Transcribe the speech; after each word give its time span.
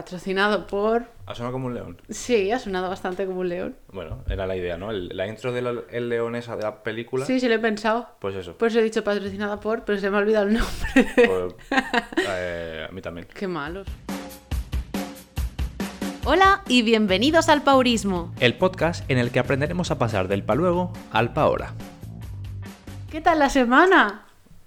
Patrocinado 0.00 0.66
por... 0.66 1.06
¿Ha 1.24 1.34
sonado 1.34 1.54
como 1.54 1.68
un 1.68 1.74
león? 1.74 1.96
Sí, 2.10 2.52
ha 2.52 2.58
sonado 2.58 2.90
bastante 2.90 3.24
como 3.24 3.40
un 3.40 3.48
león. 3.48 3.76
Bueno, 3.90 4.24
era 4.28 4.46
la 4.46 4.54
idea, 4.54 4.76
¿no? 4.76 4.90
El- 4.90 5.08
la 5.16 5.26
intro 5.26 5.52
del 5.52 5.84
el 5.90 6.10
león 6.10 6.36
esa 6.36 6.54
de 6.54 6.64
la 6.64 6.82
película. 6.82 7.24
Sí, 7.24 7.40
sí, 7.40 7.48
lo 7.48 7.54
he 7.54 7.58
pensado. 7.58 8.06
Pues 8.20 8.36
eso. 8.36 8.58
Por 8.58 8.68
eso 8.68 8.80
he 8.80 8.82
dicho 8.82 9.02
patrocinada 9.02 9.58
por, 9.58 9.86
pero 9.86 9.98
se 9.98 10.10
me 10.10 10.18
ha 10.18 10.20
olvidado 10.20 10.48
el 10.48 10.52
nombre. 10.52 11.14
Pues, 11.14 11.54
eh, 12.28 12.86
a 12.86 12.92
mí 12.92 13.00
también. 13.00 13.26
Qué 13.32 13.48
malos. 13.48 13.86
Hola 16.26 16.60
y 16.68 16.82
bienvenidos 16.82 17.48
al 17.48 17.62
Paurismo. 17.62 18.34
El 18.38 18.52
podcast 18.58 19.10
en 19.10 19.16
el 19.16 19.30
que 19.30 19.38
aprenderemos 19.38 19.90
a 19.90 19.98
pasar 19.98 20.28
del 20.28 20.42
pa 20.42 20.54
luego 20.56 20.92
al 21.10 21.32
pa 21.32 21.40
ahora. 21.40 21.72
¿Qué 23.10 23.22
tal 23.22 23.38
la 23.38 23.48
semana? 23.48 24.25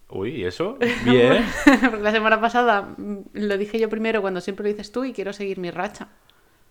Uy, 0.09 0.37
¿y 0.37 0.43
eso? 0.45 0.77
Bien. 1.05 1.45
Porque 1.65 1.97
la 2.01 2.11
semana 2.11 2.41
pasada 2.41 2.81
mm, 2.97 3.17
lo 3.33 3.57
dije 3.57 3.79
yo 3.79 3.89
primero 3.89 4.21
cuando 4.21 4.41
siempre 4.41 4.63
lo 4.63 4.69
dices 4.69 4.91
tú 4.91 5.05
y 5.05 5.13
quiero 5.13 5.33
seguir 5.33 5.59
mi 5.59 5.71
racha. 5.71 6.07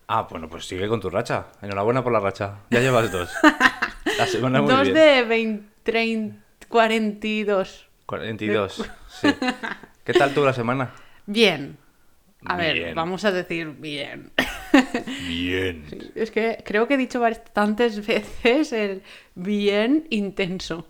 Ah, 0.07 0.27
bueno, 0.29 0.49
pues 0.49 0.65
sigue 0.65 0.87
con 0.87 0.99
tu 0.99 1.09
racha. 1.09 1.47
Enhorabuena 1.61 2.03
por 2.03 2.11
la 2.11 2.19
racha. 2.19 2.59
Ya 2.71 2.79
llevas 2.79 3.11
dos. 3.11 3.31
La 4.17 4.25
semana 4.25 4.59
muy 4.61 4.71
Dos 4.71 4.81
bien. 4.83 4.95
de 4.95 5.23
20, 5.23 5.67
30, 5.83 6.37
42. 6.67 7.87
42. 8.07 8.89
Sí. 9.07 9.27
¿Qué 10.03 10.13
tal 10.13 10.33
tú 10.33 10.43
la 10.43 10.53
semana? 10.53 10.93
Bien. 11.27 11.77
A 12.45 12.55
ver, 12.57 12.95
vamos 12.95 13.23
a 13.25 13.31
decir 13.31 13.67
bien. 13.77 14.31
Bien. 15.27 15.85
Es 16.15 16.31
que 16.31 16.63
creo 16.65 16.87
que 16.87 16.95
he 16.95 16.97
dicho 16.97 17.19
bastantes 17.19 18.05
veces 18.07 18.73
el 18.73 19.03
bien 19.35 20.07
intenso. 20.09 20.87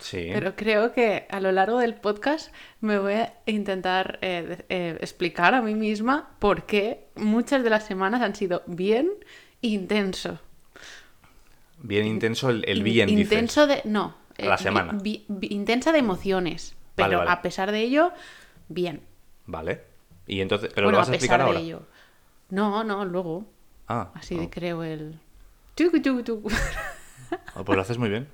Sí. 0.00 0.30
Pero 0.32 0.54
creo 0.54 0.92
que 0.92 1.26
a 1.28 1.40
lo 1.40 1.50
largo 1.52 1.78
del 1.78 1.94
podcast 1.94 2.52
me 2.80 2.98
voy 2.98 3.14
a 3.14 3.34
intentar 3.46 4.18
eh, 4.22 4.64
eh, 4.68 4.96
explicar 5.00 5.54
a 5.54 5.62
mí 5.62 5.74
misma 5.74 6.30
por 6.38 6.66
qué 6.66 7.06
muchas 7.16 7.64
de 7.64 7.70
las 7.70 7.84
semanas 7.86 8.22
han 8.22 8.34
sido 8.34 8.62
bien 8.66 9.10
intenso. 9.60 10.38
Bien 11.80 12.06
intenso 12.06 12.50
el, 12.50 12.64
el 12.68 12.78
In- 12.78 12.84
bien, 12.84 13.08
dices. 13.08 13.24
Intenso 13.24 13.66
de... 13.66 13.82
No. 13.84 14.16
A 14.38 14.44
la 14.44 14.58
semana. 14.58 14.96
intensa 15.42 15.90
de 15.90 15.98
emociones. 15.98 16.76
Pero 16.94 17.18
vale. 17.18 17.30
a 17.30 17.42
pesar 17.42 17.72
de 17.72 17.80
ello, 17.80 18.12
bien. 18.68 19.02
Vale. 19.46 19.82
Y 20.26 20.40
entonces, 20.40 20.70
pero 20.74 20.86
bueno, 20.86 20.98
lo 20.98 21.00
vas 21.00 21.08
a, 21.08 21.12
explicar 21.12 21.40
ahora. 21.40 21.58
ello. 21.58 21.82
No, 22.50 22.84
no, 22.84 23.04
luego. 23.04 23.46
Ah, 23.88 24.10
Así 24.14 24.36
oh. 24.36 24.40
de 24.40 24.50
creo 24.50 24.84
el... 24.84 25.18
Tucu, 25.74 26.00
tucu, 26.00 26.22
tucu. 26.22 26.50
Oh, 27.54 27.64
pues 27.64 27.76
lo 27.76 27.82
haces 27.82 27.98
muy 27.98 28.08
bien. 28.08 28.28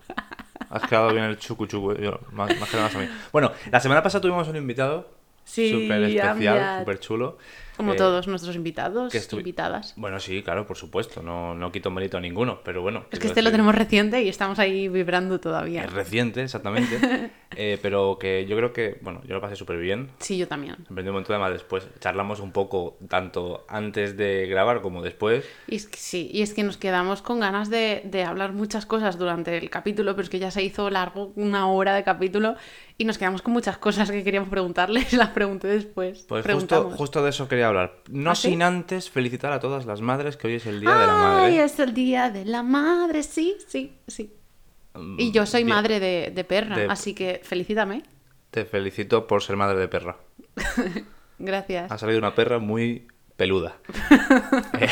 Has 0.71 0.83
quedado 0.89 1.13
bien 1.13 1.25
el 1.25 1.39
chucu 1.39 1.67
chucu. 1.67 1.95
yo- 1.95 2.21
más, 2.33 2.49
más 2.59 2.69
que 2.69 2.77
nada 2.77 2.89
más 2.89 2.97
a 2.97 2.99
mí. 3.01 3.09
Bueno, 3.33 3.53
la 3.71 3.81
semana 3.81 4.03
pasada 4.03 4.23
tuvimos 4.23 4.47
un 4.49 4.57
invitado 4.57 5.11
Sí, 5.45 5.71
súper 5.71 6.03
especial, 6.05 6.79
súper 6.81 6.99
chulo. 7.01 7.39
Como 7.77 7.95
Eh, 7.95 7.97
todos 7.97 8.29
nuestros 8.29 8.55
invitados, 8.55 9.13
que 9.13 9.37
invitadas. 9.37 9.95
Bueno, 9.97 10.21
sí, 10.21 10.43
claro, 10.43 10.67
por 10.67 10.77
supuesto. 10.77 11.23
No, 11.23 11.55
no 11.55 11.73
quito 11.73 11.91
mérito 11.91 12.19
a 12.19 12.21
ninguno, 12.21 12.61
pero 12.65 12.83
bueno. 12.83 13.07
Es 13.11 13.19
que 13.19 13.27
este 13.27 13.43
lo 13.43 13.51
tenemos 13.51 13.75
reciente 13.75 14.23
y 14.23 14.29
estamos 14.29 14.59
ahí 14.59 14.89
vibrando 14.89 15.41
todavía. 15.41 15.85
Es 15.85 15.93
reciente, 15.93 16.43
exactamente. 16.43 17.31
Eh, 17.57 17.79
pero 17.81 18.19
que 18.19 18.47
yo 18.47 18.57
creo 18.57 18.73
que, 18.73 18.99
bueno, 19.01 19.21
yo 19.29 19.35
lo 19.37 19.41
pasé 19.41 19.55
súper 19.55 19.79
bien. 19.79 20.11
Sí, 20.19 20.37
yo 20.37 20.49
también. 20.49 20.75
Aprendí 20.91 21.09
un 21.11 21.15
montón, 21.15 21.37
además 21.37 21.53
después 21.53 21.87
charlamos 22.01 22.41
un 22.41 22.51
poco, 22.51 22.99
tanto 23.09 23.65
antes 23.69 24.17
de 24.17 24.49
grabar 24.49 24.81
como 24.81 25.03
después. 25.03 25.45
Y 25.69 25.77
es 25.77 25.87
que 25.87 25.97
sí, 25.97 26.29
y 26.33 26.43
es 26.43 26.53
que 26.53 26.65
nos 26.65 26.79
quedamos 26.79 27.23
con 27.23 27.39
ganas 27.39 27.71
de, 27.71 28.03
de 28.07 28.25
hablar 28.25 28.55
muchas 28.55 28.87
cosas 28.87 29.19
durante 29.19 29.57
el 29.57 29.71
capítulo, 29.71 30.17
pero 30.17 30.25
es 30.25 30.31
que 30.31 30.41
ya 30.41 30.51
se 30.51 30.65
hizo 30.65 30.91
largo, 30.91 31.33
una 31.37 31.69
hora 31.69 31.95
de 31.95 32.03
capítulo, 32.03 32.57
y 32.97 33.05
nos 33.05 33.19
quedamos 33.19 33.43
con 33.43 33.53
muchas 33.53 33.77
cosas 33.79 34.11
que 34.11 34.23
queríamos 34.23 34.49
preguntarles, 34.49 35.13
las 35.15 35.31
pregunté 35.31 35.69
después. 35.69 36.25
Pues 36.29 36.45
justo, 36.97 37.23
de 37.25 37.31
eso 37.31 37.49
quería 37.49 37.69
hablar. 37.69 37.97
No 38.11 38.31
¿Ah, 38.31 38.35
sí? 38.35 38.51
sin 38.51 38.63
antes 38.63 39.11
felicitar 39.11 39.53
a 39.53 39.61
todas 39.61 39.85
las 39.87 40.01
madres 40.01 40.37
que 40.37 40.47
hoy 40.49 40.55
es 40.55 40.67
el 40.67 40.81
Día 40.81 40.95
de 40.95 41.07
la 41.07 41.13
Madre. 41.15 41.65
es 41.65 41.79
el 41.81 41.95
día 41.95 42.31
de 42.31 42.45
la 42.45 42.63
madre, 42.63 43.23
sí, 43.23 43.57
sí, 43.67 43.99
sí. 44.07 44.33
Y 45.19 45.33
yo 45.33 45.45
soy 45.45 45.65
Bien. 45.65 45.77
madre 45.77 45.99
de, 45.99 46.31
de 46.33 46.45
perra, 46.45 46.77
De- 46.77 46.85
así 46.87 47.15
que 47.15 47.41
felicítame. 47.43 48.05
Te 48.53 48.65
felicito 48.65 49.27
por 49.27 49.43
ser 49.43 49.57
madre 49.57 49.79
de 49.81 49.89
perra. 49.89 50.17
Gracias. 51.39 51.91
Ha 51.91 51.99
salido 51.99 52.21
una 52.21 52.35
perra 52.35 52.59
muy 52.61 53.09
peluda. 53.37 53.77
Eh, 54.79 54.89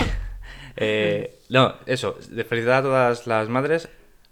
eh, 0.76 1.38
no, 1.50 1.74
eso, 1.84 2.14
felicitar 2.48 2.76
a 2.76 2.82
todas 2.82 3.26
las 3.26 3.48
madres. 3.50 3.88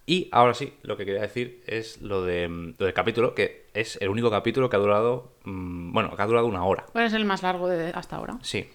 Y 0.06 0.28
ahora 0.32 0.54
sí, 0.54 0.72
lo 0.82 0.96
que 0.96 1.04
quería 1.04 1.20
decir 1.20 1.62
es 1.66 2.00
lo, 2.02 2.22
de, 2.24 2.48
mm, 2.48 2.74
lo 2.78 2.86
del 2.86 2.94
capítulo, 2.94 3.34
que 3.34 3.66
es 3.74 3.96
el 4.00 4.08
único 4.08 4.30
capítulo 4.30 4.68
que 4.68 4.76
ha 4.76 4.80
durado, 4.80 5.32
mm, 5.44 5.92
bueno, 5.92 6.16
que 6.16 6.22
ha 6.22 6.26
durado 6.26 6.46
una 6.46 6.64
hora. 6.64 6.86
Bueno, 6.92 7.06
es 7.06 7.12
el 7.14 7.24
más 7.24 7.42
largo 7.42 7.68
de 7.68 7.90
hasta 7.94 8.16
ahora, 8.16 8.38
Sí. 8.42 8.68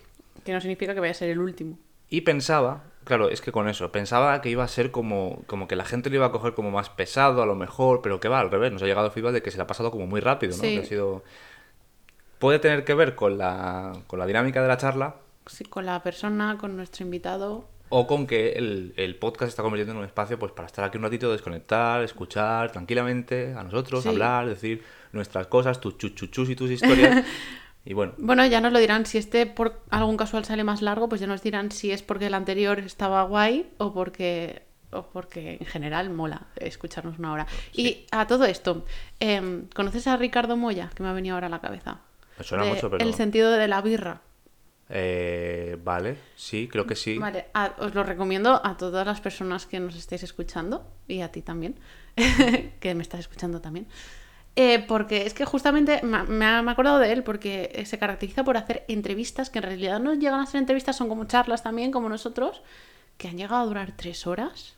que 0.45 0.53
no 0.53 0.61
significa 0.61 0.93
que 0.93 0.99
vaya 0.99 1.11
a 1.11 1.15
ser 1.15 1.29
el 1.29 1.39
último. 1.39 1.77
Y 2.07 2.21
pensaba, 2.21 2.83
claro, 3.03 3.29
es 3.29 3.41
que 3.41 3.51
con 3.51 3.67
eso, 3.67 3.91
pensaba 3.91 4.39
que 4.41 4.49
iba 4.49 4.63
a 4.63 4.67
ser 4.67 4.91
como, 4.91 5.41
como 5.47 5.67
que 5.67 5.75
la 5.75 5.83
gente 5.85 6.09
lo 6.09 6.17
iba 6.17 6.27
a 6.27 6.31
coger 6.31 6.53
como 6.53 6.71
más 6.71 6.89
pesado 6.89 7.41
a 7.41 7.45
lo 7.45 7.55
mejor, 7.55 8.01
pero 8.01 8.19
que 8.19 8.29
va 8.29 8.39
al 8.39 8.51
revés, 8.51 8.71
nos 8.71 8.83
ha 8.83 8.85
llegado 8.85 9.07
el 9.07 9.11
feedback 9.11 9.33
de 9.33 9.41
que 9.41 9.51
se 9.51 9.57
le 9.57 9.63
ha 9.63 9.67
pasado 9.67 9.91
como 9.91 10.05
muy 10.07 10.21
rápido, 10.21 10.55
¿no? 10.55 10.61
Sí. 10.63 10.75
Que 10.75 10.81
ha 10.81 10.85
sido... 10.85 11.23
Puede 12.39 12.59
tener 12.59 12.83
que 12.85 12.93
ver 12.93 13.15
con 13.15 13.37
la, 13.37 13.93
con 14.07 14.19
la 14.19 14.25
dinámica 14.27 14.61
de 14.61 14.67
la 14.67 14.77
charla 14.77 15.15
Sí, 15.47 15.63
con 15.63 15.85
la 15.85 16.01
persona, 16.01 16.57
con 16.59 16.75
nuestro 16.75 17.05
invitado. 17.05 17.67
O 17.89 18.07
con 18.07 18.25
que 18.27 18.53
el, 18.53 18.93
el 18.97 19.15
podcast 19.15 19.43
se 19.43 19.49
está 19.49 19.63
convirtiendo 19.63 19.93
en 19.93 19.99
un 19.99 20.05
espacio 20.05 20.37
pues 20.39 20.51
para 20.51 20.65
estar 20.65 20.85
aquí 20.85 20.97
un 20.97 21.03
ratito, 21.03 21.31
desconectar, 21.31 22.01
escuchar 22.03 22.71
tranquilamente 22.71 23.53
a 23.53 23.63
nosotros, 23.63 24.03
Sí. 24.03 24.09
hablar, 24.09 24.47
decir 24.47 24.83
nuestras 25.11 25.47
cosas, 25.47 25.79
tus 25.79 25.97
chuchuchus 25.97 26.49
y 26.49 26.55
tus 26.55 26.71
historias. 26.71 27.23
y 27.85 27.93
bueno, 27.93 28.13
Bueno, 28.17 28.45
ya 28.45 28.59
nos 28.61 28.73
lo 28.73 28.79
dirán. 28.79 29.05
Si 29.05 29.17
este 29.17 29.45
por 29.45 29.81
algún 29.91 30.17
casual 30.17 30.43
sale 30.45 30.63
más 30.63 30.81
largo, 30.81 31.07
pues 31.07 31.21
ya 31.21 31.27
nos 31.27 31.41
dirán 31.43 31.71
si 31.71 31.91
es 31.91 32.01
porque 32.01 32.25
el 32.27 32.33
anterior 32.33 32.79
estaba 32.79 33.23
guay 33.23 33.69
o 33.77 33.93
porque, 33.93 34.63
o 34.91 35.03
porque 35.03 35.57
en 35.59 35.65
general 35.67 36.09
mola 36.09 36.47
escucharnos 36.57 37.19
una 37.19 37.31
hora. 37.33 37.47
Y 37.71 38.05
a 38.11 38.25
todo 38.27 38.45
esto, 38.45 38.83
em, 39.19 39.67
¿conoces 39.73 40.07
a 40.07 40.17
Ricardo 40.17 40.57
Moya? 40.57 40.89
Que 40.95 41.03
me 41.03 41.09
ha 41.09 41.13
venido 41.13 41.35
ahora 41.35 41.47
a 41.47 41.51
la 41.51 41.61
cabeza. 41.61 41.99
me 42.37 42.43
suena 42.43 42.63
De 42.65 42.71
mucho, 42.71 42.89
pero... 42.89 43.05
El 43.05 43.13
sentido 43.13 43.51
de 43.51 43.67
la 43.67 43.81
birra. 43.81 44.21
Eh, 44.89 45.77
vale, 45.83 46.17
sí, 46.35 46.67
creo 46.67 46.85
que 46.85 46.95
sí. 46.95 47.17
Vale, 47.17 47.45
a- 47.53 47.73
os 47.79 47.93
lo 47.95 48.03
recomiendo 48.03 48.61
a 48.63 48.77
todas 48.77 49.05
las 49.05 49.19
personas 49.21 49.65
que 49.65 49.79
nos 49.79 49.95
estéis 49.95 50.23
escuchando 50.23 50.85
y 51.07 51.21
a 51.21 51.31
ti 51.31 51.41
también, 51.41 51.75
que 52.79 52.93
me 52.95 53.01
estás 53.01 53.21
escuchando 53.21 53.61
también. 53.61 53.87
Eh, 54.57 54.85
porque 54.87 55.25
es 55.25 55.33
que 55.33 55.43
justamente 55.43 55.99
me, 56.03 56.23
me 56.23 56.45
ha- 56.45 56.61
me 56.61 56.69
he 56.69 56.73
acordado 56.73 56.99
de 56.99 57.11
él 57.11 57.23
porque 57.23 57.83
se 57.85 57.97
caracteriza 57.99 58.43
por 58.45 58.55
hacer 58.57 58.85
entrevistas 58.87 59.49
que 59.49 59.59
en 59.59 59.63
realidad 59.63 59.99
no 59.99 60.13
llegan 60.13 60.39
a 60.39 60.45
ser 60.45 60.59
entrevistas, 60.59 60.95
son 60.95 61.09
como 61.09 61.25
charlas 61.25 61.61
también, 61.63 61.91
como 61.91 62.07
nosotros, 62.07 62.61
que 63.17 63.27
han 63.27 63.37
llegado 63.37 63.61
a 63.61 63.65
durar 63.65 63.93
tres 63.97 64.27
horas 64.27 64.75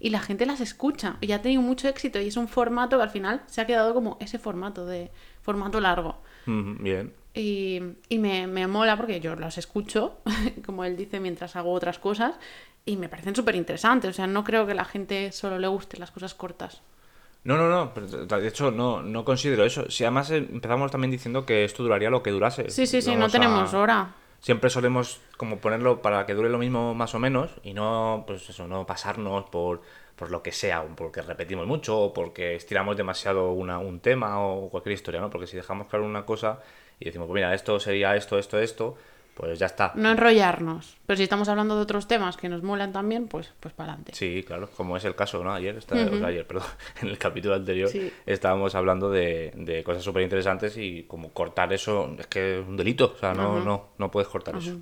y 0.00 0.10
la 0.10 0.20
gente 0.20 0.44
las 0.44 0.60
escucha 0.60 1.16
y 1.20 1.32
ha 1.32 1.40
tenido 1.42 1.62
mucho 1.62 1.88
éxito 1.88 2.20
y 2.20 2.28
es 2.28 2.36
un 2.36 2.46
formato 2.48 2.96
que 2.98 3.02
al 3.04 3.10
final 3.10 3.42
se 3.46 3.60
ha 3.60 3.66
quedado 3.66 3.94
como 3.94 4.16
ese 4.20 4.38
formato 4.38 4.86
de 4.86 5.10
formato 5.42 5.80
largo. 5.80 6.20
Bien. 6.46 7.12
Y, 7.36 7.80
y 8.08 8.18
me, 8.18 8.46
me 8.46 8.66
mola 8.66 8.96
porque 8.96 9.20
yo 9.20 9.36
las 9.36 9.58
escucho, 9.58 10.18
como 10.66 10.84
él 10.84 10.96
dice, 10.96 11.20
mientras 11.20 11.54
hago 11.54 11.72
otras 11.72 11.98
cosas, 11.98 12.34
y 12.86 12.96
me 12.96 13.08
parecen 13.08 13.36
súper 13.36 13.54
interesantes. 13.56 14.10
O 14.10 14.12
sea, 14.14 14.26
no 14.26 14.42
creo 14.42 14.66
que 14.66 14.74
la 14.74 14.86
gente 14.86 15.30
solo 15.32 15.58
le 15.58 15.68
gusten 15.68 16.00
las 16.00 16.10
cosas 16.10 16.34
cortas. 16.34 16.80
No, 17.44 17.56
no, 17.56 17.68
no, 17.68 17.92
de 18.40 18.48
hecho 18.48 18.72
no, 18.72 19.02
no 19.02 19.24
considero 19.24 19.64
eso. 19.64 19.88
Si 19.88 20.02
además 20.02 20.30
eh, 20.32 20.38
empezamos 20.38 20.90
también 20.90 21.12
diciendo 21.12 21.46
que 21.46 21.64
esto 21.64 21.84
duraría 21.84 22.10
lo 22.10 22.22
que 22.22 22.32
durase. 22.32 22.70
Sí, 22.70 22.86
sí, 22.86 23.00
sí, 23.00 23.14
no 23.14 23.28
tenemos 23.28 23.72
a- 23.72 23.78
hora. 23.78 24.14
Siempre 24.40 24.68
solemos 24.70 25.20
como 25.36 25.58
ponerlo 25.58 26.02
para 26.02 26.26
que 26.26 26.34
dure 26.34 26.48
lo 26.50 26.58
mismo 26.58 26.94
más 26.94 27.14
o 27.14 27.18
menos 27.18 27.50
y 27.62 27.72
no, 27.72 28.24
pues 28.26 28.48
eso, 28.50 28.66
no 28.68 28.86
pasarnos 28.86 29.44
por, 29.50 29.80
por 30.16 30.30
lo 30.30 30.42
que 30.42 30.52
sea, 30.52 30.84
porque 30.96 31.22
repetimos 31.22 31.66
mucho 31.66 31.98
o 31.98 32.12
porque 32.12 32.54
estiramos 32.54 32.96
demasiado 32.96 33.52
una, 33.52 33.78
un 33.78 34.00
tema 34.00 34.40
o 34.40 34.68
cualquier 34.68 34.94
historia, 34.94 35.20
¿no? 35.20 35.30
Porque 35.30 35.46
si 35.46 35.56
dejamos 35.56 35.88
claro 35.88 36.04
una 36.04 36.24
cosa 36.26 36.60
y 37.00 37.04
decimos, 37.06 37.26
pues 37.28 37.34
mira, 37.36 37.54
esto 37.54 37.78
sería 37.80 38.16
esto, 38.16 38.38
esto, 38.38 38.58
esto, 38.58 38.96
pues 39.34 39.58
ya 39.58 39.66
está. 39.66 39.92
No 39.96 40.10
enrollarnos. 40.10 40.96
Pero 41.04 41.16
si 41.18 41.22
estamos 41.24 41.48
hablando 41.50 41.76
de 41.76 41.82
otros 41.82 42.08
temas 42.08 42.36
que 42.38 42.48
nos 42.48 42.62
molan 42.62 42.92
también, 42.92 43.28
pues, 43.28 43.52
pues 43.60 43.74
para 43.74 43.90
adelante. 43.92 44.12
Sí, 44.14 44.42
claro, 44.46 44.70
como 44.74 44.96
es 44.96 45.04
el 45.04 45.14
caso, 45.14 45.44
¿no? 45.44 45.52
Ayer, 45.52 45.76
está- 45.76 45.94
o 45.94 46.16
sea, 46.16 46.28
ayer, 46.28 46.46
perdón, 46.46 46.66
en 47.02 47.08
el 47.08 47.18
capítulo 47.18 47.54
anterior 47.54 47.90
Sí. 47.90 48.10
estábamos 48.24 48.74
hablando 48.74 49.10
de, 49.10 49.52
de 49.56 49.84
cosas 49.84 50.02
súper 50.02 50.22
interesantes 50.22 50.76
y 50.78 51.02
como 51.02 51.30
cortar 51.32 51.72
eso 51.74 52.14
es 52.18 52.26
que 52.28 52.60
es 52.60 52.66
un 52.66 52.76
delito, 52.78 53.12
o 53.14 53.18
sea, 53.18 53.34
no, 53.34 53.62
no, 53.62 53.88
no 53.98 54.10
puedes 54.10 54.28
cortar 54.28 54.56
eso. 54.56 54.80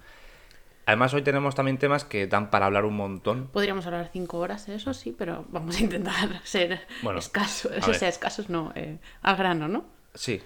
Además, 0.86 1.14
hoy 1.14 1.22
tenemos 1.22 1.54
también 1.54 1.78
temas 1.78 2.04
que 2.04 2.26
dan 2.26 2.50
para 2.50 2.66
hablar 2.66 2.84
un 2.84 2.94
montón. 2.94 3.46
Podríamos 3.48 3.86
hablar 3.86 4.10
cinco 4.12 4.38
horas 4.38 4.68
eso, 4.68 4.92
sí, 4.92 5.14
pero 5.16 5.46
vamos 5.48 5.78
a 5.78 5.80
intentar 5.80 6.40
ser 6.44 6.80
Bueno, 7.02 7.18
escasos. 7.20 7.72
O 7.88 7.94
sea, 7.94 8.08
escasos 8.08 8.50
no, 8.50 8.70
eh, 8.74 8.98
al 9.22 9.36
grano, 9.36 9.66
¿no? 9.66 9.86
Sí, 10.14 10.42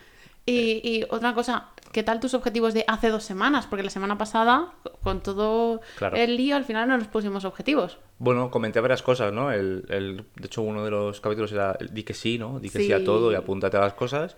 Y, 0.50 0.80
y 0.82 1.04
otra 1.10 1.34
cosa, 1.34 1.68
¿qué 1.92 2.02
tal 2.02 2.20
tus 2.20 2.34
objetivos 2.34 2.74
de 2.74 2.84
hace 2.88 3.08
dos 3.10 3.24
semanas? 3.24 3.66
Porque 3.66 3.82
la 3.82 3.90
semana 3.90 4.16
pasada, 4.18 4.72
con 5.02 5.22
todo 5.22 5.80
Claro. 5.98 6.16
el 6.16 6.36
lío, 6.36 6.56
al 6.56 6.64
final 6.64 6.88
no 6.88 6.96
nos 6.96 7.08
pusimos 7.08 7.44
objetivos. 7.44 7.98
Bueno, 8.18 8.50
comenté 8.50 8.80
varias 8.80 9.02
cosas, 9.02 9.32
¿no? 9.32 9.52
El, 9.52 9.84
el- 9.90 10.24
de 10.36 10.46
hecho, 10.46 10.62
uno 10.62 10.84
de 10.84 10.90
los 10.90 11.20
capítulos 11.20 11.52
era 11.52 11.76
el 11.78 11.92
di 11.92 12.02
que 12.02 12.14
sí, 12.14 12.38
¿no? 12.38 12.58
Di 12.60 12.70
que 12.70 12.80
sí, 12.80 12.92
a 12.92 13.04
todo 13.04 13.30
y 13.32 13.34
apúntate 13.34 13.76
a 13.76 13.80
las 13.80 13.94
cosas. 13.94 14.36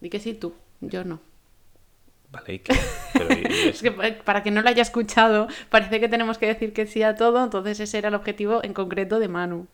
Di 0.00 0.08
que 0.08 0.20
sí 0.20 0.34
tú, 0.34 0.54
yo 0.80 1.04
no. 1.04 1.20
Vale, 2.32 2.54
¿y 2.54 2.58
qué? 2.60 2.74
Pero, 3.14 3.34
¿y- 3.34 3.38
y 3.42 3.42
Es 3.68 3.74
eso? 3.76 3.82
que 3.82 3.90
pa- 3.92 4.24
para 4.24 4.42
que 4.42 4.50
no 4.52 4.62
lo 4.62 4.68
haya 4.68 4.82
escuchado, 4.82 5.48
parece 5.68 5.98
que 6.00 6.08
tenemos 6.08 6.38
que 6.38 6.46
decir 6.46 6.72
que 6.72 6.86
sí 6.86 7.02
a 7.02 7.16
todo, 7.16 7.42
entonces 7.42 7.80
ese 7.80 7.98
era 7.98 8.08
el 8.08 8.14
objetivo 8.14 8.60
en 8.62 8.72
concreto 8.72 9.18
de 9.18 9.28
Manu. 9.28 9.66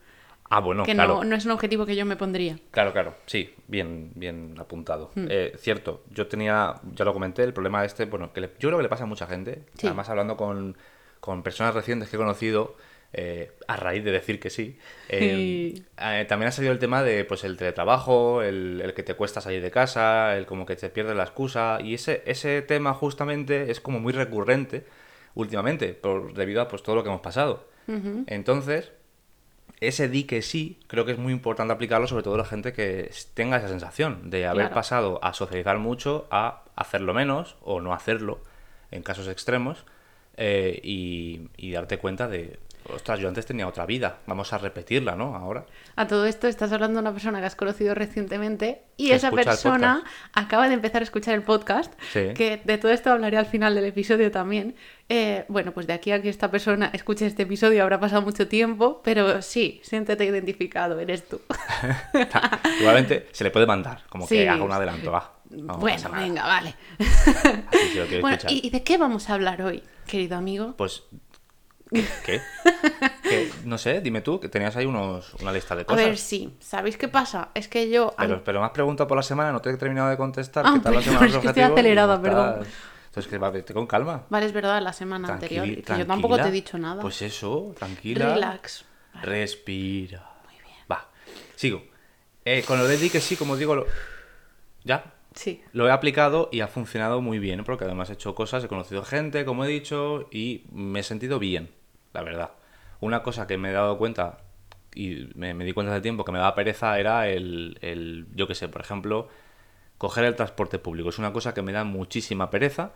Ah, 0.49 0.61
bueno, 0.61 0.85
que 0.85 0.93
claro. 0.95 1.17
no, 1.17 1.25
no 1.25 1.37
es 1.37 1.45
un 1.45 1.51
objetivo 1.53 1.87
que 1.87 1.97
yo 1.97 2.05
me 2.07 2.17
pondría. 2.17 2.59
Claro, 2.71 2.93
claro, 2.93 3.15
sí, 3.27 3.53
bien, 3.67 4.13
bien 4.15 4.55
apuntado. 4.59 5.11
Hmm. 5.15 5.27
Eh, 5.29 5.55
cierto, 5.59 6.05
yo 6.11 6.27
tenía, 6.29 6.75
ya 6.95 7.05
lo 7.05 7.13
comenté, 7.13 7.43
el 7.43 7.53
problema 7.53 7.85
este, 7.85 8.05
bueno, 8.05 8.33
que 8.33 8.41
le- 8.41 8.51
yo 8.59 8.69
creo 8.69 8.77
que 8.79 8.83
le 8.85 8.89
pasa 8.89 9.05
a 9.05 9.07
mucha 9.07 9.27
gente, 9.27 9.63
Sí. 9.77 9.87
además 9.89 10.09
hablando 10.09 10.37
con, 10.37 10.77
con 11.21 11.43
personas 11.43 11.75
recientes 11.75 12.09
que 12.09 12.17
he 12.17 12.19
conocido, 12.19 12.77
eh, 13.13 13.53
a 13.67 13.77
raíz 13.77 14.05
de 14.05 14.13
decir 14.13 14.39
que 14.39 14.51
sí, 14.51 14.79
eh, 15.09 15.73
Sí. 15.75 15.85
eh, 15.99 16.27
también 16.29 16.49
ha 16.49 16.53
salido 16.53 16.73
el 16.73 16.79
tema 16.79 17.03
de 17.03 17.25
pues 17.25 17.43
el 17.45 17.57
teletrabajo, 17.57 18.43
el, 18.43 18.81
el 18.85 18.95
que 18.95 19.03
te 19.03 19.15
cuesta 19.15 19.41
salir 19.41 19.63
de 19.63 19.71
casa, 19.71 20.37
el 20.37 20.45
como 20.47 20.65
que 20.67 20.77
te 20.77 20.91
pierdes 20.91 21.17
la 21.17 21.23
excusa, 21.25 21.79
y 21.83 21.95
ese, 21.95 22.23
ese 22.27 22.63
tema 22.63 22.95
justamente 22.95 23.71
es 23.71 23.81
como 23.81 23.99
muy 24.01 24.13
recurrente 24.13 24.85
últimamente, 25.35 25.93
por, 25.95 26.35
debido 26.35 26.61
a 26.63 26.69
pues 26.69 26.83
todo 26.83 26.95
lo 26.97 27.03
que 27.03 27.09
hemos 27.09 27.21
pasado. 27.21 27.69
Entonces, 28.27 28.91
ese 29.81 30.09
di 30.09 30.25
que 30.25 30.43
sí, 30.43 30.79
creo 30.87 31.05
que 31.05 31.13
es 31.13 31.19
muy 31.19 31.33
importante 31.33 31.73
aplicarlo, 31.73 32.07
sobre 32.07 32.23
todo 32.23 32.35
a 32.35 32.39
la 32.39 32.45
gente 32.45 32.73
que 32.73 33.11
tenga 33.35 33.57
esa 33.59 33.69
sensación 33.69 34.31
de 34.31 34.47
haber 34.47 34.67
Claro. 34.67 34.75
pasado 34.75 35.21
a 35.23 35.33
socializar 35.35 35.79
mucho 35.79 36.27
a 36.31 36.63
hacerlo 36.77 37.13
menos 37.15 37.57
o 37.63 37.81
no 37.81 37.93
hacerlo 37.93 38.41
en 38.91 39.03
casos 39.03 39.29
extremos 39.29 39.85
eh, 40.37 40.81
y, 40.83 41.49
y 41.57 41.73
darte 41.73 41.99
cuenta 41.99 42.29
de, 42.29 42.59
ostras, 42.95 43.19
yo 43.21 43.29
antes 43.29 43.47
tenía 43.47 43.67
otra 43.67 43.87
vida, 43.87 44.19
vamos 44.27 44.53
a 44.53 44.59
repetirla, 44.59 45.17
¿no? 45.17 45.35
Ahora. 45.35 45.67
A 45.97 46.07
todo 46.07 46.27
esto 46.27 46.47
estás 46.49 46.73
hablando 46.73 46.99
de 46.99 47.03
una 47.03 47.13
persona 47.13 47.41
que 47.41 47.47
has 47.47 47.57
conocido 47.57 47.95
recientemente 47.95 48.83
y 48.97 49.11
esa 49.13 49.31
persona 49.31 50.05
acaba 50.33 50.69
de 50.69 50.75
empezar 50.75 51.03
a 51.03 51.05
escuchar 51.05 51.35
el 51.35 51.43
podcast, 51.43 51.93
Sí. 52.13 52.33
que 52.35 52.61
de 52.65 52.79
todo 52.79 52.93
esto 52.93 53.11
hablaré 53.11 53.37
al 53.37 53.47
final 53.47 53.75
del 53.75 53.85
episodio 53.87 54.31
también. 54.31 54.77
Eh, 55.09 55.45
bueno, 55.49 55.73
pues 55.73 55.87
de 55.87 55.93
aquí 55.93 56.11
a 56.13 56.21
que 56.21 56.29
esta 56.29 56.51
persona 56.51 56.91
escuche 56.93 57.27
este 57.27 57.43
episodio 57.45 57.83
habrá 57.83 58.01
pasado 58.01 58.23
mucho 58.23 58.49
tiempo, 58.49 59.01
pero 59.05 59.41
sí, 59.43 59.81
siéntete 59.85 60.25
identificado, 60.25 60.99
eres 60.99 61.29
tú. 61.29 61.41
Igualmente 62.81 63.29
se 63.33 63.45
le 63.45 63.51
puede 63.51 63.67
mandar, 63.67 64.03
como 64.09 64.27
Sí. 64.27 64.37
que 64.37 64.49
haga 64.49 64.63
un 64.65 64.73
adelanto, 64.73 65.11
va. 65.13 65.33
No 65.51 65.77
bueno, 65.79 66.11
venga, 66.11 66.43
vale. 66.45 66.75
Bueno, 68.21 68.35
escuchar. 68.37 68.51
¿y 68.53 68.67
y 68.67 68.71
de 68.71 68.83
qué 68.83 68.99
vamos 68.99 69.31
a 69.31 69.35
hablar 69.35 69.63
hoy, 69.63 69.83
querido 70.07 70.37
amigo? 70.37 70.75
Pues, 70.77 71.05
¿qué? 72.25 72.41
¿Qué? 73.23 73.51
No 73.65 73.79
sé, 73.79 74.01
dime 74.01 74.21
tú, 74.21 74.39
que 74.41 74.49
tenías 74.49 74.77
ahí 74.77 74.87
unos, 74.87 75.35
una 75.35 75.53
lista 75.53 75.75
de 75.75 75.83
A 75.83 75.85
cosas. 75.87 76.05
ver, 76.05 76.17
sí, 76.19 76.55
¿sabéis 76.61 76.97
qué 76.97 77.09
pasa? 77.09 77.51
Es 77.55 77.69
que 77.69 77.89
yo... 77.91 78.15
Pero, 78.19 78.43
pero 78.45 78.61
me 78.61 78.67
has 78.67 78.73
preguntado 78.73 79.07
por 79.09 79.17
la 79.17 79.23
semana, 79.23 79.53
no 79.53 79.61
te 79.61 79.71
he 79.71 79.77
terminado 79.77 80.09
de 80.11 80.17
contestar. 80.17 80.65
Ah, 80.67 80.73
¿Qué 80.75 80.81
tal 80.81 80.95
la 80.95 81.01
perdón, 81.01 81.15
semana? 81.19 81.27
es 81.35 81.39
que 81.39 81.47
estoy 81.49 81.63
acelerada, 81.63 82.15
estás- 82.17 82.29
perdón. 82.31 82.67
Entonces, 83.07 83.31
que 83.31 83.39
vete 83.39 83.73
con 83.75 83.87
calma. 83.87 84.27
Vale, 84.29 84.45
es 84.47 84.53
verdad, 84.53 84.83
la 84.83 84.93
semana 84.93 85.29
anterior, 85.33 85.65
que 85.65 85.99
yo 85.99 86.07
tampoco 86.07 86.37
te 86.37 86.49
he 86.49 86.51
dicho 86.51 86.77
nada. 86.79 87.01
Pues 87.01 87.23
eso, 87.23 87.75
tranquila. 87.79 88.35
Relax. 88.35 88.85
Respira. 89.23 90.23
Va, 90.91 91.09
sigo. 91.55 91.83
Eh, 92.45 92.63
con 92.67 92.79
lo 92.79 92.87
de 92.87 92.97
di 92.97 93.11
que 93.11 93.21
sí, 93.21 93.37
como 93.37 93.57
digo, 93.57 93.75
lo... 93.75 93.87
ya. 94.85 95.13
Sí. 95.35 95.63
Lo 95.73 95.87
he 95.87 95.91
aplicado 95.91 96.49
y 96.53 96.61
ha 96.61 96.69
funcionado 96.69 97.21
muy 97.21 97.39
bien, 97.39 97.63
porque 97.65 97.85
además 97.85 98.09
he 98.09 98.15
hecho 98.15 98.35
cosas, 98.35 98.65
he 98.65 98.69
conocido 98.69 99.03
gente, 99.05 99.45
como 99.45 99.65
he 99.65 99.69
dicho, 99.69 100.29
y 100.31 100.65
me 100.73 101.01
he 101.01 101.03
sentido 101.03 101.39
bien, 101.39 101.71
la 102.17 102.23
verdad. 102.23 102.51
Una 103.01 103.23
cosa 103.23 103.47
que 103.47 103.59
me 103.59 103.69
he 103.71 103.73
dado 103.73 103.99
cuenta, 103.99 104.39
y 104.95 105.29
me, 105.35 105.53
me 105.55 105.65
di 105.65 105.73
cuenta 105.73 105.93
hace 105.93 106.01
tiempo 106.01 106.25
que 106.25 106.33
me 106.33 106.39
daba 106.39 106.55
pereza, 106.55 106.99
era 106.99 107.29
el, 107.29 107.79
el 107.83 108.27
yo 108.35 108.47
qué 108.49 108.55
sé, 108.55 108.69
por 108.69 108.81
ejemplo, 108.81 109.29
coger 109.99 110.25
el 110.25 110.35
transporte 110.35 110.79
público. 110.79 111.11
Es 111.11 111.19
una 111.19 111.33
cosa 111.33 111.53
que 111.55 111.63
me 111.63 111.73
da 111.73 111.85
muchísima 111.85 112.49
pereza 112.51 112.93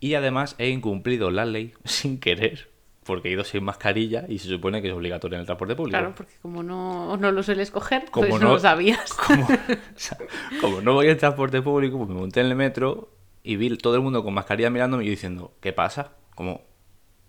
y 0.00 0.14
además 0.14 0.54
he 0.58 0.68
incumplido 0.68 1.30
la 1.30 1.46
ley 1.46 1.72
sin 1.84 2.20
querer, 2.20 2.68
porque 3.04 3.28
he 3.28 3.32
ido 3.32 3.44
sin 3.44 3.64
mascarilla 3.64 4.26
y 4.28 4.38
se 4.38 4.48
supone 4.48 4.82
que 4.82 4.88
es 4.88 4.94
obligatorio 4.94 5.36
en 5.36 5.40
el 5.40 5.46
transporte 5.46 5.74
público. 5.74 5.98
Claro, 5.98 6.14
porque 6.14 6.34
como 6.42 6.62
no, 6.62 7.16
no 7.16 7.32
lo 7.32 7.42
sueles 7.42 7.70
coger, 7.70 8.04
Como 8.10 8.28
pues 8.28 8.40
no, 8.42 8.48
no- 8.48 8.52
lo 8.54 8.60
sabías. 8.60 9.12
Como, 9.26 9.44
o 9.44 9.48
sea, 9.96 10.18
como 10.60 10.80
no 10.82 10.92
voy 10.92 11.08
en 11.08 11.16
transporte 11.16 11.62
público, 11.62 11.96
pues 11.96 12.10
me 12.10 12.14
monté 12.16 12.40
en 12.40 12.46
el 12.48 12.54
metro 12.54 13.10
y 13.42 13.56
vi 13.56 13.74
todo 13.78 13.94
el 13.94 14.02
mundo 14.02 14.22
con 14.22 14.34
mascarilla 14.34 14.68
mirándome 14.68 15.04
y 15.04 15.06
yo 15.06 15.10
diciendo, 15.12 15.54
¿qué 15.62 15.72
pasa? 15.72 16.12
Como 16.34 16.67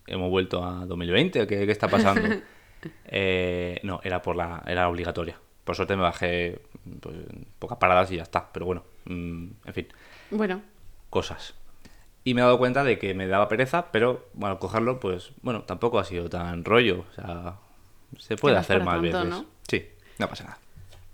hemos 0.10 0.30
vuelto 0.30 0.64
a 0.66 0.86
2020, 0.86 1.48
¿qué, 1.48 1.66
qué 1.66 1.72
está 1.72 1.88
pasando? 1.88 2.28
Eh, 3.06 3.80
no, 3.84 4.00
era 4.06 4.22
por 4.22 4.38
la, 4.38 4.64
era 4.66 4.88
obligatoria. 4.88 5.38
Por 5.66 5.76
suerte 5.76 5.98
me 5.98 6.02
bajé 6.04 6.62
pues, 7.02 7.16
pocas 7.60 7.78
paradas 7.78 8.10
y 8.12 8.16
ya 8.16 8.24
está. 8.24 8.50
Pero 8.54 8.66
bueno, 8.66 8.84
mm, 9.06 9.48
en 9.66 9.74
fin, 9.74 9.88
Bueno, 10.32 10.62
cosas. 11.10 11.56
Y 12.24 12.34
me 12.34 12.40
he 12.42 12.44
dado 12.46 12.58
cuenta 12.58 12.86
de 12.86 12.98
que 12.98 13.14
me 13.14 13.28
daba 13.28 13.50
pereza, 13.50 13.92
pero 13.92 14.28
bueno, 14.34 14.60
cogerlo, 14.60 15.00
pues 15.02 15.32
bueno, 15.42 15.64
tampoco 15.64 16.00
ha 16.00 16.06
sido 16.06 16.30
tan 16.30 16.64
rollo. 16.64 17.04
O 17.12 17.14
sea, 17.16 17.56
se 18.18 18.38
puede 18.38 18.56
no 18.56 18.62
hacer 18.62 18.82
más 18.84 19.02
tanto, 19.02 19.18
veces. 19.26 19.30
¿no? 19.30 19.46
Sí, 19.68 19.86
no 20.18 20.30
pasa 20.30 20.44
nada. 20.46 20.58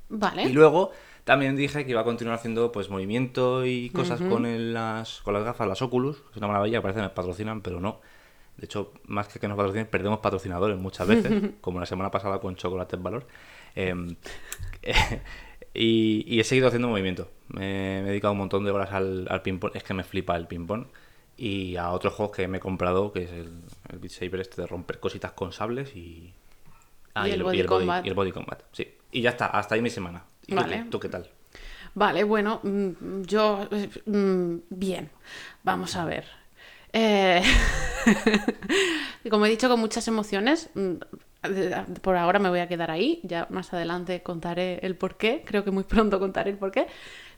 vale. 0.10 0.44
Y 0.44 0.54
luego 0.54 0.92
también 1.24 1.56
dije 1.56 1.84
que 1.86 1.92
iba 1.92 2.02
a 2.02 2.06
continuar 2.06 2.38
haciendo 2.38 2.72
pues 2.72 2.90
movimiento 2.92 3.66
y 3.66 3.90
cosas 3.90 4.22
con, 4.22 4.46
el- 4.46 4.74
las, 4.76 5.22
con 5.22 5.34
las 5.34 5.44
gafas, 5.44 5.68
las 5.68 5.82
Oculus. 5.82 6.22
Es 6.32 6.38
una 6.38 6.48
maravilla, 6.48 6.82
parece 6.82 7.00
que 7.00 7.04
me 7.08 7.10
patrocinan, 7.10 7.62
pero 7.62 7.80
no. 7.80 8.02
De 8.58 8.66
hecho, 8.66 8.94
más 9.06 9.28
que 9.28 9.40
que 9.40 9.48
nos 9.48 9.58
patrocinen, 9.58 9.88
perdemos 9.88 10.20
patrocinadores 10.20 10.78
muchas 10.78 11.08
veces, 11.08 11.52
como 11.62 11.80
la 11.80 11.86
semana 11.86 12.12
pasada 12.12 12.40
con 12.40 12.56
Chocolate 12.56 12.96
en 12.96 13.04
Valor. 13.04 13.28
Em, 13.76 14.16
y, 15.74 16.24
y 16.28 16.40
he 16.40 16.44
seguido 16.44 16.68
haciendo 16.68 16.88
movimiento. 16.88 17.30
Me, 17.50 17.60
me 17.60 18.00
he 18.02 18.04
dedicado 18.04 18.32
un 18.34 18.40
montón 18.40 18.64
de 18.66 18.72
horas 18.72 18.92
al, 18.94 19.28
al 19.30 19.42
ping-pong. 19.42 19.72
Es 19.76 19.84
que 19.84 19.94
me 19.94 20.04
flipa 20.04 20.36
el 20.36 20.48
ping-pong. 20.48 20.86
Y 21.38 21.76
a 21.76 21.92
otros 21.92 22.14
juegos 22.14 22.36
que 22.36 22.48
me 22.48 22.58
he 22.58 22.62
comprado, 22.62 23.12
que 23.12 23.24
es 23.24 23.32
el, 23.32 23.52
el 23.90 24.00
Beat 24.00 24.12
Saber 24.14 24.40
este 24.40 24.62
de 24.62 24.68
romper 24.68 25.00
cositas 25.00 25.34
con 25.34 25.52
sables 25.52 25.94
y... 25.96 26.34
Ah, 27.14 27.28
Y 27.28 27.32
el 27.32 27.44
Body 27.44 27.64
Combat. 27.66 28.06
y 28.06 28.10
el 28.10 28.14
Body 28.14 28.32
Combat, 28.32 28.62
sí. 28.72 28.94
Y 29.12 29.22
ya 29.22 29.32
está, 29.32 29.48
hasta 29.48 29.76
ahí 29.76 29.82
mi 29.82 29.90
semana. 29.90 30.24
¿Y 30.48 30.52
tú 30.56 30.62
Vale. 30.62 30.84
qué? 30.84 30.90
¿Tú 30.90 31.00
qué 31.00 31.10
tal? 31.10 31.30
Vale, 31.94 32.24
bueno, 32.24 32.60
mm, 32.64 33.22
yo... 33.24 33.68
eh, 33.72 33.90
mm, 34.06 34.56
Bien, 34.70 35.10
vamos 35.64 35.96
a 35.98 36.06
ver. 36.06 36.26
Eh, 36.96 37.44
Como 39.30 39.46
he 39.46 39.50
dicho, 39.50 39.68
con 39.70 39.80
muchas 39.80 40.08
emociones. 40.08 40.70
mm, 40.76 40.94
Por 42.02 42.16
ahora 42.16 42.40
me 42.40 42.50
voy 42.50 42.60
a 42.60 42.68
quedar 42.68 42.90
ahí. 42.92 43.20
Ya 43.24 43.48
más 43.50 43.74
adelante 43.74 44.24
contaré 44.24 44.80
el 44.82 44.96
porqué. 44.96 45.44
Creo 45.46 45.64
que 45.64 45.72
muy 45.72 45.84
pronto 45.84 46.20
contaré 46.20 46.52
el 46.52 46.58
porqué. 46.58 46.88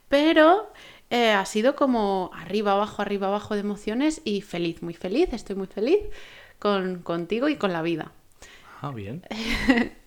Pero 0.08 0.72
eh, 1.10 1.30
ha 1.32 1.44
sido 1.44 1.74
como 1.76 2.30
arriba, 2.34 2.72
abajo, 2.72 3.02
arriba, 3.02 3.28
abajo 3.28 3.54
de 3.54 3.60
emociones 3.60 4.22
y 4.24 4.42
feliz, 4.42 4.82
muy 4.82 4.94
feliz. 4.94 5.32
Estoy 5.32 5.56
muy 5.56 5.66
feliz 5.66 5.98
con, 6.58 7.02
contigo 7.02 7.48
y 7.48 7.56
con 7.56 7.72
la 7.72 7.82
vida. 7.82 8.12
Ah, 8.80 8.92
bien. 8.92 9.22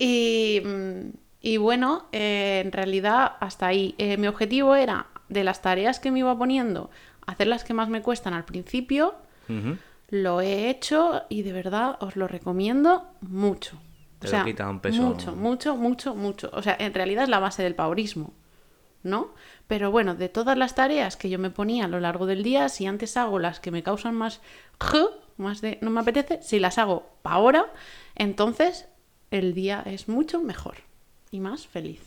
Y, 0.00 0.62
mm, 0.64 1.10
y 1.40 1.56
bueno, 1.56 2.06
eh, 2.12 2.62
en 2.64 2.72
realidad 2.72 3.32
hasta 3.40 3.66
ahí. 3.66 3.94
Eh, 3.98 4.16
mi 4.16 4.28
objetivo 4.28 4.74
era, 4.76 5.08
de 5.28 5.44
las 5.44 5.60
tareas 5.62 6.00
que 6.00 6.10
me 6.10 6.20
iba 6.20 6.36
poniendo, 6.38 6.90
hacer 7.28 7.46
las 7.46 7.62
que 7.62 7.74
más 7.74 7.88
me 7.88 8.02
cuestan 8.02 8.34
al 8.34 8.44
principio. 8.44 9.14
Lo 10.10 10.40
he 10.40 10.68
hecho 10.68 11.22
y 11.28 11.42
de 11.42 11.52
verdad 11.52 11.96
os 12.00 12.16
lo 12.16 12.26
recomiendo 12.26 13.06
mucho. 13.20 13.78
Te 14.18 14.30
lo 14.30 14.44
quita 14.44 14.68
un 14.68 14.80
peso. 14.80 15.02
Mucho, 15.02 15.36
mucho, 15.36 15.76
mucho, 15.76 16.14
mucho. 16.14 16.50
O 16.52 16.62
sea, 16.62 16.76
en 16.78 16.92
realidad 16.92 17.24
es 17.24 17.28
la 17.28 17.38
base 17.38 17.62
del 17.62 17.74
paurismo, 17.74 18.32
¿no? 19.02 19.34
Pero 19.66 19.90
bueno, 19.90 20.14
de 20.14 20.28
todas 20.28 20.56
las 20.56 20.74
tareas 20.74 21.16
que 21.16 21.28
yo 21.28 21.38
me 21.38 21.50
ponía 21.50 21.84
a 21.84 21.88
lo 21.88 22.00
largo 22.00 22.26
del 22.26 22.42
día, 22.42 22.68
si 22.68 22.86
antes 22.86 23.16
hago 23.16 23.38
las 23.38 23.60
que 23.60 23.70
me 23.70 23.82
causan 23.82 24.14
más 24.14 24.40
más 25.36 25.60
de 25.60 25.78
no 25.82 25.90
me 25.90 26.00
apetece, 26.00 26.42
si 26.42 26.58
las 26.58 26.78
hago 26.78 27.10
ahora, 27.22 27.66
entonces 28.16 28.88
el 29.30 29.54
día 29.54 29.82
es 29.86 30.08
mucho 30.08 30.42
mejor 30.42 30.78
y 31.30 31.40
más 31.40 31.66
feliz. 31.66 32.00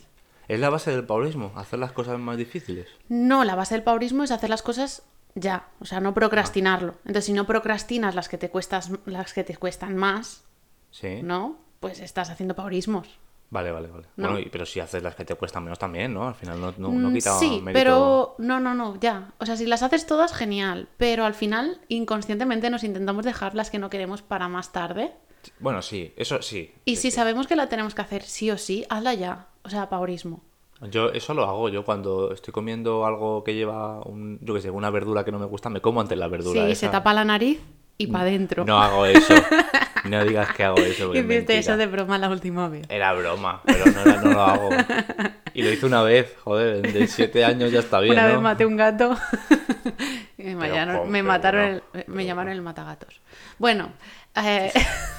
Es 0.48 0.60
la 0.60 0.70
base 0.70 0.92
del 0.92 1.06
paulismo, 1.06 1.54
hacer 1.56 1.80
las 1.80 1.92
cosas 1.94 2.20
más 2.20 2.36
difíciles. 2.36 2.88
No, 3.08 3.46
la 3.46 3.56
base 3.56 3.76
del 3.76 3.84
paurismo 3.84 4.24
es 4.24 4.32
hacer 4.32 4.50
las 4.50 4.64
cosas 4.64 5.04
ya, 5.36 5.68
o 5.80 5.86
sea, 5.86 6.00
no 6.00 6.14
procrastinarlo. 6.14 6.96
Entonces, 7.06 7.26
si 7.26 7.34
no 7.34 7.46
procrastinas 7.46 8.16
las 8.16 8.30
que 8.30 8.38
te 8.38 8.50
cuestas, 8.50 8.92
las 9.06 9.34
que 9.34 9.44
te 9.44 9.56
cuestan 9.58 9.96
más, 9.96 10.44
Sí. 10.92 11.22
¿no? 11.24 11.58
Pues 11.80 12.00
estás 12.00 12.30
haciendo 12.30 12.56
paurismos. 12.56 13.08
Vale, 13.50 13.72
vale, 13.72 13.88
vale. 13.90 14.08
¿No? 14.16 14.32
Bueno, 14.32 14.48
pero 14.52 14.66
si 14.66 14.80
haces 14.80 15.04
las 15.04 15.16
que 15.16 15.26
te 15.26 15.36
cuestan 15.36 15.64
menos 15.64 15.78
también, 15.80 16.14
¿no? 16.14 16.26
Al 16.28 16.36
final 16.36 16.60
no, 16.62 16.74
no, 16.78 16.90
no 16.90 17.10
Mm, 17.10 17.14
quita 17.14 17.38
sí, 17.38 17.60
mérito. 17.62 17.72
pero 17.74 18.36
no, 18.38 18.60
no, 18.62 18.74
no, 18.74 18.98
ya. 19.00 19.34
O 19.40 19.46
sea, 19.46 19.58
si 19.58 19.66
las 19.66 19.84
haces 19.84 20.06
todas, 20.06 20.34
genial. 20.34 20.88
Pero 20.98 21.26
al 21.26 21.34
final, 21.34 21.82
inconscientemente, 21.90 22.70
nos 22.70 22.84
intentamos 22.86 23.26
dejar 23.26 23.54
las 23.56 23.70
que 23.70 23.80
no 23.80 23.90
queremos 23.90 24.22
para 24.22 24.48
más 24.48 24.72
tarde. 24.72 25.12
Bueno, 25.60 25.82
sí, 25.82 26.14
eso 26.18 26.42
sí. 26.42 26.74
Y 26.86 26.96
Sí, 26.96 27.02
si 27.04 27.12
sí. 27.12 27.16
sabemos 27.16 27.48
que 27.48 27.56
la 27.58 27.68
tenemos 27.68 27.94
que 27.96 28.02
hacer 28.02 28.24
sí 28.24 28.52
o 28.52 28.58
sí, 28.58 28.86
hazla 28.90 29.16
ya. 29.16 29.48
O 29.64 29.70
sea, 29.70 29.90
paurismo. 29.90 30.42
Yo 30.90 31.10
eso 31.12 31.34
lo 31.34 31.44
hago. 31.46 31.70
Yo 31.70 31.86
cuando 31.86 32.32
estoy 32.34 32.52
comiendo 32.54 33.06
algo 33.06 33.44
que 33.44 33.54
lleva, 33.54 34.00
un, 34.02 34.40
yo 34.42 34.54
qué 34.56 34.62
sé, 34.62 34.70
una 34.72 34.90
verdura 34.90 35.24
que 35.24 35.32
no 35.32 35.40
me 35.40 35.46
gusta, 35.46 35.70
me 35.70 35.80
como 35.82 36.02
antes 36.02 36.18
la 36.18 36.28
verdura. 36.28 36.66
Sí, 36.66 36.72
esa. 36.72 36.88
se 36.88 36.90
tapa 36.90 37.14
la 37.14 37.24
nariz 37.24 37.60
y 37.98 38.08
para 38.08 38.24
adentro. 38.24 38.66
No 38.66 38.82
hago 38.82 39.06
eso. 39.06 39.34
No 40.04 40.26
digas 40.26 40.52
que 40.56 40.64
hago 40.64 40.80
eso. 40.80 41.14
Hiciste 41.14 41.60
eso 41.60 41.78
de 41.78 41.86
broma 41.86 42.18
la 42.18 42.28
última 42.30 42.68
vez. 42.68 42.88
Era 42.90 43.14
broma, 43.14 43.62
pero 43.64 43.86
no, 43.86 44.02
era- 44.02 44.18
no 44.18 44.32
lo 44.32 44.42
hago. 44.42 44.70
Y 45.54 45.62
lo 45.62 45.70
hice 45.72 45.86
una 45.86 46.02
vez, 46.02 46.36
joder, 46.44 46.82
de 46.92 47.06
siete 47.06 47.46
años 47.46 47.72
ya 47.72 47.82
está 47.82 48.00
bien, 48.00 48.14
Una 48.14 48.24
¿no? 48.24 48.34
vez 48.34 48.42
maté 48.42 48.66
un 48.66 48.78
gato 48.78 49.12
Me, 50.40 50.56
Pero 50.56 51.06
me 51.06 51.22
mataron 51.22 51.62
bueno, 51.62 51.82
el- 51.94 52.00
me 52.08 52.14
pero 52.16 52.22
llamaron 52.26 52.52
el 52.54 52.62
matagatos. 52.64 53.22
Bueno, 53.60 53.92
eh, 54.44 54.72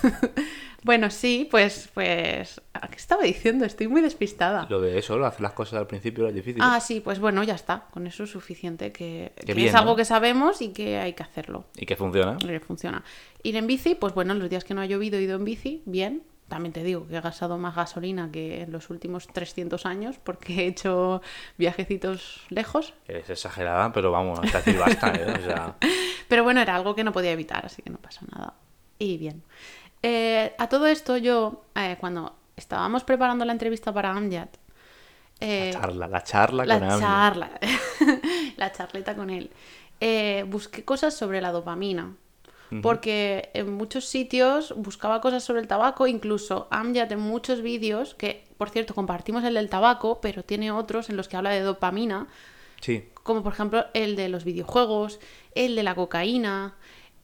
bueno, 0.84 1.10
sí, 1.10 1.46
pues, 1.50 1.90
pues, 1.94 2.60
¿a 2.72 2.88
¿qué 2.88 2.96
estaba 2.96 3.22
diciendo? 3.22 3.64
Estoy 3.64 3.88
muy 3.88 4.00
despistada. 4.00 4.66
Lo 4.68 4.80
de 4.80 4.98
eso, 4.98 5.16
lo 5.16 5.26
hacer 5.26 5.42
las 5.42 5.52
cosas 5.52 5.74
al 5.78 5.86
principio 5.86 6.26
es 6.26 6.34
difícil. 6.34 6.60
Ah, 6.62 6.80
sí, 6.80 7.00
pues 7.00 7.20
bueno, 7.20 7.42
ya 7.44 7.54
está. 7.54 7.86
Con 7.90 8.06
eso 8.06 8.24
es 8.24 8.30
suficiente 8.30 8.90
que, 8.92 9.32
que 9.44 9.54
bien, 9.54 9.68
es 9.68 9.74
algo 9.74 9.92
¿no? 9.92 9.96
que 9.96 10.04
sabemos 10.04 10.60
y 10.60 10.72
que 10.72 10.98
hay 10.98 11.12
que 11.12 11.22
hacerlo. 11.22 11.64
Y 11.76 11.86
que 11.86 11.96
funciona. 11.96 12.36
que 12.36 12.60
funciona. 12.60 13.04
Ir 13.42 13.56
en 13.56 13.66
bici, 13.66 13.94
pues 13.94 14.14
bueno, 14.14 14.34
los 14.34 14.50
días 14.50 14.64
que 14.64 14.74
no 14.74 14.80
ha 14.80 14.86
llovido 14.86 15.18
he 15.18 15.22
ido 15.22 15.36
en 15.36 15.44
bici, 15.44 15.82
bien. 15.86 16.22
También 16.48 16.74
te 16.74 16.84
digo 16.84 17.06
que 17.08 17.16
he 17.16 17.20
gastado 17.20 17.56
más 17.56 17.74
gasolina 17.74 18.30
que 18.30 18.62
en 18.62 18.72
los 18.72 18.90
últimos 18.90 19.26
300 19.26 19.86
años 19.86 20.18
porque 20.22 20.64
he 20.64 20.66
hecho 20.66 21.22
viajecitos 21.56 22.42
lejos. 22.50 22.92
Es 23.08 23.30
exagerada, 23.30 23.90
pero 23.92 24.10
vamos, 24.10 24.38
hasta 24.38 24.58
decir 24.58 24.78
basta, 24.78 25.14
¿eh? 25.14 25.32
O 25.38 25.42
sea, 25.42 25.76
Pero 26.28 26.44
bueno, 26.44 26.60
era 26.60 26.74
algo 26.76 26.94
que 26.94 27.04
no 27.04 27.12
podía 27.12 27.32
evitar, 27.32 27.64
así 27.64 27.82
que 27.82 27.90
no 27.90 27.98
pasa 27.98 28.20
nada. 28.34 28.54
Y 28.98 29.18
bien. 29.18 29.42
Eh, 30.02 30.54
a 30.58 30.68
todo 30.68 30.86
esto, 30.86 31.16
yo, 31.16 31.64
eh, 31.74 31.96
cuando 32.00 32.34
estábamos 32.56 33.04
preparando 33.04 33.44
la 33.44 33.52
entrevista 33.52 33.92
para 33.92 34.10
Amjad, 34.10 34.48
eh, 35.40 35.70
la 35.72 35.80
charla, 35.80 36.08
la 36.08 36.22
charla 36.22 36.66
la 36.66 36.78
con 36.78 36.90
Amy. 36.90 37.00
charla, 37.00 37.50
la 38.56 38.72
charleta 38.72 39.14
con 39.16 39.30
él, 39.30 39.50
eh, 40.00 40.44
busqué 40.48 40.84
cosas 40.84 41.14
sobre 41.14 41.40
la 41.40 41.52
dopamina. 41.52 42.14
Porque 42.80 43.50
en 43.52 43.70
muchos 43.74 44.06
sitios 44.06 44.72
buscaba 44.74 45.20
cosas 45.20 45.44
sobre 45.44 45.60
el 45.60 45.68
tabaco, 45.68 46.06
incluso 46.06 46.68
Amjad 46.70 47.12
en 47.12 47.20
muchos 47.20 47.60
vídeos, 47.60 48.14
que 48.14 48.46
por 48.56 48.70
cierto 48.70 48.94
compartimos 48.94 49.44
el 49.44 49.52
del 49.52 49.68
tabaco, 49.68 50.22
pero 50.22 50.42
tiene 50.42 50.72
otros 50.72 51.10
en 51.10 51.18
los 51.18 51.28
que 51.28 51.36
habla 51.36 51.50
de 51.50 51.60
dopamina, 51.60 52.28
Sí, 52.80 53.10
como 53.22 53.42
por 53.42 53.52
ejemplo 53.52 53.84
el 53.92 54.16
de 54.16 54.30
los 54.30 54.44
videojuegos, 54.44 55.20
el 55.54 55.76
de 55.76 55.82
la 55.82 55.94
cocaína, 55.94 56.74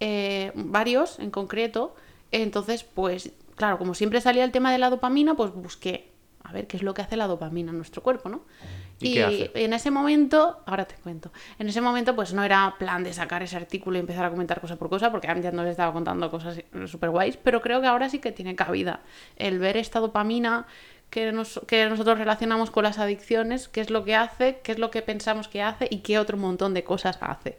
eh, 0.00 0.52
varios 0.54 1.18
en 1.18 1.30
concreto. 1.30 1.96
Entonces, 2.32 2.84
pues 2.84 3.32
claro, 3.56 3.78
como 3.78 3.94
siempre 3.94 4.20
salía 4.20 4.44
el 4.44 4.52
tema 4.52 4.70
de 4.72 4.78
la 4.78 4.90
dopamina, 4.90 5.34
pues 5.34 5.52
busqué 5.52 6.10
a 6.44 6.52
ver 6.52 6.66
qué 6.66 6.76
es 6.78 6.82
lo 6.82 6.94
que 6.94 7.02
hace 7.02 7.16
la 7.16 7.26
dopamina 7.26 7.70
en 7.72 7.76
nuestro 7.76 8.02
cuerpo, 8.02 8.28
¿no? 8.28 8.42
¿Y 9.00 9.12
qué 9.14 9.24
hace? 9.24 9.50
en 9.54 9.72
ese 9.72 9.90
momento, 9.90 10.60
ahora 10.66 10.84
te 10.86 10.94
cuento, 10.96 11.30
en 11.58 11.68
ese 11.68 11.80
momento 11.80 12.16
pues 12.16 12.32
no 12.32 12.42
era 12.42 12.74
plan 12.78 13.04
de 13.04 13.12
sacar 13.12 13.42
ese 13.42 13.56
artículo 13.56 13.96
y 13.96 14.00
empezar 14.00 14.24
a 14.24 14.30
comentar 14.30 14.60
cosa 14.60 14.76
por 14.76 14.88
cosa, 14.88 15.10
porque 15.10 15.28
antes 15.28 15.52
no 15.52 15.62
les 15.62 15.72
estaba 15.72 15.92
contando 15.92 16.30
cosas 16.30 16.60
súper 16.86 17.10
guays, 17.10 17.36
pero 17.36 17.60
creo 17.60 17.80
que 17.80 17.86
ahora 17.86 18.08
sí 18.08 18.18
que 18.18 18.32
tiene 18.32 18.56
cabida 18.56 19.00
el 19.36 19.58
ver 19.58 19.76
esta 19.76 20.00
dopamina 20.00 20.66
que, 21.10 21.30
nos- 21.32 21.60
que 21.66 21.88
nosotros 21.88 22.18
relacionamos 22.18 22.70
con 22.70 22.84
las 22.84 22.98
adicciones, 22.98 23.68
qué 23.68 23.80
es 23.80 23.90
lo 23.90 24.04
que 24.04 24.14
hace, 24.16 24.60
qué 24.62 24.72
es 24.72 24.78
lo 24.78 24.90
que 24.90 25.02
pensamos 25.02 25.48
que 25.48 25.62
hace 25.62 25.86
y 25.90 25.98
qué 25.98 26.18
otro 26.18 26.36
montón 26.38 26.74
de 26.74 26.82
cosas 26.82 27.18
hace. 27.20 27.58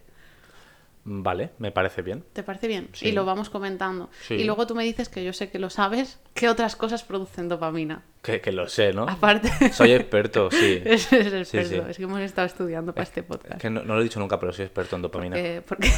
Vale, 1.03 1.51
me 1.57 1.71
parece 1.71 2.01
bien. 2.01 2.23
¿Te 2.33 2.43
parece 2.43 2.67
bien? 2.67 2.89
Sí. 2.93 3.07
Y 3.07 3.11
lo 3.11 3.25
vamos 3.25 3.49
comentando. 3.49 4.09
Sí. 4.27 4.35
Y 4.35 4.43
luego 4.43 4.67
tú 4.67 4.75
me 4.75 4.83
dices 4.83 5.09
que 5.09 5.23
yo 5.23 5.33
sé 5.33 5.49
que 5.49 5.59
lo 5.59 5.69
sabes, 5.69 6.19
qué 6.33 6.49
otras 6.49 6.75
cosas 6.75 7.03
producen 7.03 7.49
dopamina. 7.49 8.03
Que, 8.21 8.41
que 8.41 8.51
lo 8.51 8.67
sé, 8.67 8.93
¿no? 8.93 9.03
Aparte. 9.07 9.71
Soy 9.73 9.93
experto, 9.93 10.51
sí. 10.51 10.81
es, 10.85 11.11
es 11.13 11.33
experto. 11.33 11.69
sí. 11.69 11.81
Es 11.89 11.97
que 11.97 12.03
hemos 12.03 12.19
estado 12.19 12.45
estudiando 12.47 12.93
para 12.93 13.03
este 13.03 13.23
podcast. 13.23 13.61
Que 13.61 13.69
no, 13.69 13.83
no 13.83 13.95
lo 13.95 14.01
he 14.01 14.03
dicho 14.03 14.19
nunca, 14.19 14.39
pero 14.39 14.51
soy 14.53 14.65
experto 14.65 14.95
en 14.97 15.01
dopamina. 15.01 15.35
Porque, 15.67 15.91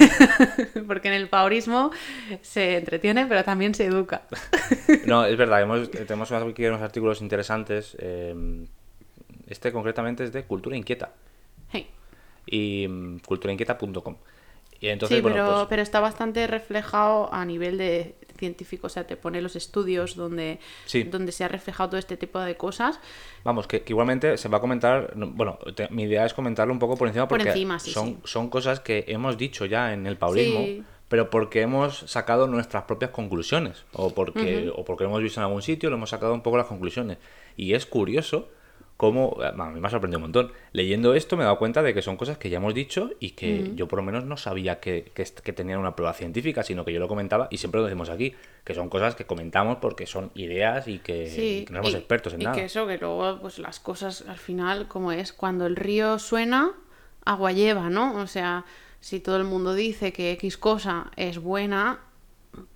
porque 0.87 1.07
en 1.09 1.13
el 1.15 1.29
paurismo 1.29 1.91
se 2.41 2.77
entretiene, 2.77 3.25
pero 3.25 3.43
también 3.43 3.73
se 3.75 3.85
educa. 3.85 4.23
No, 5.05 5.25
es 5.25 5.35
verdad, 5.37 5.61
hemos, 5.61 5.89
tenemos 5.89 6.31
aquí 6.31 6.65
unos 6.65 6.81
artículos 6.81 7.21
interesantes. 7.21 7.95
eh, 7.99 8.65
este 9.47 9.71
concretamente 9.73 10.23
es 10.23 10.31
de 10.31 10.43
Cultura 10.45 10.77
Inquieta 10.77 11.11
Hey. 11.71 11.89
y 12.45 12.87
mm, 12.87 13.19
culturainquieta.com. 13.19 14.15
Y 14.81 14.87
entonces, 14.89 15.17
sí, 15.17 15.21
bueno, 15.21 15.35
pero, 15.37 15.53
pues, 15.55 15.65
pero 15.69 15.81
está 15.83 15.99
bastante 15.99 16.45
reflejado 16.47 17.33
a 17.33 17.45
nivel 17.45 17.77
de 17.77 18.15
científico, 18.37 18.87
o 18.87 18.89
sea, 18.89 19.05
te 19.05 19.15
pone 19.15 19.39
los 19.39 19.55
estudios 19.55 20.15
donde, 20.15 20.59
Sí. 20.85 21.03
donde 21.03 21.31
se 21.31 21.43
ha 21.43 21.47
reflejado 21.47 21.91
todo 21.91 21.99
este 21.99 22.17
tipo 22.17 22.39
de 22.39 22.57
cosas. 22.57 22.99
Vamos, 23.43 23.67
que, 23.67 23.83
que 23.83 23.93
igualmente 23.93 24.37
se 24.37 24.49
va 24.49 24.57
a 24.57 24.61
comentar. 24.61 25.15
no, 25.15 25.27
Bueno, 25.27 25.59
te- 25.75 25.87
mi 25.89 26.03
idea 26.03 26.25
es 26.25 26.33
comentarlo 26.33 26.73
un 26.73 26.79
poco 26.79 26.97
por 26.97 27.07
encima 27.07 27.27
Por 27.27 27.37
porque 27.37 27.49
encima, 27.51 27.77
sí, 27.79 27.91
son, 27.91 28.07
sí. 28.07 28.17
son 28.23 28.49
cosas 28.49 28.79
que 28.79 29.05
hemos 29.07 29.37
dicho 29.37 29.65
ya 29.65 29.93
en 29.93 30.07
el 30.07 30.17
paulismo, 30.17 30.65
pero 31.07 31.29
porque 31.29 31.61
hemos 31.61 31.99
sacado 32.07 32.47
nuestras 32.47 32.85
propias 32.85 33.11
conclusiones 33.11 33.83
o 33.93 34.09
porque, 34.15 34.71
o 34.75 34.83
porque 34.83 35.03
lo 35.03 35.11
hemos 35.11 35.21
visto 35.21 35.39
en 35.39 35.45
algún 35.45 35.61
sitio, 35.61 35.91
lo 35.91 35.97
hemos 35.97 36.09
sacado 36.09 36.33
un 36.33 36.41
poco 36.41 36.57
las 36.57 36.65
conclusiones. 36.65 37.19
Y 37.55 37.75
es 37.75 37.85
curioso 37.85 38.49
cómo, 39.01 39.35
a 39.41 39.51
mí 39.71 39.79
me 39.79 39.87
ha 39.87 39.89
sorprendido 39.89 40.19
un 40.19 40.25
montón. 40.25 40.51
Leyendo 40.73 41.15
esto 41.15 41.35
me 41.35 41.41
he 41.41 41.45
dado 41.45 41.57
cuenta 41.57 41.81
de 41.81 41.91
que 41.95 42.03
son 42.03 42.17
cosas 42.17 42.37
que 42.37 42.51
ya 42.51 42.57
hemos 42.57 42.75
dicho 42.75 43.09
y 43.19 43.31
que 43.31 43.71
yo 43.73 43.87
por 43.87 43.97
lo 43.97 44.03
menos 44.03 44.25
no 44.25 44.37
sabía 44.37 44.79
que, 44.79 45.11
que, 45.15 45.23
que 45.23 45.53
tenían 45.53 45.79
una 45.79 45.95
prueba 45.95 46.13
científica, 46.13 46.61
sino 46.61 46.85
que 46.85 46.93
yo 46.93 46.99
lo 46.99 47.07
comentaba 47.07 47.47
y 47.49 47.57
siempre 47.57 47.81
lo 47.81 47.87
decimos 47.87 48.11
aquí, 48.11 48.35
que 48.63 48.75
son 48.75 48.89
cosas 48.89 49.15
que 49.15 49.25
comentamos 49.25 49.77
porque 49.81 50.05
son 50.05 50.29
ideas 50.35 50.87
y 50.87 50.99
que, 50.99 51.25
Sí, 51.25 51.65
que 51.65 51.73
no 51.73 51.79
somos 51.79 51.93
y- 51.93 51.97
expertos 51.97 52.33
en 52.35 52.41
y 52.41 52.43
nada. 52.43 52.55
que 52.55 52.65
eso, 52.65 52.85
que 52.85 52.99
luego, 52.99 53.39
pues 53.41 53.57
las 53.57 53.79
cosas 53.79 54.23
al 54.27 54.37
final, 54.37 54.87
como 54.87 55.11
es, 55.11 55.33
cuando 55.33 55.65
el 55.65 55.75
río 55.75 56.19
suena, 56.19 56.73
agua 57.25 57.53
lleva, 57.53 57.89
¿no? 57.89 58.13
O 58.21 58.27
sea, 58.27 58.65
si 58.99 59.19
todo 59.19 59.37
el 59.37 59.45
mundo 59.45 59.73
dice 59.73 60.13
que 60.13 60.29
X 60.33 60.59
cosa 60.59 61.09
es 61.15 61.39
buena, 61.39 62.01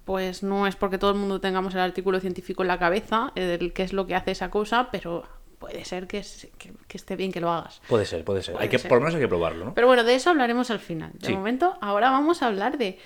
pues 0.06 0.42
no 0.42 0.66
es 0.66 0.76
porque 0.76 0.98
todo 0.98 1.12
el 1.12 1.18
mundo 1.18 1.40
tengamos 1.40 1.76
el 1.76 1.82
artículo 1.82 2.20
científico 2.20 2.64
en 2.64 2.70
la 2.70 2.80
cabeza, 2.80 3.32
eh, 3.36 3.44
del 3.44 3.74
qué 3.74 3.84
es 3.84 3.94
lo 3.94 4.08
que 4.08 4.16
hace 4.16 4.32
esa 4.32 4.50
cosa, 4.50 4.90
pero 4.92 5.24
puede 5.60 5.84
ser 5.86 6.08
que, 6.08 6.20
es- 6.20 6.48
que- 6.58 6.74
que 6.88 6.98
esté 6.98 7.16
bien 7.16 7.32
que 7.32 7.40
lo 7.42 7.52
hagas. 7.52 7.82
Puede 7.88 8.06
ser, 8.06 8.24
puede 8.24 8.42
ser. 8.44 8.54
Puede 8.54 8.64
hay 8.66 8.70
que, 8.70 8.80
ser. 8.80 8.90
Por 8.90 8.98
lo 8.98 9.02
menos 9.04 9.16
hay 9.16 9.22
que 9.22 9.28
probarlo, 9.28 9.66
¿no? 9.66 9.74
Pero 9.74 9.88
bueno, 9.88 10.04
de 10.04 10.16
eso 10.16 10.30
hablaremos 10.30 10.70
al 10.72 10.80
final. 10.80 11.12
De 11.14 11.28
Sí. 11.28 11.34
momento, 11.34 11.78
ahora 11.82 12.12
vamos 12.12 12.42
a 12.42 12.48
hablar 12.48 12.78
de 12.78 13.00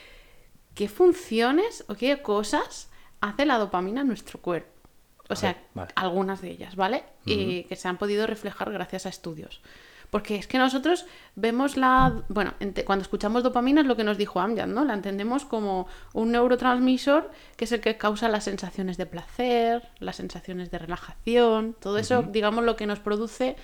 qué 0.75 0.87
funciones 0.87 1.83
o 1.87 1.95
qué 1.95 2.21
cosas 2.21 2.89
hace 3.21 3.45
la 3.45 3.57
dopamina 3.57 4.01
en 4.01 4.07
nuestro 4.07 4.39
cuerpo. 4.39 4.69
O 5.29 5.33
A 5.33 5.35
sea, 5.35 5.53
ver, 5.53 5.61
vale. 5.75 5.91
algunas 5.95 6.41
de 6.41 6.49
ellas, 6.51 6.75
¿vale? 6.75 7.03
Y 7.25 7.63
que 7.65 7.75
se 7.75 7.87
han 7.87 7.97
podido 7.97 8.25
reflejar 8.25 8.71
gracias 8.71 9.05
a 9.05 9.09
estudios. 9.09 9.61
Porque 10.09 10.37
es 10.37 10.47
que 10.47 10.57
nosotros 10.57 11.05
vemos 11.35 11.77
la... 11.77 12.23
Bueno, 12.29 12.53
cuando 12.85 13.03
escuchamos 13.03 13.43
dopamina 13.43 13.81
es 13.81 13.87
lo 13.87 13.95
que 13.95 14.03
nos 14.03 14.17
dijo 14.17 14.39
Amjad, 14.39 14.67
¿no? 14.67 14.83
La 14.83 14.95
entendemos 14.95 15.45
como 15.45 15.87
un 16.13 16.31
neurotransmisor 16.31 17.29
que 17.55 17.65
es 17.65 17.71
el 17.71 17.81
que 17.81 17.97
causa 17.97 18.27
las 18.27 18.43
sensaciones 18.45 18.97
de 18.97 19.05
placer, 19.05 19.87
las 19.99 20.15
sensaciones 20.15 20.71
de 20.71 20.79
relajación, 20.79 21.75
todo 21.79 21.97
eso, 21.97 22.23
digamos, 22.23 22.63
lo 22.63 22.75
que 22.75 22.87
nos 22.87 22.99
produce 22.99 23.55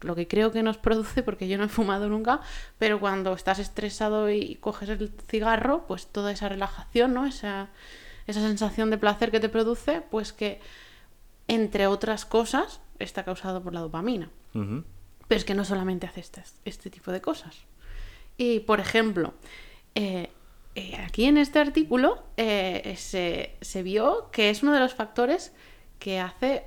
lo 0.00 0.14
que 0.14 0.28
creo 0.28 0.52
que 0.52 0.62
nos 0.62 0.76
produce, 0.76 1.22
porque 1.22 1.48
yo 1.48 1.56
no 1.58 1.64
he 1.64 1.68
fumado 1.68 2.08
nunca, 2.08 2.40
pero 2.78 3.00
cuando 3.00 3.32
estás 3.32 3.58
estresado 3.58 4.30
y 4.30 4.56
coges 4.56 4.90
el 4.90 5.10
cigarro, 5.28 5.86
pues 5.86 6.06
toda 6.06 6.32
esa 6.32 6.48
relajación, 6.48 7.14
¿no? 7.14 7.26
Esa, 7.26 7.68
esa 8.26 8.40
sensación 8.40 8.90
de 8.90 8.98
placer 8.98 9.30
que 9.30 9.40
te 9.40 9.48
produce, 9.48 10.02
pues 10.02 10.32
que, 10.32 10.60
entre 11.48 11.86
otras 11.86 12.24
cosas, 12.24 12.80
está 12.98 13.24
causado 13.24 13.62
por 13.62 13.72
la 13.72 13.80
dopamina. 13.80 14.28
Pero 15.28 15.38
es 15.38 15.44
que 15.44 15.54
no 15.54 15.64
solamente 15.64 16.06
hace 16.06 16.20
este, 16.20 16.42
este 16.64 16.90
tipo 16.90 17.10
de 17.12 17.20
cosas. 17.20 17.56
Y, 18.36 18.60
por 18.60 18.80
ejemplo, 18.80 19.34
eh, 19.94 20.30
eh, 20.74 20.96
aquí 21.04 21.24
en 21.24 21.38
este 21.38 21.58
artículo 21.58 22.22
eh, 22.36 22.94
se, 22.98 23.56
se 23.60 23.82
vio 23.82 24.28
que 24.30 24.50
es 24.50 24.62
uno 24.62 24.72
de 24.74 24.80
los 24.80 24.94
factores 24.94 25.52
que 25.98 26.20
hace 26.20 26.64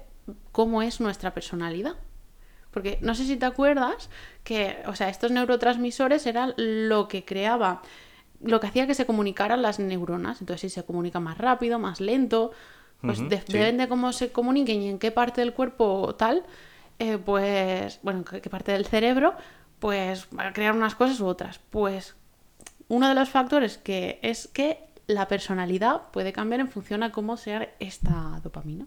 cómo 0.51 0.81
es 0.81 0.99
nuestra 0.99 1.33
personalidad. 1.33 1.95
Porque 2.71 2.99
no 3.01 3.15
sé 3.15 3.25
si 3.25 3.35
te 3.37 3.45
acuerdas 3.45 4.09
que, 4.43 4.77
o 4.85 4.95
sea, 4.95 5.09
estos 5.09 5.31
neurotransmisores 5.31 6.25
eran 6.27 6.53
lo 6.57 7.07
que 7.07 7.25
creaba, 7.25 7.81
lo 8.41 8.59
que 8.59 8.67
hacía 8.67 8.85
que 8.87 8.93
se 8.93 9.05
comunicaran 9.05 9.61
las 9.61 9.79
neuronas. 9.79 10.41
Entonces, 10.41 10.61
si 10.61 10.69
se 10.75 10.83
comunica 10.85 11.19
más 11.19 11.37
rápido, 11.37 11.79
más 11.79 11.99
lento, 11.99 12.51
pues 13.05 13.19
Ujú, 13.19 13.29
de- 13.29 13.41
sí. 13.41 13.47
depende 13.53 13.83
de 13.83 13.89
cómo 13.89 14.11
se 14.13 14.31
comuniquen 14.31 14.81
y 14.81 14.89
en 14.89 14.99
qué 14.99 15.11
parte 15.11 15.41
del 15.41 15.53
cuerpo 15.53 16.15
tal, 16.15 16.43
eh, 16.99 17.17
pues, 17.17 17.99
bueno, 18.03 18.23
en 18.31 18.41
qué 18.41 18.49
parte 18.49 18.71
del 18.71 18.85
cerebro, 18.85 19.35
pues 19.79 20.27
va 20.37 20.47
a 20.47 20.53
crear 20.53 20.75
unas 20.75 20.95
cosas 20.95 21.19
u 21.19 21.25
otras. 21.25 21.59
Pues 21.69 22.15
uno 22.89 23.07
de 23.07 23.15
los 23.15 23.29
factores 23.29 23.77
que 23.77 24.19
es 24.21 24.47
que 24.47 24.85
la 25.07 25.27
personalidad 25.27 26.03
puede 26.11 26.33
cambiar 26.33 26.59
en 26.59 26.69
función 26.69 27.01
a 27.03 27.11
cómo 27.11 27.37
sea 27.37 27.69
esta 27.79 28.39
dopamina. 28.43 28.85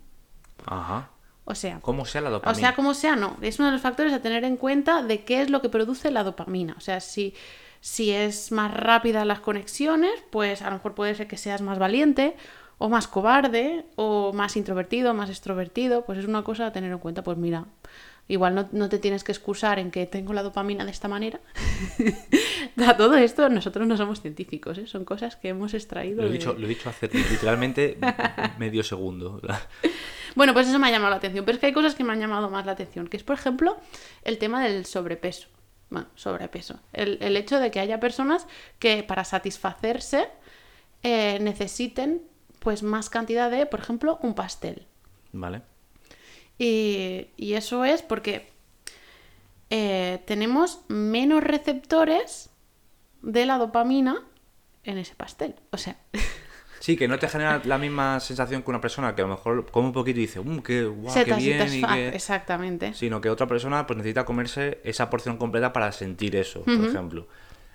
Ajá. 0.67 1.11
O 1.45 1.55
sea, 1.57 1.81
¿Cómo 1.81 2.05
sea 2.05 2.21
la 2.21 2.31
dopamina? 2.31 2.57
o 2.57 2.61
sea, 2.61 2.77
como 2.77 2.95
sea, 2.95 3.17
no. 3.17 3.37
Es 3.41 3.59
uno 3.59 3.67
de 3.69 3.73
los 3.73 3.83
factores 3.83 4.13
a 4.13 4.21
tener 4.23 4.45
en 4.45 4.57
cuenta 4.57 5.03
de 5.03 5.25
qué 5.25 5.43
es 5.43 5.51
lo 5.51 5.61
que 5.61 5.69
produce 5.69 6.11
la 6.11 6.23
dopamina. 6.23 6.75
O 6.77 6.81
sea, 6.81 7.01
si, 7.01 7.35
si 7.81 8.13
es 8.13 8.53
más 8.53 8.73
rápida 8.73 9.25
las 9.25 9.41
conexiones, 9.41 10.13
pues 10.31 10.63
a 10.63 10.67
lo 10.67 10.77
mejor 10.77 10.95
puede 10.95 11.15
ser 11.17 11.27
que 11.27 11.37
seas 11.37 11.63
más 11.63 11.81
valiente, 11.81 12.37
o 12.79 12.89
más 12.89 13.07
cobarde, 13.09 13.85
o 13.97 14.33
más 14.33 14.57
introvertido, 14.57 15.15
más 15.15 15.31
extrovertido. 15.31 16.05
Pues 16.05 16.19
es 16.19 16.27
una 16.27 16.43
cosa 16.43 16.67
a 16.67 16.73
tener 16.73 16.91
en 16.93 16.99
cuenta. 16.99 17.23
Pues 17.23 17.39
mira, 17.39 17.67
igual 18.29 18.55
no, 18.55 18.69
no 18.73 18.89
te 18.89 18.99
tienes 18.99 19.25
que 19.25 19.33
excusar 19.33 19.79
en 19.79 19.91
que 19.91 20.07
tengo 20.07 20.33
la 20.33 20.43
dopamina 20.43 20.85
de 20.85 20.91
esta 20.91 21.09
manera. 21.09 21.41
a 22.87 22.97
todo 22.97 23.17
esto, 23.17 23.49
nosotros 23.49 23.87
no 23.87 23.97
somos 23.97 24.21
científicos, 24.21 24.79
¿eh? 24.79 24.87
son 24.87 25.05
cosas 25.05 25.37
que 25.37 25.49
hemos 25.51 25.75
extraído. 25.75 26.23
Lo 26.23 26.29
he 26.29 26.33
de- 26.33 26.39
dicho, 26.39 26.55
lo 26.55 26.67
he 26.67 26.69
dicho 26.69 26.89
hace 26.89 27.09
literalmente 27.09 27.99
medio 28.59 28.83
segundo. 28.83 29.41
Bueno, 30.35 30.53
pues 30.55 30.69
eso 30.69 30.79
me 30.79 30.89
ha 30.89 30.91
llamado 30.91 31.11
la 31.11 31.17
atención. 31.17 31.45
Pero 31.45 31.57
es 31.57 31.61
que 31.61 31.67
hay 31.67 31.73
cosas 31.73 31.95
que 31.95 32.05
me 32.05 32.13
han 32.13 32.21
llamado 32.21 32.49
más 32.51 32.65
la 32.67 32.73
atención, 32.73 33.07
que 33.07 33.17
es, 33.17 33.23
por 33.23 33.37
ejemplo, 33.37 33.77
el 34.25 34.39
tema 34.39 34.63
del 34.65 34.87
sobrepeso. 34.87 35.49
Bueno, 35.91 36.07
sobrepeso. 36.15 36.81
El, 36.95 37.19
el 37.21 37.37
hecho 37.37 37.61
de 37.61 37.71
que 37.71 37.79
haya 37.81 38.01
personas 38.01 38.47
que 38.79 39.03
para 39.03 39.25
satisfacerse 39.25 40.27
eh, 41.03 41.39
necesiten 41.43 42.23
pues 42.63 42.83
más 42.83 43.11
cantidad 43.11 43.51
de, 43.51 43.67
por 43.67 43.81
ejemplo, 43.81 44.19
un 44.23 44.35
pastel. 44.35 44.87
Vale. 45.33 45.63
Y, 46.59 47.27
y 47.37 47.55
eso 47.55 47.85
es 47.85 48.03
porque 48.03 48.49
eh, 49.69 50.23
tenemos 50.27 50.83
menos 50.89 51.43
receptores 51.43 52.51
de 53.23 53.47
la 53.47 53.59
dopamina 53.59 54.23
en 54.85 54.99
ese 54.99 55.17
pastel. 55.17 55.57
O 55.71 55.77
sea, 55.77 55.97
Sí, 56.83 56.97
que 56.97 57.07
no 57.07 57.17
te 57.17 57.29
genera 57.29 57.63
la 57.65 57.79
misma 57.79 58.19
sensación 58.19 58.65
que 58.65 58.71
una 58.71 58.81
persona 58.81 59.15
que 59.15 59.23
a 59.23 59.25
lo 59.25 59.31
mejor 59.31 59.71
come 59.71 59.87
un 59.87 59.93
poquito 59.93 60.19
y 60.19 60.23
dice, 60.23 60.41
um, 60.41 60.61
qué, 60.61 60.93
se 61.11 61.25
qué 61.25 61.35
bien, 61.35 61.73
y. 61.73 61.85
Exactamente. 62.13 62.93
Sino 62.93 63.21
que 63.21 63.31
otra 63.31 63.47
persona 63.47 63.87
pues 63.87 63.97
necesita 63.97 64.25
comerse 64.25 64.81
esa 64.83 65.09
porción 65.09 65.37
completa 65.37 65.73
para 65.73 65.93
sentir 65.93 66.35
eso, 66.35 66.63
por 66.63 66.85
ejemplo. 66.85 67.29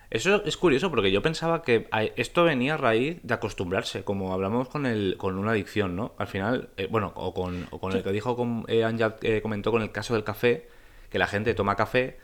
Eso 0.09 0.43
es 0.45 0.55
curioso 0.55 0.89
porque 0.89 1.11
yo 1.11 1.21
pensaba 1.21 1.61
que 1.63 1.89
esto 2.15 2.43
venía 2.45 2.75
a 2.75 2.77
raíz 2.77 3.19
de 3.23 3.33
acostumbrarse, 3.33 4.03
como 4.03 4.33
hablamos 4.33 4.69
con 4.69 4.85
el, 4.85 5.15
con 5.17 5.37
una 5.37 5.51
adicción, 5.51 5.95
¿no? 5.95 6.13
Al 6.17 6.27
final, 6.27 6.69
eh, 6.77 6.87
bueno, 6.89 7.11
o 7.15 7.33
con, 7.33 7.67
o 7.71 7.79
con 7.79 7.91
el 7.91 8.03
que 8.03 8.11
dijo, 8.11 8.35
con, 8.37 8.63
eh, 8.69 8.85
Anja, 8.85 9.17
eh, 9.21 9.41
comentó 9.41 9.71
con 9.71 9.81
el 9.81 9.91
caso 9.91 10.13
del 10.13 10.23
café, 10.23 10.69
que 11.09 11.19
la 11.19 11.27
gente 11.27 11.53
toma 11.53 11.75
café, 11.75 12.17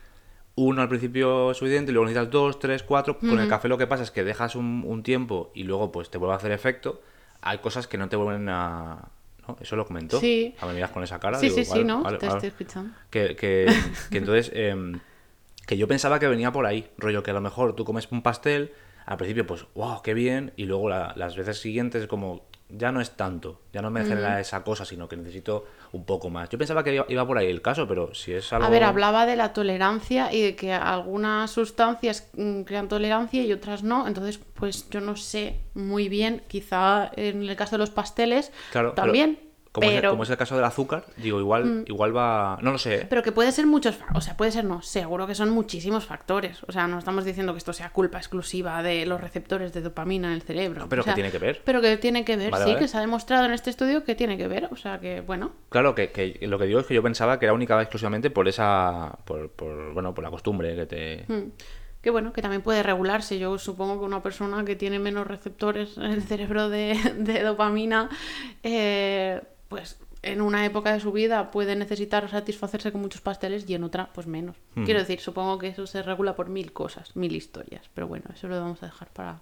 uno 0.56 0.82
al 0.82 0.88
principio 0.88 1.50
es 1.50 1.58
suficiente, 1.58 1.90
y 1.90 1.94
luego 1.94 2.06
necesitas 2.06 2.30
dos, 2.30 2.58
tres, 2.58 2.82
cuatro. 2.82 3.18
Con 3.18 3.38
el 3.38 3.48
café 3.48 3.68
lo 3.68 3.76
que 3.76 3.86
pasa 3.86 4.02
es 4.02 4.10
que 4.10 4.24
dejas 4.24 4.54
un, 4.54 4.84
un 4.86 5.02
tiempo 5.02 5.50
y 5.54 5.64
luego 5.64 5.90
pues 5.90 6.10
te 6.10 6.18
vuelve 6.18 6.34
a 6.34 6.36
hacer 6.36 6.52
efecto. 6.52 7.02
Hay 7.42 7.58
cosas 7.58 7.86
que 7.86 7.98
no 7.98 8.08
te 8.08 8.16
vuelven 8.16 8.48
a... 8.48 9.08
¿no? 9.48 9.56
Eso 9.60 9.74
lo 9.76 9.84
comentó. 9.84 10.20
Sí. 10.20 10.54
A 10.60 10.66
me 10.66 10.74
miras 10.74 10.90
con 10.90 11.02
esa 11.02 11.18
cara. 11.18 11.38
Sí, 11.38 11.46
digo, 11.46 11.56
sí, 11.56 11.64
sí, 11.64 11.70
vale, 11.72 11.84
¿no? 11.84 12.02
vale, 12.02 12.18
te 12.18 12.26
vale. 12.26 12.38
estoy 12.38 12.48
escuchando. 12.50 12.94
Que, 13.10 13.34
que, 13.34 13.66
que 14.10 14.18
entonces, 14.18 14.52
em, 14.54 15.00
que 15.66 15.76
yo 15.76 15.88
pensaba 15.88 16.18
que 16.18 16.28
venía 16.28 16.52
por 16.52 16.66
ahí, 16.66 16.88
rollo 16.98 17.22
que 17.22 17.30
a 17.30 17.34
lo 17.34 17.40
mejor 17.40 17.74
tú 17.74 17.84
comes 17.84 18.08
un 18.10 18.22
pastel, 18.22 18.72
al 19.06 19.16
principio 19.16 19.46
pues, 19.46 19.66
wow, 19.74 20.02
qué 20.02 20.14
bien, 20.14 20.52
y 20.56 20.64
luego 20.64 20.88
la- 20.88 21.12
las 21.16 21.36
veces 21.36 21.58
siguientes 21.60 22.02
es 22.02 22.08
como, 22.08 22.46
ya 22.70 22.90
no 22.92 23.00
es 23.00 23.10
tanto, 23.12 23.60
ya 23.72 23.82
no 23.82 23.90
me 23.90 24.04
genera 24.04 24.40
esa 24.40 24.64
cosa, 24.64 24.84
sino 24.84 25.08
que 25.08 25.16
necesito 25.16 25.66
un 25.92 26.04
poco 26.04 26.30
más. 26.30 26.48
Yo 26.48 26.58
pensaba 26.58 26.82
que 26.82 26.94
iba, 26.94 27.04
iba 27.08 27.26
por 27.26 27.38
ahí 27.38 27.48
el 27.48 27.60
caso, 27.62 27.86
pero 27.86 28.14
si 28.14 28.32
es 28.32 28.52
algo... 28.52 28.66
A 28.66 28.70
ver, 28.70 28.82
hablaba 28.82 29.26
de 29.26 29.36
la 29.36 29.52
tolerancia 29.52 30.32
y 30.32 30.40
de 30.42 30.56
que 30.56 30.72
algunas 30.72 31.50
sustancias 31.50 32.30
mm, 32.32 32.62
crean 32.62 32.88
tolerancia 32.88 33.42
y 33.42 33.52
otras 33.52 33.82
no. 33.82 34.08
Entonces, 34.08 34.40
pues 34.54 34.88
yo 34.90 35.00
no 35.00 35.16
sé 35.16 35.60
muy 35.74 36.08
bien, 36.08 36.42
quizá 36.48 37.10
en 37.16 37.42
el 37.42 37.56
caso 37.56 37.72
de 37.72 37.78
los 37.78 37.90
pasteles 37.90 38.50
Claro, 38.72 38.92
también. 38.92 39.38
Como, 39.74 39.88
Pero, 39.88 40.10
es, 40.10 40.12
como 40.12 40.22
es 40.22 40.30
el 40.30 40.36
caso 40.36 40.54
del 40.54 40.64
azúcar, 40.64 41.04
digo, 41.16 41.40
igual, 41.40 41.82
igual 41.88 42.16
va... 42.16 42.58
No 42.62 42.70
lo 42.70 42.78
sé, 42.78 43.08
pero 43.10 43.24
que 43.24 43.32
puede 43.32 43.50
ser 43.50 43.66
muchos, 43.66 43.98
o 44.14 44.20
sea, 44.20 44.36
puede 44.36 44.52
ser 44.52 44.64
no, 44.64 44.82
seguro 44.82 45.26
que 45.26 45.34
son 45.34 45.50
muchísimos 45.50 46.04
factores. 46.04 46.62
O 46.68 46.70
sea, 46.70 46.86
no 46.86 46.96
estamos 47.00 47.24
diciendo 47.24 47.52
que 47.54 47.58
esto 47.58 47.72
sea 47.72 47.90
culpa 47.90 48.18
exclusiva 48.18 48.84
de 48.84 49.04
los 49.04 49.20
receptores 49.20 49.72
de 49.72 49.80
dopamina 49.80 50.28
en 50.28 50.34
el 50.34 50.42
cerebro. 50.42 50.82
No, 50.82 50.88
pero 50.88 51.02
O 51.02 51.04
sea, 51.04 51.14
que 51.14 51.16
tiene 51.16 51.32
que 51.32 51.38
ver. 51.38 51.60
Pero 51.64 51.80
que 51.80 51.96
tiene 51.96 52.24
que 52.24 52.36
ver, 52.36 52.52
Vale, 52.52 52.64
sí, 52.66 52.70
vale. 52.70 52.84
que 52.84 52.86
se 52.86 52.98
ha 52.98 53.00
demostrado 53.00 53.46
en 53.46 53.52
este 53.52 53.70
estudio 53.70 54.04
que 54.04 54.14
tiene 54.14 54.38
que 54.38 54.46
ver. 54.46 54.68
O 54.70 54.76
sea, 54.76 55.00
que 55.00 55.22
bueno. 55.22 55.50
Claro, 55.70 55.96
que, 55.96 56.12
que 56.12 56.38
lo 56.46 56.56
que 56.56 56.66
digo 56.66 56.78
es 56.78 56.86
que 56.86 56.94
yo 56.94 57.02
pensaba 57.02 57.40
que 57.40 57.46
era 57.46 57.52
única 57.52 57.82
exclusivamente 57.82 58.30
por 58.30 58.46
esa... 58.46 59.18
Por, 59.24 59.50
por, 59.50 59.92
bueno, 59.92 60.14
por 60.14 60.22
la 60.22 60.30
costumbre 60.30 60.76
que 60.76 60.86
te... 60.86 61.24
Mm. 61.26 61.50
Que 62.00 62.10
bueno, 62.10 62.32
que 62.32 62.42
también 62.42 62.62
puede 62.62 62.84
regularse. 62.84 63.40
Yo 63.40 63.58
supongo 63.58 63.98
que 63.98 64.04
una 64.04 64.22
persona 64.22 64.64
que 64.64 64.76
tiene 64.76 65.00
menos 65.00 65.26
receptores 65.26 65.96
en 65.96 66.12
el 66.12 66.22
cerebro 66.22 66.68
de, 66.68 66.96
de 67.16 67.42
dopamina, 67.42 68.08
eh, 68.62 69.40
pues 69.68 69.98
en 70.22 70.40
una 70.40 70.64
época 70.64 70.92
de 70.92 71.00
su 71.00 71.12
vida 71.12 71.50
puede 71.50 71.76
necesitar 71.76 72.28
satisfacerse 72.30 72.92
con 72.92 73.00
muchos 73.00 73.20
pasteles 73.20 73.68
y 73.68 73.74
en 73.74 73.84
otra, 73.84 74.10
pues 74.12 74.26
menos. 74.26 74.56
Quiero 74.84 75.00
decir, 75.00 75.20
supongo 75.20 75.58
que 75.58 75.68
eso 75.68 75.86
se 75.86 76.02
regula 76.02 76.34
por 76.34 76.48
mil 76.48 76.72
cosas, 76.72 77.14
mil 77.14 77.34
historias. 77.36 77.90
Pero 77.94 78.08
bueno, 78.08 78.26
eso 78.34 78.48
lo 78.48 78.58
vamos 78.58 78.82
a 78.82 78.86
dejar 78.86 79.08
para, 79.10 79.40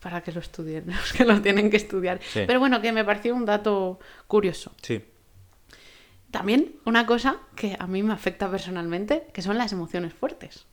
para 0.00 0.22
que 0.22 0.32
lo 0.32 0.40
estudien, 0.40 0.86
los 0.88 1.12
que 1.12 1.24
lo 1.24 1.40
tienen 1.40 1.70
que 1.70 1.76
estudiar. 1.76 2.20
Sí. 2.22 2.42
Pero 2.46 2.58
bueno, 2.58 2.80
que 2.80 2.92
me 2.92 3.04
pareció 3.04 3.34
un 3.34 3.44
dato 3.44 4.00
curioso. 4.26 4.72
Sí. 4.82 5.04
También 6.30 6.76
una 6.84 7.06
cosa 7.06 7.38
que 7.54 7.76
a 7.78 7.86
mí 7.86 8.02
me 8.02 8.12
afecta 8.12 8.50
personalmente, 8.50 9.28
que 9.32 9.42
son 9.42 9.56
las 9.58 9.72
emociones 9.72 10.12
fuertes. 10.12 10.66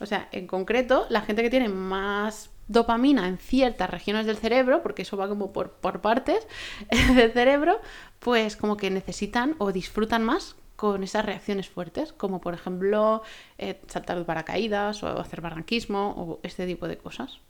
O 0.00 0.06
sea, 0.06 0.28
en 0.32 0.46
concreto, 0.46 1.06
la 1.10 1.20
gente 1.20 1.42
que 1.42 1.50
tiene 1.50 1.68
más 1.68 2.50
dopamina 2.68 3.28
en 3.28 3.38
ciertas 3.38 3.90
regiones 3.90 4.26
del 4.26 4.36
cerebro, 4.36 4.82
porque 4.82 5.02
eso 5.02 5.16
va 5.16 5.28
como 5.28 5.52
por, 5.52 5.72
por 5.72 6.00
partes 6.00 6.46
del 7.14 7.32
cerebro, 7.32 7.80
pues 8.20 8.56
como 8.56 8.76
que 8.76 8.90
necesitan 8.90 9.54
o 9.58 9.72
disfrutan 9.72 10.24
más 10.24 10.56
con 10.76 11.02
esas 11.02 11.24
reacciones 11.24 11.68
fuertes, 11.68 12.12
como 12.12 12.40
por 12.40 12.54
ejemplo 12.54 13.22
eh, 13.58 13.80
saltar 13.86 14.18
de 14.18 14.24
paracaídas 14.24 15.02
o 15.02 15.20
hacer 15.20 15.40
barranquismo 15.40 16.14
o 16.16 16.40
este 16.42 16.66
tipo 16.66 16.88
de 16.88 16.98
cosas. 16.98 17.40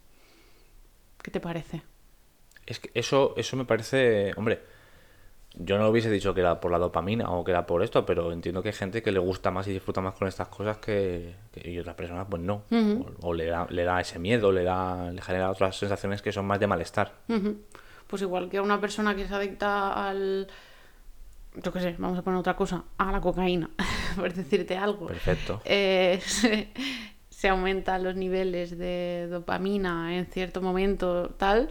¿Qué 1.23 1.31
te 1.31 1.41
parece? 1.41 1.83
Es 2.67 2.81
que 2.81 2.91
eso, 2.95 3.35
eso 3.37 3.57
me 3.57 3.65
parece, 3.65 4.33
hombre, 4.37 4.63
yo 5.57 5.79
no 5.79 5.89
hubiese 5.89 6.11
dicho 6.11 6.35
que 6.35 6.41
era 6.41 6.61
por 6.61 6.71
la 6.73 6.79
dopamina 6.79 7.31
o 7.31 7.45
que 7.45 7.53
era 7.53 7.65
por 7.67 7.83
esto, 7.83 8.05
pero 8.05 8.33
entiendo 8.33 8.63
que 8.63 8.71
hay 8.71 8.75
gente 8.75 9.03
que 9.03 9.13
le 9.13 9.19
gusta 9.21 9.51
más 9.51 9.67
y 9.69 9.73
disfruta 9.73 10.01
más 10.01 10.15
con 10.15 10.27
estas 10.29 10.49
cosas 10.49 10.79
que, 10.79 11.35
que- 11.53 11.71
y 11.71 11.79
otras 11.79 11.95
personas 11.95 12.27
pues 12.29 12.43
no. 12.43 12.63
o, 12.73 13.29
o 13.29 13.35
le, 13.35 13.47
da, 13.47 13.67
le 13.71 13.85
da 13.85 14.01
ese 14.01 14.19
miedo, 14.19 14.51
le 14.53 14.65
da, 14.65 15.13
le 15.13 15.23
genera 15.23 15.51
otras 15.51 15.77
sensaciones 15.77 16.23
que 16.23 16.33
son 16.33 16.45
más 16.47 16.59
de 16.59 16.67
malestar. 16.67 17.13
Ujú. 17.29 17.57
Pues 18.07 18.23
igual 18.23 18.51
que 18.51 18.59
a 18.59 18.63
una 18.63 18.81
persona 18.81 19.15
que 19.15 19.23
es 19.23 19.33
adicta 19.33 20.09
al... 20.09 20.49
Yo 21.63 21.73
qué 21.73 21.79
sé, 21.81 21.95
vamos 21.99 22.19
a 22.19 22.23
poner 22.23 22.41
otra 22.41 22.57
cosa, 22.57 22.83
a 22.99 23.13
la 23.13 23.21
cocaína, 23.21 23.71
por 24.17 24.33
decirte 24.33 24.77
algo. 24.77 25.07
Perfecto. 25.07 25.61
eh, 25.65 26.21
se, 26.27 26.69
se 27.31 27.49
aumentan 27.49 28.03
los 28.03 28.17
niveles 28.17 28.77
de 28.77 29.29
dopamina 29.31 30.17
en 30.17 30.27
cierto 30.27 30.61
momento 30.61 31.31
tal, 31.39 31.69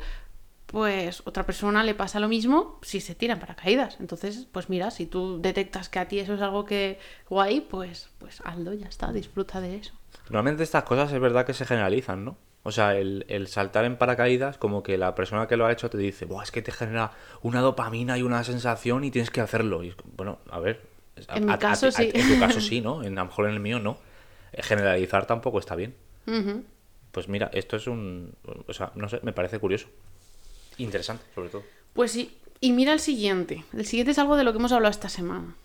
pues 0.74 1.22
otra 1.26 1.46
persona 1.46 1.84
le 1.84 1.94
pasa 1.94 2.20
lo 2.20 2.28
mismo 2.28 2.80
si 2.82 3.00
se 3.00 3.14
tiran 3.14 3.40
paracaídas. 3.40 3.98
Entonces, 4.00 4.48
pues 4.52 4.70
mira, 4.70 4.90
si 4.90 5.06
tú 5.06 5.40
detectas 5.40 5.88
que 5.88 6.00
a 6.00 6.08
ti 6.08 6.18
eso 6.18 6.34
es 6.34 6.42
algo 6.42 6.66
que 6.66 6.98
guay, 7.30 7.62
pues, 7.62 8.10
pues 8.18 8.42
hazlo, 8.44 8.74
ya 8.74 8.88
está, 8.88 9.14
disfruta 9.14 9.62
de 9.62 9.76
eso. 9.78 9.94
Normalmente 10.30 10.64
estas 10.64 10.84
cosas 10.84 11.14
es 11.14 11.20
verdad 11.20 11.46
que 11.46 11.54
se 11.54 11.66
generalizan, 11.68 12.26
¿no? 12.26 12.38
O 12.64 12.72
sea, 12.72 12.96
el, 12.98 13.24
el 13.28 13.48
saltar 13.50 13.86
en 13.86 13.98
paracaídas, 13.98 14.58
como 14.58 14.82
que 14.82 14.98
la 14.98 15.14
persona 15.14 15.46
que 15.48 15.58
lo 15.58 15.68
ha 15.68 15.72
hecho 15.72 15.92
te 15.92 16.00
dice, 16.00 16.26
Buah, 16.26 16.42
es 16.44 16.50
que 16.52 16.64
te 16.64 16.72
genera 16.72 17.12
una 17.44 17.62
dopamina 17.62 18.18
y 18.18 18.24
una 18.24 18.44
sensación 18.44 19.04
y 19.04 19.12
tienes 19.12 19.30
que 19.30 19.42
hacerlo. 19.42 19.84
Y 19.84 19.94
bueno, 20.18 20.40
a 20.50 20.60
ver. 20.60 20.82
a- 21.28 21.38
En 21.38 21.46
mi 21.46 21.54
a- 21.54 21.60
caso, 21.60 21.86
a- 21.88 21.92
sí. 21.92 22.10
En 22.12 22.28
tu 22.34 22.40
caso 22.40 22.60
sí, 22.60 22.82
¿no? 22.82 23.04
En, 23.04 23.16
a 23.20 23.22
lo 23.22 23.28
mejor 23.28 23.46
en 23.48 23.54
el 23.54 23.60
mío 23.60 23.78
no. 23.78 23.98
Eh, 24.54 24.64
Generalizar 24.64 25.28
tampoco 25.28 25.60
está 25.60 25.76
bien. 25.76 25.94
Pues 27.12 27.28
mira, 27.28 27.52
esto 27.54 27.76
es 27.76 27.86
un... 27.86 28.34
O 28.68 28.74
sea, 28.74 28.92
no 28.96 29.08
sé, 29.08 29.20
me 29.22 29.34
parece 29.34 29.60
curioso. 29.60 29.88
Interesante, 30.78 31.26
sobre 31.36 31.50
todo. 31.50 31.64
Pues 31.94 32.12
sí. 32.12 32.38
Y 32.60 32.72
mira 32.72 32.94
el 32.94 33.00
siguiente. 33.00 33.66
El 33.74 33.86
siguiente 33.86 34.12
es 34.12 34.20
algo 34.20 34.38
de 34.38 34.44
lo 34.44 34.54
que 34.54 34.60
hemos 34.60 34.72
hablado 34.72 34.92
esta 34.92 35.10
semana. 35.10 35.56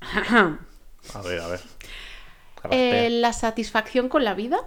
A 1.14 1.22
ver, 1.22 1.40
a 1.40 1.48
ver. 1.48 1.60
Eh, 2.70 3.08
la 3.08 3.32
satisfacción 3.32 4.10
con 4.10 4.22
la 4.22 4.34
vida. 4.34 4.58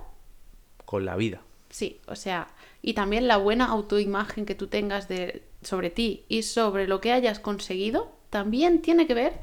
Con 0.85 1.05
la 1.05 1.15
vida. 1.15 1.41
Sí, 1.69 2.01
o 2.07 2.15
sea, 2.15 2.47
y 2.81 2.93
también 2.93 3.27
la 3.27 3.37
buena 3.37 3.65
autoimagen 3.65 4.45
que 4.45 4.55
tú 4.55 4.67
tengas 4.67 5.07
de, 5.07 5.43
sobre 5.61 5.89
ti 5.89 6.25
y 6.27 6.43
sobre 6.43 6.87
lo 6.87 7.01
que 7.01 7.11
hayas 7.11 7.39
conseguido 7.39 8.15
también 8.29 8.81
tiene 8.81 9.05
que 9.05 9.13
ver 9.13 9.39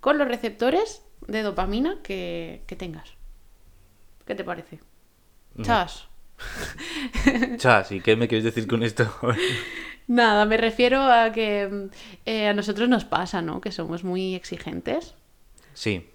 con 0.00 0.18
los 0.18 0.28
receptores 0.28 1.02
de 1.26 1.42
dopamina 1.42 1.98
que, 2.02 2.62
que 2.66 2.76
tengas. 2.76 3.10
¿Qué 4.26 4.34
te 4.34 4.44
parece? 4.44 4.80
Chas. 5.62 6.06
Chas, 7.56 7.92
¿y 7.92 8.00
qué 8.00 8.16
me 8.16 8.28
quieres 8.28 8.44
decir 8.44 8.66
con 8.66 8.82
esto? 8.82 9.10
Nada, 10.08 10.44
me 10.44 10.56
refiero 10.56 11.02
a 11.02 11.32
que 11.32 11.88
eh, 12.24 12.46
a 12.48 12.54
nosotros 12.54 12.88
nos 12.88 13.04
pasa, 13.04 13.42
¿no? 13.42 13.60
Que 13.60 13.72
somos 13.72 14.04
muy 14.04 14.34
exigentes. 14.34 15.14
sí. 15.74 16.08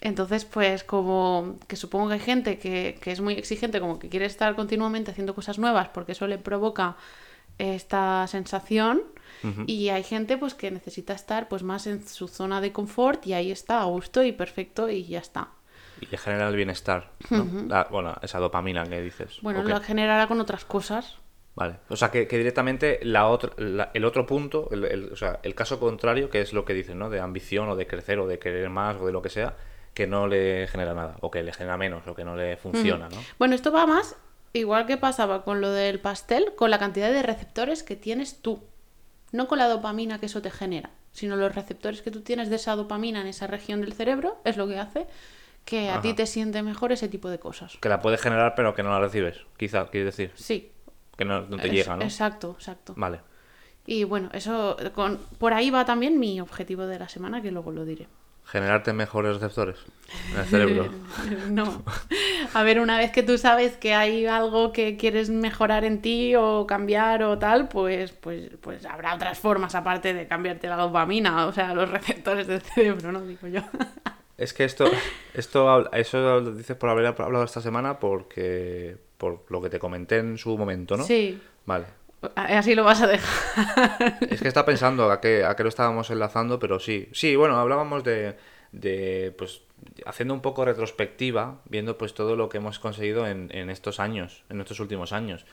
Entonces, 0.00 0.44
pues 0.44 0.84
como 0.84 1.56
que 1.66 1.74
supongo 1.74 2.06
que 2.06 2.14
hay 2.14 2.20
gente 2.20 2.58
que, 2.60 3.00
que 3.00 3.10
es 3.10 3.20
muy 3.20 3.34
exigente, 3.34 3.80
como 3.80 3.98
que 3.98 4.08
quiere 4.08 4.26
estar 4.26 4.54
continuamente 4.54 5.10
haciendo 5.10 5.34
cosas 5.34 5.58
nuevas 5.58 5.88
porque 5.88 6.12
eso 6.12 6.28
le 6.28 6.38
provoca 6.38 6.96
esta 7.58 8.26
sensación 8.28 9.02
y 9.66 9.90
hay 9.90 10.02
gente 10.02 10.36
pues 10.36 10.54
que 10.54 10.70
necesita 10.70 11.12
estar 11.12 11.48
pues 11.48 11.62
más 11.62 11.86
en 11.86 12.06
su 12.06 12.26
zona 12.26 12.60
de 12.60 12.72
confort 12.72 13.24
y 13.26 13.34
ahí 13.34 13.52
está 13.52 13.80
a 13.80 13.84
gusto 13.84 14.24
y 14.24 14.32
perfecto 14.32 14.88
y 14.88 15.04
ya 15.04 15.20
está. 15.20 15.50
Y 16.00 16.06
le 16.06 16.18
genera 16.18 16.48
el 16.48 16.56
bienestar, 16.56 17.10
¿no? 17.30 17.46
La- 17.68 17.84
bueno, 17.90 18.14
esa 18.22 18.38
dopamina 18.38 18.84
que 18.84 19.00
dices. 19.00 19.38
Bueno, 19.42 19.62
lo 19.62 19.80
generará 19.80 20.26
con 20.26 20.40
otras 20.40 20.64
cosas. 20.64 21.16
Vale. 21.54 21.76
O 21.88 21.96
sea, 21.96 22.10
que, 22.12 22.28
que 22.28 22.38
directamente 22.38 23.00
la 23.02 23.26
otra, 23.26 23.50
la- 23.56 23.90
el 23.94 24.04
otro 24.04 24.26
punto, 24.26 24.68
el, 24.70 24.84
el- 24.84 25.12
o 25.12 25.16
sea, 25.16 25.40
el 25.42 25.54
caso 25.56 25.80
contrario, 25.80 26.30
que 26.30 26.40
es 26.40 26.52
lo 26.52 26.64
que 26.64 26.72
dicen, 26.74 26.98
¿no? 26.98 27.10
De 27.10 27.18
ambición 27.20 27.68
o 27.68 27.74
de 27.76 27.86
crecer 27.88 28.20
o 28.20 28.26
de 28.28 28.38
querer 28.38 28.70
más 28.70 28.96
o 29.00 29.06
de 29.06 29.12
lo 29.12 29.22
que 29.22 29.28
sea, 29.28 29.56
que 29.92 30.06
no 30.06 30.28
le 30.28 30.68
genera 30.68 30.94
nada, 30.94 31.16
o 31.20 31.30
que 31.32 31.42
le 31.42 31.52
genera 31.52 31.76
menos, 31.76 32.06
o 32.06 32.14
que 32.14 32.24
no 32.24 32.36
le 32.36 32.56
funciona, 32.56 33.08
¿no? 33.08 33.16
Bueno, 33.40 33.56
esto 33.56 33.72
va 33.72 33.86
más, 33.86 34.14
igual 34.52 34.86
que 34.86 34.96
pasaba 34.98 35.42
con 35.42 35.60
lo 35.60 35.72
del 35.72 35.98
pastel, 35.98 36.52
con 36.54 36.70
la 36.70 36.78
cantidad 36.78 37.10
de 37.10 37.24
receptores 37.24 37.82
que 37.82 37.96
tienes 37.96 38.40
tú. 38.40 38.62
No 39.32 39.48
con 39.48 39.58
la 39.58 39.66
dopamina 39.66 40.20
que 40.20 40.26
eso 40.26 40.40
te 40.40 40.50
genera, 40.52 40.90
sino 41.10 41.34
los 41.34 41.52
receptores 41.54 42.00
que 42.02 42.12
tú 42.12 42.20
tienes 42.20 42.48
de 42.50 42.56
esa 42.56 42.76
dopamina 42.76 43.20
en 43.20 43.26
esa 43.26 43.48
región 43.48 43.80
del 43.80 43.92
cerebro 43.94 44.38
es 44.44 44.56
lo 44.56 44.68
que 44.68 44.78
hace 44.78 45.06
que 45.68 45.90
a 45.90 46.00
ti 46.00 46.14
te 46.14 46.24
siente 46.26 46.62
mejor 46.62 46.92
ese 46.92 47.08
tipo 47.08 47.28
de 47.28 47.38
cosas. 47.38 47.76
Que 47.80 47.88
la 47.90 48.00
puedes 48.00 48.20
generar, 48.22 48.54
pero 48.54 48.74
que 48.74 48.82
no 48.82 48.90
la 48.90 49.00
recibes. 49.00 49.36
Quizá, 49.58 49.86
quieres 49.88 50.16
decir. 50.16 50.32
Sí. 50.34 50.72
Que 51.16 51.24
no, 51.26 51.42
no 51.42 51.58
te 51.58 51.66
es- 51.66 51.72
llega, 51.72 51.96
¿no? 51.96 52.02
Exacto, 52.02 52.54
exacto. 52.58 52.94
Vale. 52.96 53.20
Y 53.86 54.04
bueno, 54.04 54.30
eso 54.32 54.76
con, 54.94 55.18
por 55.38 55.52
ahí 55.52 55.70
va 55.70 55.84
también 55.84 56.18
mi 56.18 56.40
objetivo 56.40 56.86
de 56.86 56.98
la 56.98 57.08
semana, 57.08 57.42
que 57.42 57.50
luego 57.50 57.70
lo 57.72 57.84
diré. 57.84 58.06
Generarte 58.44 58.94
mejores 58.94 59.34
receptores 59.34 59.76
en 60.32 60.40
el 60.40 60.46
cerebro. 60.46 60.88
no. 61.50 61.82
A 62.54 62.62
ver, 62.62 62.80
una 62.80 62.96
vez 62.96 63.10
que 63.12 63.22
tú 63.22 63.36
sabes 63.36 63.76
que 63.76 63.92
hay 63.94 64.24
algo 64.24 64.72
que 64.72 64.96
quieres 64.96 65.28
mejorar 65.28 65.84
en 65.84 66.00
ti 66.00 66.34
o 66.34 66.66
cambiar 66.66 67.22
o 67.24 67.38
tal, 67.38 67.68
pues, 67.68 68.12
pues, 68.12 68.50
pues 68.62 68.86
habrá 68.86 69.14
otras 69.14 69.38
formas 69.38 69.74
aparte 69.74 70.14
de 70.14 70.26
cambiarte 70.26 70.66
la 70.66 70.76
dopamina, 70.76 71.46
o 71.46 71.52
sea, 71.52 71.74
los 71.74 71.90
receptores 71.90 72.46
del 72.46 72.62
cerebro, 72.62 73.12
¿no? 73.12 73.20
Digo 73.20 73.48
yo. 73.48 73.60
Es 74.38 74.54
que 74.54 74.64
esto, 74.64 74.86
esto 75.34 75.92
eso 75.92 76.40
lo 76.40 76.52
dices 76.52 76.76
por 76.76 76.88
haber 76.88 77.06
hablado 77.06 77.44
esta 77.44 77.60
semana 77.60 77.98
porque 77.98 78.96
por 79.18 79.44
lo 79.50 79.60
que 79.60 79.68
te 79.68 79.78
comenté 79.78 80.18
en 80.18 80.38
su 80.38 80.56
momento, 80.56 80.96
¿no? 80.96 81.04
Sí. 81.04 81.40
Vale. 81.66 81.86
Así 82.34 82.74
lo 82.74 82.84
vas 82.84 83.02
a 83.02 83.06
dejar. 83.06 84.18
Es 84.28 84.40
que 84.40 84.48
está 84.48 84.64
pensando 84.64 85.10
a 85.10 85.20
qué, 85.20 85.44
a 85.44 85.54
qué 85.54 85.62
lo 85.62 85.68
estábamos 85.68 86.10
enlazando, 86.10 86.58
pero 86.58 86.80
sí. 86.80 87.08
Sí, 87.12 87.36
bueno, 87.36 87.56
hablábamos 87.58 88.02
de, 88.02 88.36
de 88.72 89.34
pues 89.36 89.62
haciendo 90.04 90.34
un 90.34 90.40
poco 90.40 90.64
retrospectiva, 90.64 91.60
viendo 91.66 91.96
pues 91.98 92.14
todo 92.14 92.34
lo 92.34 92.48
que 92.48 92.58
hemos 92.58 92.78
conseguido 92.78 93.26
en, 93.26 93.50
en 93.52 93.70
estos 93.70 94.00
años, 94.00 94.44
en 94.48 94.60
estos 94.60 94.80
últimos 94.80 95.12
años. 95.12 95.46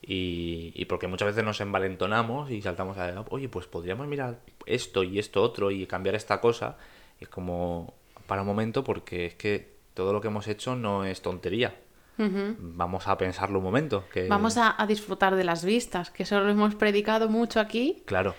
Y, 0.00 0.72
y 0.74 0.84
porque 0.86 1.06
muchas 1.06 1.26
veces 1.26 1.44
nos 1.44 1.60
envalentonamos 1.60 2.50
y 2.50 2.60
saltamos 2.62 2.98
a, 2.98 3.24
oye, 3.30 3.48
pues 3.48 3.66
podríamos 3.66 4.06
mirar 4.06 4.40
esto 4.66 5.04
y 5.04 5.18
esto 5.18 5.42
otro 5.42 5.70
y 5.70 5.86
cambiar 5.86 6.14
esta 6.14 6.40
cosa. 6.40 6.76
Y 7.20 7.24
es 7.24 7.30
como 7.30 7.94
para 8.26 8.42
un 8.42 8.48
momento 8.48 8.84
porque 8.84 9.26
es 9.26 9.34
que 9.34 9.72
todo 9.94 10.12
lo 10.12 10.20
que 10.20 10.28
hemos 10.28 10.48
hecho 10.48 10.76
no 10.76 11.04
es 11.04 11.22
tontería. 11.22 11.74
Vamos 12.18 13.08
a 13.08 13.18
pensarlo 13.18 13.58
un 13.58 13.64
momento. 13.64 14.04
Que... 14.12 14.28
Vamos 14.28 14.56
a, 14.56 14.80
a 14.80 14.86
disfrutar 14.86 15.34
de 15.34 15.42
las 15.42 15.64
vistas, 15.64 16.10
que 16.10 16.22
eso 16.22 16.38
lo 16.38 16.50
hemos 16.50 16.76
predicado 16.76 17.28
mucho 17.28 17.58
aquí. 17.58 18.04
Claro. 18.06 18.36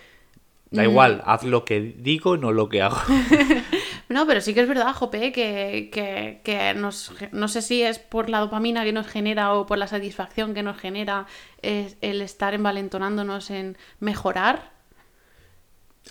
Da 0.70 0.84
igual, 0.84 1.22
haz 1.26 1.44
lo 1.44 1.64
que 1.66 1.80
digo, 1.80 2.38
no 2.38 2.50
lo 2.50 2.68
que 2.68 2.82
hago. 2.82 2.96
No, 4.08 4.26
pero 4.26 4.40
sí 4.40 4.52
que 4.52 4.60
es 4.60 4.68
verdad, 4.68 4.92
Jope, 4.92 5.32
que, 5.32 5.88
que, 5.90 6.40
que 6.44 6.74
nos, 6.74 7.12
no 7.32 7.48
sé 7.48 7.62
si 7.62 7.82
es 7.82 7.98
por 7.98 8.28
la 8.28 8.40
dopamina 8.40 8.84
que 8.84 8.92
nos 8.92 9.06
genera 9.06 9.54
o 9.54 9.66
por 9.66 9.78
la 9.78 9.86
satisfacción 9.86 10.52
que 10.52 10.62
nos 10.62 10.76
genera 10.76 11.26
es 11.62 11.96
el 12.02 12.20
estar 12.20 12.52
envalentonándonos 12.52 13.50
en 13.50 13.78
mejorar. 14.00 14.73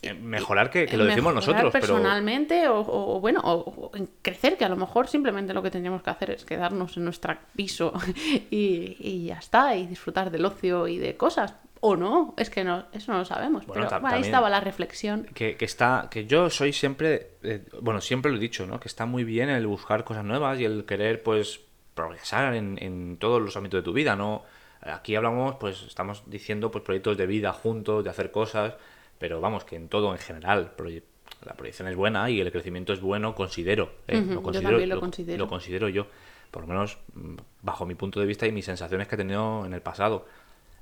Eh, 0.01 0.13
Mejorar 0.13 0.69
que, 0.71 0.85
que 0.87 0.97
lo 0.97 1.05
decimos 1.05 1.33
mejorar 1.35 1.63
nosotros, 1.65 1.71
pero 1.71 1.93
personalmente 1.93 2.67
o, 2.67 2.79
o- 2.79 3.15
o 3.17 3.19
bueno, 3.21 3.41
o, 3.43 3.53
o 3.59 3.91
crecer, 4.21 4.57
que 4.57 4.65
a 4.65 4.69
lo 4.69 4.75
mejor 4.75 5.07
simplemente 5.07 5.53
lo 5.53 5.61
que 5.61 5.69
tendríamos 5.71 6.01
que 6.01 6.09
hacer 6.09 6.31
es 6.31 6.45
quedarnos 6.45 6.97
en 6.97 7.05
nuestro 7.05 7.37
piso 7.55 7.93
y, 8.51 8.97
y 8.99 9.25
ya 9.27 9.35
está, 9.37 9.75
y 9.75 9.85
disfrutar 9.87 10.31
del 10.31 10.45
ocio 10.45 10.87
y 10.87 10.97
de 10.97 11.15
cosas. 11.15 11.55
O 11.85 11.95
no, 11.97 12.33
es 12.37 12.49
que 12.49 12.63
no, 12.63 12.85
eso 12.93 13.11
no 13.11 13.19
lo 13.19 13.25
sabemos. 13.25 13.65
Bueno, 13.67 13.85
pero 13.89 13.99
bueno, 14.01 14.15
ahí 14.15 14.21
estaba 14.21 14.49
la 14.49 14.61
reflexión. 14.61 15.25
que, 15.33 15.57
que 15.57 15.65
está 15.65 16.07
que 16.09 16.25
yo 16.25 16.49
soy 16.49 16.71
siempre 16.73 17.31
eh, 17.43 17.65
bueno 17.81 17.99
siempre 17.99 18.31
lo 18.31 18.37
he 18.37 18.41
dicho 18.41 18.65
no 18.65 18.79
que 18.79 18.87
está 18.87 19.05
muy 19.05 19.25
bien 19.25 19.49
el 19.49 19.67
buscar 19.67 20.05
cosas 20.05 20.23
nuevas 20.23 20.59
y 20.61 20.65
el 20.65 20.85
querer 20.85 21.21
pues 21.23 21.59
progresar 21.93 22.55
en, 22.55 22.77
en 22.81 23.17
todos 23.17 23.41
los 23.41 23.55
ámbitos 23.57 23.79
de 23.79 23.83
tu 23.83 23.91
vida 23.91 24.15
no 24.15 24.43
aquí 24.81 25.15
hablamos 25.17 25.57
pues 25.59 25.83
estamos 25.83 26.23
diciendo 26.25 26.71
pues 26.71 26.85
proyectos 26.85 27.17
de 27.17 27.27
vida 27.27 27.51
juntos 27.51 28.01
de 28.03 28.09
hacer 28.09 28.31
cosas 28.31 28.75
pero 29.23 29.39
vamos 29.39 29.63
que 29.63 29.77
en 29.77 29.87
todo 29.87 30.11
en 30.11 30.17
general 30.17 30.73
proye- 30.75 31.03
la 31.45 31.53
proyección 31.53 31.87
es 31.87 31.95
buena 31.95 32.29
y 32.29 32.41
el 32.41 32.51
crecimiento 32.51 32.91
es 32.91 32.99
bueno 32.99 33.35
considero, 33.35 33.93
¿eh? 34.09 34.17
Lo 34.19 34.33
yo 34.33 34.41
considero 34.43 34.69
también 34.71 34.89
lo 34.89 34.99
considero. 34.99 35.37
lo 35.37 35.47
considero 35.47 35.87
yo 35.87 36.07
por 36.51 36.63
lo 36.63 36.67
menos 36.67 36.97
mm, 37.13 37.35
bajo 37.61 37.85
mi 37.85 37.95
punto 37.95 38.19
de 38.19 38.25
vista 38.25 38.45
y 38.47 38.51
mis 38.51 38.65
sensaciones 38.65 39.07
que 39.07 39.15
he 39.15 39.17
tenido 39.17 39.65
en 39.65 39.73
el 39.73 39.81
pasado 39.81 40.25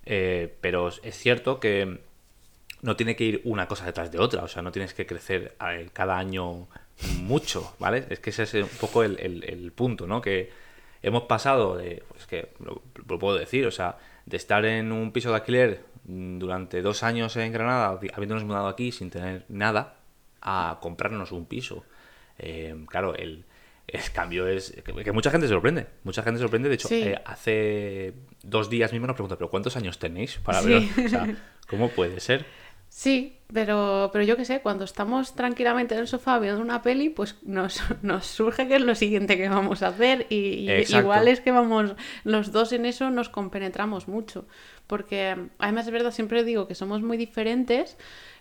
Eh, 0.05 0.55
pero 0.59 0.87
es 0.87 1.15
cierto 1.15 1.59
que 1.59 1.99
no 2.81 2.95
tiene 2.95 3.15
que 3.15 3.23
ir 3.25 3.41
una 3.43 3.67
cosa 3.67 3.85
detrás 3.85 4.11
de 4.11 4.17
otra, 4.17 4.41
o 4.43 4.47
sea, 4.47 4.63
no 4.63 4.71
tienes 4.71 4.95
que 4.95 5.05
crecer 5.05 5.53
eh, 5.69 5.89
cada 5.93 6.17
año 6.17 6.67
mucho, 7.19 7.75
¿vale? 7.77 8.05
Es 8.09 8.19
que 8.19 8.31
ese 8.31 8.41
es 8.43 8.53
un 8.55 8.77
poco 8.79 9.03
el, 9.03 9.19
el- 9.19 9.43
el 9.43 9.71
punto, 9.71 10.07
¿no? 10.07 10.19
Que 10.19 10.49
hemos 11.03 11.23
pasado 11.23 11.77
de, 11.77 12.01
pues 12.09 12.25
que 12.25 12.49
lo, 12.65 12.81
lo 13.07 13.19
puedo 13.19 13.37
decir, 13.37 13.67
o 13.67 13.71
sea, 13.71 13.97
de 14.25 14.37
estar 14.37 14.65
en 14.65 14.91
un 14.91 15.11
piso 15.11 15.29
de 15.29 15.35
alquiler 15.35 15.81
durante 16.03 16.81
dos 16.81 17.03
años 17.03 17.35
en 17.37 17.51
Granada, 17.51 17.91
habi- 17.99 18.11
habiéndonos 18.13 18.43
mudado 18.43 18.67
aquí 18.67 18.91
sin 18.91 19.09
tener 19.09 19.45
nada, 19.49 19.95
a 20.41 20.79
comprarnos 20.81 21.31
un 21.31 21.45
piso. 21.45 21.83
Eh, 22.39 22.75
claro, 22.89 23.13
el, 23.15 23.45
el 23.87 24.11
cambio 24.11 24.47
es 24.47 24.71
que, 24.83 24.93
que 25.03 25.11
mucha 25.11 25.29
gente 25.29 25.47
se 25.47 25.53
sorprende, 25.53 25.87
mucha 26.03 26.23
gente 26.23 26.39
se 26.39 26.43
sorprende, 26.43 26.69
de 26.69 26.75
hecho, 26.75 26.87
Sí. 26.87 27.03
eh, 27.03 27.21
hace 27.25 28.13
dos 28.41 28.69
días 28.69 28.91
mismo 28.91 29.05
nos 29.07 29.15
preguntan, 29.15 29.37
pero 29.37 29.49
¿cuántos 29.51 29.77
años 29.77 29.99
tenéis 29.99 30.37
para 30.37 30.61
Sí. 30.61 30.67
ver? 30.69 31.05
O 31.05 31.09
sea, 31.09 31.35
¿cómo 31.69 31.89
puede 31.89 32.19
ser? 32.19 32.45
Sí, 32.89 33.37
pero, 33.53 34.09
pero 34.13 34.23
yo 34.23 34.37
qué 34.37 34.45
sé, 34.45 34.61
cuando 34.61 34.83
estamos 34.83 35.35
tranquilamente 35.35 35.93
en 35.95 36.01
el 36.01 36.07
sofá 36.07 36.39
viendo 36.39 36.61
una 36.61 36.81
peli, 36.81 37.09
pues 37.09 37.35
nos, 37.43 37.81
nos 38.01 38.25
surge 38.25 38.67
que 38.67 38.75
es 38.75 38.81
lo 38.81 38.95
siguiente 38.95 39.37
que 39.37 39.49
vamos 39.49 39.83
a 39.83 39.87
hacer 39.87 40.27
y, 40.29 40.69
igual 40.89 41.27
es 41.27 41.41
que 41.41 41.51
vamos, 41.51 41.95
los 42.23 42.51
dos 42.51 42.71
en 42.73 42.85
eso 42.85 43.09
nos 43.09 43.29
compenetramos 43.29 44.07
mucho, 44.07 44.45
porque 44.87 45.35
además 45.59 45.87
es 45.87 45.93
verdad, 45.93 46.11
siempre 46.11 46.43
digo 46.43 46.67
que 46.67 46.75
somos 46.75 47.01
muy 47.01 47.17
diferentes, 47.17 47.97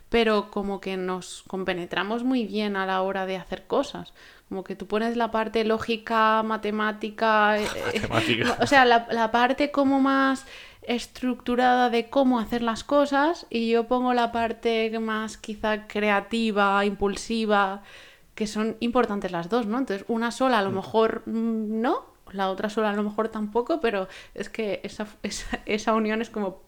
pero 0.08 0.50
como 0.50 0.80
que 0.80 0.96
nos 0.96 1.44
compenetramos 1.46 2.24
muy 2.24 2.44
bien 2.44 2.76
a 2.76 2.84
la 2.84 3.00
hora 3.02 3.26
de 3.26 3.36
hacer 3.36 3.66
cosas. 3.68 4.12
Como 4.48 4.64
que 4.64 4.74
tú 4.74 4.88
pones 4.88 5.16
la 5.16 5.30
parte 5.30 5.64
lógica, 5.64 6.42
matemática, 6.42 7.56
eh, 7.56 7.66
eh, 7.94 8.00
Matemática. 8.08 8.58
o 8.60 8.66
sea, 8.66 8.84
la, 8.84 9.06
la 9.12 9.30
parte 9.30 9.70
como 9.70 10.00
más 10.00 10.46
estructurada 10.82 11.90
de 11.90 12.08
cómo 12.10 12.38
hacer 12.40 12.62
las 12.62 12.84
cosas 12.84 13.46
y 13.50 13.70
yo 13.70 13.86
pongo 13.86 14.14
la 14.14 14.32
parte 14.32 14.96
más 15.00 15.36
quizá 15.36 15.86
creativa, 15.86 16.84
impulsiva, 16.84 17.82
que 18.34 18.46
son 18.46 18.76
importantes 18.80 19.32
las 19.32 19.48
dos, 19.48 19.66
¿no? 19.66 19.78
Entonces, 19.78 20.04
una 20.08 20.30
sola 20.30 20.58
a 20.58 20.62
lo 20.62 20.70
mejor 20.70 21.22
mm, 21.26 21.80
no, 21.80 22.06
la 22.32 22.48
otra 22.50 22.70
sola 22.70 22.90
a 22.90 22.94
lo 22.94 23.02
mejor 23.02 23.28
tampoco, 23.28 23.80
pero 23.80 24.08
es 24.34 24.48
que 24.48 24.80
esa, 24.84 25.06
esa, 25.22 25.60
esa 25.66 25.94
unión 25.94 26.22
es 26.22 26.30
como... 26.30 26.62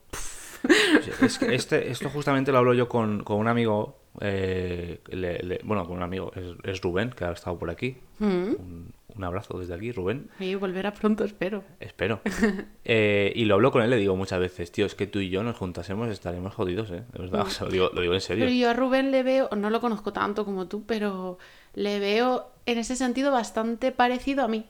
Sí, 1.02 1.10
Es 1.22 1.38
que 1.38 1.54
este, 1.54 1.90
esto 1.90 2.08
justamente 2.08 2.52
lo 2.52 2.58
hablo 2.58 2.72
yo 2.74 2.88
con, 2.88 3.24
con 3.24 3.38
un 3.38 3.48
amigo, 3.48 3.98
eh, 4.20 5.00
le- 5.08 5.42
le- 5.42 5.60
bueno, 5.64 5.84
con 5.86 5.96
un 5.96 6.02
amigo, 6.04 6.30
es, 6.36 6.44
es 6.62 6.80
Rubén, 6.80 7.10
que 7.10 7.24
ha 7.24 7.32
estado 7.32 7.58
por 7.58 7.68
aquí. 7.70 7.96
Un, 8.20 8.92
un 9.16 9.24
abrazo 9.24 9.58
desde 9.58 9.74
aquí, 9.74 9.92
Rubén, 9.92 10.28
Y 10.40 10.54
volverá 10.54 10.92
pronto, 10.92 11.24
espero. 11.24 11.64
espero. 11.80 12.20
Eh, 12.84 13.32
y 13.36 13.44
lo 13.44 13.54
hablo 13.54 13.70
con 13.70 13.82
él, 13.82 13.90
le 13.90 13.96
digo 13.96 14.16
muchas 14.16 14.40
veces, 14.40 14.72
tío, 14.72 14.86
es 14.86 14.96
que 14.96 15.06
tú 15.06 15.20
y 15.20 15.30
yo 15.30 15.44
nos 15.44 15.56
juntásemos, 15.56 16.08
estaremos 16.08 16.52
jodidos, 16.52 16.90
¿eh? 16.90 17.04
De 17.12 17.18
verdad, 17.18 17.42
o 17.42 17.50
sea, 17.50 17.66
lo, 17.66 17.72
digo, 17.72 17.90
lo 17.92 18.00
digo 18.00 18.14
en 18.14 18.20
serio. 18.20 18.44
Pero 18.44 18.56
yo 18.56 18.70
a 18.70 18.72
Rubén 18.72 19.12
le 19.12 19.22
veo, 19.22 19.48
no 19.56 19.70
lo 19.70 19.80
conozco 19.80 20.12
tanto 20.12 20.44
como 20.44 20.66
tú, 20.66 20.84
pero 20.84 21.38
le 21.74 22.00
veo 22.00 22.50
en 22.66 22.78
ese 22.78 22.96
sentido 22.96 23.30
bastante 23.30 23.92
parecido 23.92 24.44
a 24.44 24.48
mí. 24.48 24.66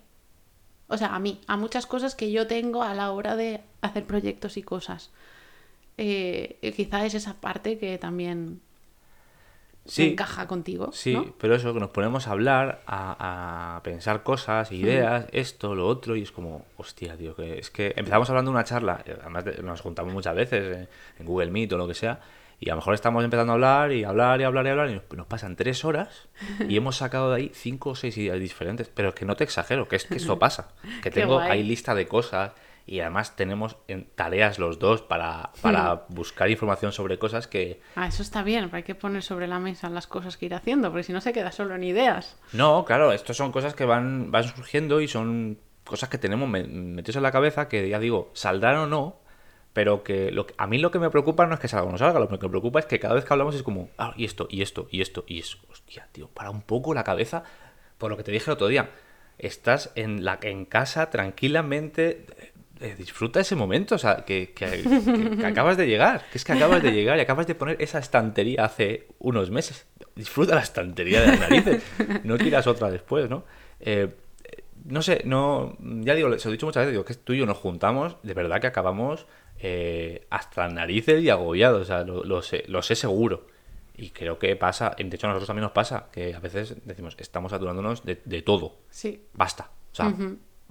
O 0.89 0.99
sea, 0.99 1.15
a 1.15 1.19
mí, 1.19 1.41
a 1.47 1.57
muchas 1.57 1.87
cosas 1.87 2.15
que 2.15 2.31
yo 2.31 2.47
tengo 2.47 2.83
a 2.83 2.95
la 2.95 3.13
hora 3.13 3.35
de 3.35 3.63
hacer 3.81 4.05
proyectos 4.05 4.59
y 4.59 4.63
cosas. 4.63 5.11
Eh, 5.97 6.73
quizá 6.77 7.07
es 7.07 7.15
esa 7.15 7.41
parte 7.41 7.79
que 7.79 7.97
también 7.99 8.61
Sí. 9.85 10.11
encaja 10.11 10.47
contigo. 10.47 10.91
Sí, 10.93 11.15
¿no? 11.15 11.35
pero 11.39 11.55
eso, 11.57 11.75
que 11.75 11.81
nos 11.81 11.91
ponemos 11.91 12.29
a 12.29 12.33
hablar, 12.33 12.83
a, 12.87 13.77
a 13.77 13.83
pensar 13.83 14.23
cosas, 14.23 14.71
ideas, 14.73 15.27
esto, 15.33 15.75
lo 15.75 15.87
otro, 15.89 16.15
y 16.17 16.23
es 16.23 16.31
como, 16.33 16.65
hostia, 16.77 17.17
tío, 17.17 17.35
que 17.35 17.59
es 17.59 17.71
que 17.71 17.93
empezamos 17.97 18.29
hablando 18.31 18.51
de 18.51 18.55
una 18.57 18.65
charla, 18.65 19.03
eh, 19.05 19.17
además 19.21 19.45
de- 19.45 19.63
nos 19.63 19.81
juntamos 19.81 20.13
muchas 20.13 20.35
veces 20.37 20.77
eh, 20.77 20.89
en 21.19 21.27
Google 21.27 21.51
Meet 21.51 21.73
o 21.73 21.79
lo 21.79 21.89
que 21.89 21.95
sea, 21.95 22.21
y 22.61 22.69
a 22.71 22.75
lo 22.75 22.77
mejor 22.77 22.95
estamos 22.95 23.25
empezando 23.25 23.53
a 23.53 23.55
hablar 23.55 23.91
y 23.91 24.05
hablar 24.05 24.41
y 24.41 24.45
hablar 24.45 24.67
y 24.67 24.69
hablar, 24.71 24.91
y 24.91 24.95
nos, 24.95 25.03
nos 25.17 25.27
pasan 25.27 25.57
tres 25.57 25.85
horas 25.85 26.29
y 26.69 26.77
hemos 26.77 26.97
sacado 26.99 27.31
de 27.31 27.37
ahí 27.39 27.51
cinco 27.53 27.91
o 27.91 27.95
seis 27.97 28.17
ideas 28.19 28.39
diferentes, 28.39 28.89
pero 28.89 29.09
es 29.09 29.15
que 29.17 29.25
no 29.25 29.35
te 29.35 29.43
exagero, 29.43 29.89
que 29.89 29.97
es 29.97 30.05
que 30.05 30.19
eso 30.19 30.39
pasa, 30.39 30.69
que 31.03 31.11
tengo 31.11 31.41
ahí 31.41 31.65
lista 31.65 31.93
de 31.97 32.07
cosas. 32.07 32.53
Y 32.87 33.01
además 33.01 33.37
tenemos 33.37 33.77
en 33.87 34.07
tareas 34.15 34.59
los 34.59 34.79
dos 34.79 35.03
para, 35.03 35.51
para 35.63 36.05
buscar 36.09 36.51
información 36.51 36.91
sobre 36.93 37.19
cosas 37.19 37.47
que, 37.47 37.81
Ah, 37.95 38.09
eso 38.09 38.23
está 38.23 38.43
bien, 38.43 38.65
pero 38.67 38.79
hay 38.79 38.83
que 38.83 38.95
poner 38.97 39.23
sobre 39.23 39.47
la 39.47 39.59
mesa 39.61 39.89
las 39.89 40.07
cosas 40.07 40.37
que 40.37 40.47
ir 40.47 40.55
haciendo, 40.55 40.91
porque 40.91 41.05
si 41.05 41.13
no 41.13 41.21
se 41.21 41.33
queda 41.33 41.53
solo 41.53 41.75
en 41.77 41.85
ideas. 41.85 42.37
No, 42.53 42.85
claro, 42.85 43.13
estos 43.13 43.37
son 43.37 43.53
cosas 43.53 43.75
que 43.75 43.85
van, 43.85 44.31
van 44.33 44.45
surgiendo 44.45 45.01
y 45.01 45.07
son 45.09 45.59
cosas 45.85 46.09
que 46.09 46.19
tenemos 46.19 46.49
me- 46.49 46.65
metidos 46.65 47.17
en 47.17 47.23
la 47.23 47.33
cabeza 47.33 47.69
que 47.69 47.89
ya 47.89 47.99
digo, 47.99 48.31
saldrán 48.35 48.77
o 48.77 48.87
no, 48.87 49.21
pero 49.73 50.03
que, 50.03 50.31
lo 50.33 50.47
que- 50.47 50.55
a 50.59 50.67
mí 50.67 50.79
lo 50.79 50.91
que 50.91 50.99
me 50.99 51.09
preocupa 51.09 51.47
no 51.47 51.55
es 51.55 51.61
que 51.61 51.69
salga 51.69 51.87
o 51.89 51.93
no 51.93 51.99
salga, 51.99 52.19
lo 52.21 52.29
que 52.29 52.35
me 52.35 52.51
preocupa 52.51 52.79
es 52.81 52.87
que 52.87 52.99
cada 53.01 53.15
vez 53.15 53.25
que 53.25 53.33
hablamos 53.33 53.55
es 53.55 53.63
como, 53.63 53.89
ah, 53.97 54.13
y 54.17 54.25
esto, 54.25 54.47
y 54.51 54.61
esto, 54.63 54.87
y 54.91 55.01
esto, 55.01 55.25
y 55.29 55.39
eso. 55.39 55.59
Hostia, 55.71 56.09
tío, 56.13 56.29
para 56.29 56.51
un 56.51 56.63
poco 56.63 56.95
la 56.95 57.05
cabeza, 57.05 57.45
por 57.97 58.11
lo 58.11 58.17
que 58.17 58.23
te 58.25 58.33
dije 58.33 58.47
el 58.51 58.55
otro 58.55 58.67
día, 58.69 58.91
estás 59.39 59.91
en, 59.95 60.25
la, 60.25 60.39
en 60.43 60.67
casa 60.67 61.09
tranquilamente, 61.11 62.52
eh, 62.83 62.95
disfruta 62.97 63.41
ese 63.41 63.55
momento, 63.57 63.95
o 63.95 63.99
sea, 63.99 64.25
que, 64.25 64.53
que- 64.53 64.83
que- 64.83 65.37
que 65.39 65.47
acabas 65.47 65.77
de 65.77 65.87
llegar, 65.87 66.25
que 66.31 66.39
es 66.39 66.45
que 66.45 66.53
acabas 66.53 66.83
de 66.83 66.93
llegar 66.93 67.17
y 67.19 67.21
acabas 67.21 67.47
de 67.47 67.55
poner 67.55 67.77
esa 67.81 67.99
estantería 67.99 68.65
hace 68.65 69.07
unos 69.19 69.51
meses. 69.51 69.87
Disfruta 70.17 70.55
la 70.55 70.61
estantería 70.63 71.21
de 71.23 71.27
las 71.29 71.41
narices, 71.41 71.83
no 72.25 72.37
quieras 72.39 72.67
otra 72.67 72.91
después, 72.91 73.31
¿no? 73.31 73.45
Eh, 73.81 74.09
no 74.85 75.01
sé, 75.01 75.23
no. 75.25 75.77
Ya 75.81 76.15
digo, 76.15 76.37
se 76.39 76.49
lo 76.49 76.53
he 76.53 76.57
dicho 76.57 76.67
muchas 76.67 76.83
veces, 76.83 76.93
digo 76.93 77.05
que 77.05 77.15
tú 77.15 77.33
y 77.33 77.39
yo 77.39 77.47
nos 77.47 77.57
juntamos, 77.59 78.17
de 78.23 78.35
verdad 78.35 78.61
que 78.61 78.67
acabamos 78.67 79.27
eh, 79.61 80.27
hasta 80.31 80.69
narices 80.69 81.23
y 81.23 81.31
agobiados, 81.31 81.83
o 81.83 81.85
sea, 81.85 82.03
lo, 82.05 82.25
lo 82.25 82.43
sé, 82.43 82.65
lo 82.69 82.83
sé 82.83 82.97
seguro. 82.97 83.47
Y 83.97 84.11
creo 84.11 84.39
que 84.39 84.57
pasa, 84.57 84.95
de 84.99 85.05
hecho 85.15 85.27
a 85.27 85.31
nosotros 85.31 85.47
también 85.47 85.63
nos 85.65 85.73
pasa, 85.73 86.07
que 86.11 86.35
a 86.35 86.41
veces 86.41 86.75
decimos, 86.85 87.15
estamos 87.19 87.53
saturándonos 87.53 88.05
de, 88.05 88.21
de 88.25 88.43
todo. 88.43 88.79
Sí. 88.91 89.27
Basta. 89.35 89.71
O 89.93 89.95
sea, 89.95 90.13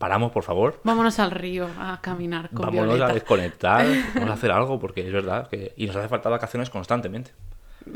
paramos, 0.02 0.32
por 0.32 0.44
favor. 0.44 0.82
Vámonos 0.84 1.20
al 1.20 1.32
río 1.32 1.70
a 1.80 2.02
caminar 2.02 2.50
con 2.50 2.66
Vámonos 2.66 2.96
Violeta. 2.96 3.12
a 3.12 3.14
desconectar, 3.14 3.86
vamos 4.16 4.32
a 4.32 4.34
hacer 4.34 4.52
algo, 4.52 4.80
porque 4.80 5.06
es 5.08 5.14
verdad 5.14 5.48
que. 5.48 5.74
Y 5.78 5.86
nos 5.86 5.96
hace 5.96 6.10
falta 6.10 6.30
vacaciones 6.30 6.70
constantemente. 6.70 7.32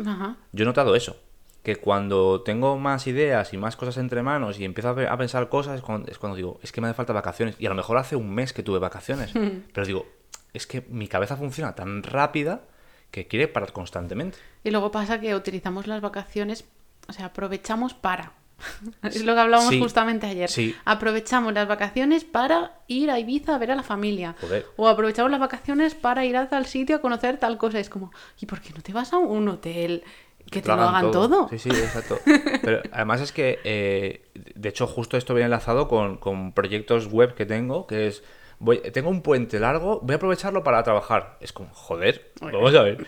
Ajá. 0.05 0.37
Yo 0.53 0.63
he 0.63 0.65
notado 0.65 0.95
eso. 0.95 1.17
Que 1.63 1.77
cuando 1.77 2.41
tengo 2.43 2.77
más 2.77 3.07
ideas 3.07 3.51
y 3.53 3.57
más 3.57 3.75
cosas 3.75 3.97
entre 3.97 4.21
manos 4.21 4.59
y 4.59 4.65
empiezo 4.65 4.89
a 4.89 5.17
pensar 5.17 5.49
cosas, 5.49 5.77
es 5.77 5.81
cuando, 5.81 6.11
es 6.11 6.19
cuando 6.19 6.35
digo, 6.35 6.59
es 6.61 6.71
que 6.71 6.79
me 6.79 6.87
hace 6.87 6.95
falta 6.95 7.11
vacaciones. 7.11 7.55
Y 7.57 7.65
a 7.65 7.69
lo 7.69 7.75
mejor 7.75 7.97
hace 7.97 8.15
un 8.15 8.33
mes 8.33 8.53
que 8.53 8.61
tuve 8.61 8.77
vacaciones. 8.77 9.33
pero 9.73 9.87
digo, 9.87 10.05
es 10.53 10.67
que 10.67 10.85
mi 10.89 11.07
cabeza 11.07 11.35
funciona 11.35 11.73
tan 11.73 12.03
rápida 12.03 12.61
que 13.09 13.27
quiere 13.27 13.47
parar 13.47 13.73
constantemente. 13.73 14.37
Y 14.63 14.69
luego 14.69 14.91
pasa 14.91 15.19
que 15.19 15.33
utilizamos 15.33 15.87
las 15.87 16.01
vacaciones, 16.01 16.65
o 17.07 17.13
sea, 17.13 17.25
aprovechamos 17.25 17.95
para. 17.95 18.33
Es 19.03 19.23
lo 19.23 19.33
que 19.33 19.39
hablábamos 19.41 19.71
Sí, 19.73 19.79
justamente 19.79 20.27
ayer. 20.27 20.49
sí. 20.49 20.75
Aprovechamos 20.85 21.53
las 21.53 21.67
vacaciones 21.67 22.23
para 22.23 22.79
ir 22.87 23.11
a 23.11 23.19
Ibiza 23.19 23.55
a 23.55 23.57
ver 23.57 23.71
a 23.71 23.75
la 23.75 23.83
familia. 23.83 24.35
Joder. 24.41 24.65
O 24.77 24.87
aprovechamos 24.87 25.31
las 25.31 25.39
vacaciones 25.39 25.95
para 25.95 26.25
ir 26.25 26.37
a 26.37 26.49
tal 26.49 26.65
sitio 26.65 26.95
a 26.97 27.01
conocer 27.01 27.37
tal 27.37 27.57
cosa. 27.57 27.79
Es 27.79 27.89
como, 27.89 28.11
¿y 28.39 28.45
por 28.45 28.61
qué 28.61 28.71
no 28.75 28.81
te 28.81 28.93
vas 28.93 29.13
a 29.13 29.17
un 29.17 29.47
hotel 29.49 30.03
que 30.49 30.61
te 30.61 30.67
lo 30.67 30.75
hagan 30.81 31.11
todo? 31.11 31.47
Sí, 31.49 31.57
sí, 31.59 31.69
exacto. 31.69 32.19
Pero 32.61 32.81
además 32.91 33.21
es 33.21 33.31
que, 33.31 33.59
eh, 33.63 34.27
de 34.55 34.69
hecho, 34.69 34.87
justo 34.87 35.17
esto 35.17 35.33
viene 35.33 35.45
enlazado 35.45 35.87
con, 35.87 36.17
con 36.17 36.53
proyectos 36.53 37.07
web 37.07 37.33
que 37.35 37.45
tengo, 37.45 37.87
que 37.87 38.07
es, 38.07 38.23
voy, 38.59 38.77
tengo 38.93 39.09
un 39.09 39.21
puente 39.21 39.59
largo, 39.59 39.99
voy 40.03 40.13
a 40.13 40.17
aprovecharlo 40.17 40.63
para 40.63 40.83
trabajar. 40.83 41.37
Es 41.41 41.51
como, 41.51 41.69
joder, 41.73 42.31
vamos 42.39 42.75
a 42.75 42.83
ver. 42.83 43.05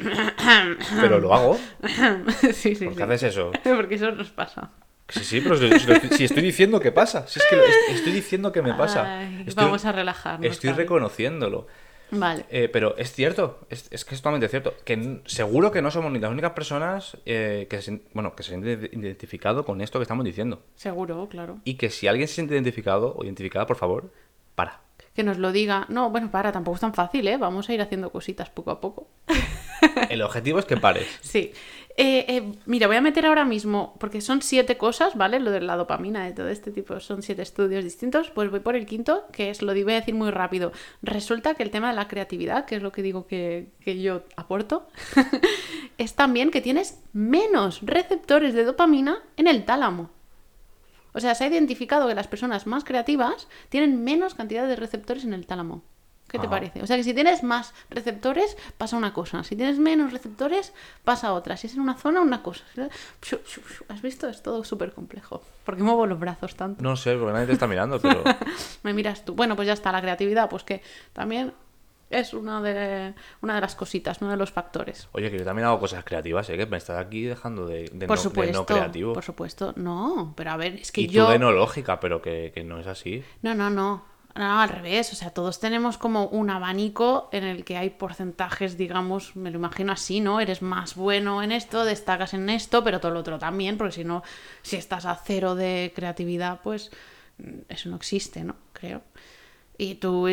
Pero 0.99 1.19
lo 1.19 1.33
hago. 1.33 1.57
sí, 2.53 2.75
sí, 2.75 2.85
¿Por 2.85 2.93
sí. 2.93 2.97
qué 2.97 3.03
haces 3.03 3.23
eso? 3.23 3.51
Porque 3.63 3.95
eso 3.95 4.11
nos 4.11 4.29
pasa. 4.31 4.71
Sí, 5.09 5.23
sí, 5.23 5.41
pero 5.41 5.55
si, 5.57 6.23
estoy, 6.25 6.43
diciendo 6.43 6.79
que 6.79 6.91
pasa. 6.91 7.27
Si 7.27 7.39
es 7.39 7.45
que 7.49 7.93
estoy 7.93 8.11
diciendo 8.11 8.51
que 8.51 8.61
me 8.61 8.73
pasa. 8.73 9.19
Ay, 9.19 9.43
Estoy- 9.47 9.65
vamos 9.65 9.85
a 9.85 9.91
relajarnos. 9.91 10.45
Estoy 10.51 10.71
reconociéndolo. 10.71 11.67
Vale. 12.11 12.45
Eh, 12.49 12.69
pero 12.71 12.95
es 12.97 13.11
cierto, 13.11 13.59
es, 13.69 13.87
es 13.91 14.05
que 14.05 14.15
es 14.15 14.21
totalmente 14.21 14.47
cierto. 14.47 14.75
Que 14.85 15.21
seguro 15.25 15.71
que 15.71 15.81
no 15.81 15.91
somos 15.91 16.11
ni 16.11 16.19
las 16.19 16.31
únicas 16.31 16.51
personas 16.51 17.17
eh, 17.25 17.67
que, 17.69 17.81
se, 17.81 18.01
bueno, 18.13 18.33
que 18.35 18.43
se 18.43 18.57
ide- 18.57 18.89
identificado 18.93 19.65
con 19.65 19.81
esto 19.81 19.99
que 19.99 20.03
estamos 20.03 20.23
diciendo. 20.25 20.61
Seguro, 20.75 21.27
claro. 21.29 21.59
Y 21.65 21.75
que 21.75 21.89
si 21.89 22.07
alguien 22.07 22.27
se 22.27 22.35
siente 22.35 22.53
identificado 22.53 23.13
o 23.17 23.23
identificada, 23.25 23.65
por 23.65 23.75
favor, 23.77 24.11
para. 24.55 24.81
Que 25.13 25.23
nos 25.23 25.37
lo 25.37 25.51
diga. 25.51 25.85
No, 25.89 26.09
bueno, 26.09 26.31
para, 26.31 26.51
tampoco 26.51 26.75
es 26.75 26.81
tan 26.81 26.93
fácil, 26.93 27.27
¿eh? 27.27 27.37
Vamos 27.37 27.67
a 27.69 27.73
ir 27.73 27.81
haciendo 27.81 28.09
cositas 28.11 28.49
poco 28.49 28.71
a 28.71 28.79
poco. 28.79 29.07
El 30.09 30.21
objetivo 30.21 30.59
es 30.59 30.65
que 30.65 30.77
pares. 30.77 31.07
Sí. 31.21 31.51
Eh, 31.99 32.25
eh, 32.27 32.51
mira, 32.67 32.85
voy 32.85 32.95
a 32.95 33.01
meter 33.01 33.25
ahora 33.25 33.43
mismo, 33.43 33.95
porque 33.99 34.21
son 34.21 34.43
siete 34.43 34.77
cosas, 34.77 35.15
¿vale? 35.15 35.39
Lo 35.39 35.49
de 35.49 35.61
la 35.61 35.75
dopamina, 35.75 36.25
de 36.25 36.31
todo 36.31 36.47
este 36.47 36.69
tipo, 36.71 36.99
son 36.99 37.23
siete 37.23 37.41
estudios 37.41 37.83
distintos. 37.83 38.29
Pues 38.29 38.51
voy 38.51 38.59
por 38.59 38.75
el 38.75 38.85
quinto, 38.85 39.25
que 39.31 39.49
es, 39.49 39.63
lo 39.63 39.73
voy 39.73 39.93
a 39.93 39.95
decir 39.95 40.13
muy 40.13 40.29
rápido. 40.29 40.71
Resulta 41.01 41.55
que 41.55 41.63
el 41.63 41.71
tema 41.71 41.89
de 41.89 41.95
la 41.95 42.07
creatividad, 42.07 42.65
que 42.65 42.75
es 42.75 42.83
lo 42.83 42.91
que 42.91 43.01
digo 43.01 43.25
que, 43.25 43.71
que 43.79 43.99
yo 43.99 44.21
aporto, 44.35 44.87
es 45.97 46.13
también 46.13 46.51
que 46.51 46.61
tienes 46.61 47.01
menos 47.13 47.79
receptores 47.81 48.53
de 48.53 48.63
dopamina 48.63 49.23
en 49.35 49.47
el 49.47 49.65
tálamo. 49.65 50.11
O 51.13 51.19
sea, 51.19 51.33
se 51.33 51.45
ha 51.45 51.47
identificado 51.47 52.07
que 52.07 52.13
las 52.13 52.27
personas 52.27 52.67
más 52.67 52.83
creativas 52.83 53.47
tienen 53.69 54.03
menos 54.03 54.35
cantidad 54.35 54.67
de 54.67 54.75
receptores 54.75 55.23
en 55.23 55.33
el 55.33 55.47
tálamo. 55.47 55.81
¿Qué 56.27 56.39
te 56.39 56.47
parece? 56.49 56.81
O 56.81 56.87
sea, 56.87 56.97
que 56.97 57.03
si 57.03 57.13
tienes 57.13 57.41
más 57.41 57.73
receptores, 57.89 58.57
pasa 58.77 58.97
una 58.97 59.13
cosa. 59.13 59.43
Si 59.43 59.55
tienes 59.55 59.79
menos 59.79 60.11
receptores, 60.11 60.73
pasa 61.03 61.33
otra. 61.33 61.55
Si 61.55 61.67
es 61.67 61.75
en 61.75 61.81
una 61.81 61.95
zona, 61.95 62.21
una 62.21 62.43
cosa. 62.43 62.63
¿Has 63.89 64.01
visto? 64.01 64.27
Es 64.27 64.43
todo 64.43 64.63
súper 64.63 64.91
complejo. 64.91 65.41
¿Por 65.63 65.77
qué 65.77 65.83
muevo 65.83 66.05
los 66.05 66.19
brazos 66.19 66.55
tanto? 66.55 66.83
No 66.83 66.95
sé, 66.97 67.15
porque 67.15 67.33
nadie 67.33 67.47
te 67.47 67.53
está 67.53 67.67
mirando, 67.67 67.99
pero. 67.99 68.23
Me 68.83 68.93
miras 68.93 69.23
tú. 69.23 69.35
Bueno, 69.35 69.55
pues 69.55 69.67
ya 69.67 69.73
está, 69.73 69.91
la 69.91 70.01
creatividad, 70.01 70.49
pues 70.49 70.63
que 70.63 70.81
también 71.13 71.53
es 72.09 72.33
una 72.33 72.61
de, 72.61 73.13
una 73.41 73.55
de 73.55 73.61
las 73.61 73.75
cositas, 73.75 74.21
uno 74.21 74.31
de 74.31 74.37
los 74.37 74.51
factores. 74.51 75.09
Oye, 75.13 75.29
que 75.31 75.39
yo 75.39 75.45
también 75.45 75.67
hago 75.67 75.79
cosas 75.79 76.03
creativas, 76.03 76.49
¿eh? 76.49 76.57
Que 76.57 76.65
me 76.65 76.77
estás 76.77 76.97
aquí 76.97 77.23
dejando 77.23 77.65
de, 77.65 77.89
de 77.93 78.07
Por 78.07 78.17
no, 78.17 78.23
de 78.23 78.29
supuesto. 78.29 78.57
no 78.59 78.65
creativo. 78.65 79.13
Por 79.13 79.23
supuesto. 79.23 79.73
No, 79.75 80.33
pero 80.35 80.51
a 80.51 80.57
ver, 80.57 80.75
es 80.75 80.91
que 80.91 81.01
y 81.01 81.07
yo. 81.07 81.25
tú 81.25 81.31
de 81.31 81.39
no 81.39 81.51
lógica, 81.51 81.99
pero 81.99 82.21
que, 82.21 82.51
que 82.53 82.63
no 82.63 82.79
es 82.79 82.87
así. 82.87 83.23
No, 83.41 83.55
no, 83.55 83.69
no. 83.69 84.16
No, 84.37 84.61
al 84.61 84.69
revés. 84.69 85.11
O 85.13 85.15
sea, 85.15 85.31
todos 85.31 85.59
tenemos 85.59 85.97
como 85.97 86.27
un 86.27 86.51
abanico 86.51 87.27
en 87.31 87.43
el 87.43 87.65
que 87.65 87.75
hay 87.77 87.89
porcentajes, 87.89 88.77
digamos, 88.77 89.35
me 89.35 89.49
lo 89.49 89.57
imagino 89.57 89.91
así, 89.91 90.19
¿no? 90.19 90.39
Eres 90.39 90.61
más 90.61 90.95
bueno 90.95 91.41
en 91.41 91.51
esto, 91.51 91.83
destacas 91.85 92.35
en 92.35 92.49
esto, 92.49 92.83
pero 92.83 92.99
todo 92.99 93.11
lo 93.11 93.19
otro 93.21 93.39
también, 93.39 93.77
porque 93.77 93.93
si 93.93 94.03
no, 94.03 94.23
si 94.61 94.75
estás 94.75 95.05
a 95.05 95.15
cero 95.15 95.55
de 95.55 95.91
creatividad, 95.95 96.61
pues 96.61 96.91
mm, 97.39 97.61
eso 97.69 97.89
no 97.89 97.95
existe, 97.95 98.43
¿no? 98.43 98.55
Creo. 98.73 99.01
Y 99.77 99.95
tú 99.95 100.27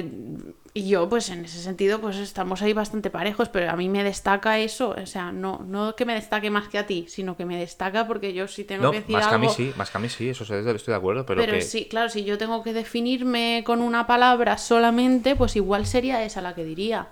y 0.77 0.89
yo, 0.89 1.09
pues 1.09 1.29
en 1.29 1.45
ese 1.45 1.61
sentido, 1.63 2.01
pues 2.01 2.17
estamos 2.17 2.63
ahí 2.63 2.73
bastante 2.73 3.11
parejos, 3.11 3.49
pero 3.49 3.71
a 3.71 3.77
mí 3.77 3.89
me 3.89 4.03
destaca 4.03 4.59
eso, 4.59 4.95
o 5.01 5.07
sea, 5.07 5.31
no, 5.33 5.61
no 5.69 5.95
que 5.95 6.05
me 6.05 6.15
destaque 6.15 6.51
más 6.51 6.69
que 6.69 6.79
a 6.79 6.87
ti, 6.87 7.05
sino 7.09 7.37
que 7.37 7.45
me 7.45 7.57
destaca 7.59 8.07
porque 8.09 8.33
yo 8.33 8.49
sí 8.49 8.65
tengo 8.65 8.85
No, 8.85 8.91
que 8.91 9.01
decir 9.01 9.15
más 9.15 9.29
que 9.29 9.35
a 9.35 9.39
mí 9.39 9.49
sí, 9.49 9.73
más 9.77 9.91
que 9.91 9.99
a 9.99 10.01
mí 10.01 10.09
sí, 10.09 10.29
eso 10.31 10.43
estoy 10.43 10.93
de 10.93 10.95
acuerdo, 10.95 11.25
pero, 11.27 11.41
Pero 11.43 11.53
que. 11.53 11.61
sí, 11.61 11.87
claro, 11.87 12.09
si 12.09 12.25
yo 12.25 12.39
tengo 12.39 12.63
que 12.65 12.73
definirme 12.73 13.63
con 13.65 13.83
una 13.83 14.07
palabra 14.07 14.59
solamente, 14.59 15.37
pues 15.37 15.55
igual 15.57 15.87
sería 15.87 16.25
esa 16.25 16.41
la 16.41 16.55
que 16.55 16.65
diría. 16.65 17.09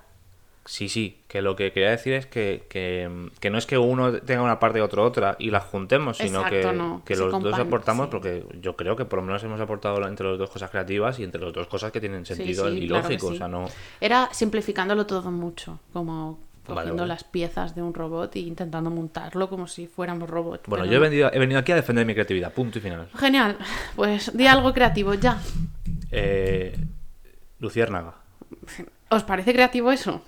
Sí, 0.64 0.88
sí, 0.88 1.18
que 1.26 1.42
lo 1.42 1.56
que 1.56 1.72
quería 1.72 1.90
decir 1.90 2.12
es 2.12 2.26
que, 2.26 2.66
que, 2.68 3.28
que 3.40 3.50
no 3.50 3.58
es 3.58 3.66
que 3.66 3.78
uno 3.78 4.12
tenga 4.20 4.42
una 4.42 4.60
parte 4.60 4.78
y 4.78 4.82
otro 4.82 5.04
otra 5.04 5.34
y 5.40 5.50
las 5.50 5.64
juntemos, 5.64 6.18
sino 6.18 6.38
Exacto, 6.38 6.70
que, 6.70 6.76
no, 6.76 7.02
que 7.04 7.16
los 7.16 7.42
dos 7.42 7.58
aportamos, 7.58 8.06
sí. 8.06 8.10
porque 8.12 8.46
yo 8.60 8.76
creo 8.76 8.94
que 8.94 9.04
por 9.04 9.18
lo 9.18 9.24
menos 9.24 9.42
hemos 9.42 9.60
aportado 9.60 10.06
entre 10.06 10.26
los 10.26 10.38
dos 10.38 10.50
cosas 10.50 10.70
creativas 10.70 11.18
y 11.18 11.24
entre 11.24 11.40
los 11.40 11.52
dos 11.52 11.66
cosas 11.66 11.90
que 11.90 12.00
tienen 12.00 12.24
sentido 12.24 12.70
sí, 12.70 12.78
y 12.78 12.86
lógico, 12.86 13.28
o 13.28 13.34
sea, 13.34 13.48
no... 13.48 13.66
Era 14.00 14.28
simplificándolo 14.32 15.04
todo 15.04 15.32
mucho, 15.32 15.80
como 15.92 16.38
cogiendo 16.64 17.02
vale. 17.02 17.08
las 17.08 17.24
piezas 17.24 17.74
de 17.74 17.82
un 17.82 17.92
robot 17.92 18.36
e 18.36 18.40
intentando 18.40 18.88
montarlo 18.88 19.48
como 19.48 19.66
si 19.66 19.88
fuéramos 19.88 20.30
robots. 20.30 20.68
Bueno, 20.68 20.84
pero 20.84 20.92
yo 20.92 21.04
he 21.04 21.08
venido, 21.08 21.32
he 21.32 21.38
venido 21.40 21.58
aquí 21.58 21.72
a 21.72 21.76
defender 21.76 22.06
mi 22.06 22.14
creatividad, 22.14 22.52
punto 22.52 22.78
y 22.78 22.80
final. 22.80 23.08
Genial, 23.16 23.58
pues 23.96 24.36
di 24.36 24.46
algo 24.46 24.72
creativo, 24.72 25.14
ya. 25.14 25.40
Eh, 26.12 26.76
Luciérnaga. 27.58 28.14
¿Os 29.08 29.24
parece 29.24 29.52
creativo 29.52 29.90
eso? 29.90 30.22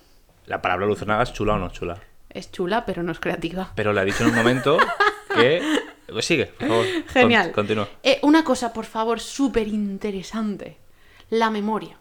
La 0.46 0.60
palabra 0.62 0.86
luciérnaga 0.86 1.22
es 1.22 1.32
chula 1.32 1.54
o 1.54 1.58
no 1.58 1.70
chula. 1.70 1.98
Es 2.30 2.50
chula, 2.50 2.84
pero 2.84 3.02
no 3.02 3.12
es 3.12 3.20
creativa. 3.20 3.72
Pero 3.74 3.92
le 3.92 4.02
he 4.02 4.04
dicho 4.04 4.24
en 4.24 4.30
un 4.30 4.36
momento 4.36 4.78
que... 5.34 5.62
Pues 6.06 6.26
sigue, 6.26 6.46
por 6.46 6.68
favor. 6.68 6.84
Con- 6.86 7.08
Genial. 7.08 7.50
continúa. 7.52 7.88
Eh, 8.02 8.18
una 8.22 8.44
cosa, 8.44 8.72
por 8.74 8.84
favor, 8.84 9.18
súper 9.18 9.66
interesante. 9.66 10.76
La 11.30 11.48
memoria. 11.48 11.96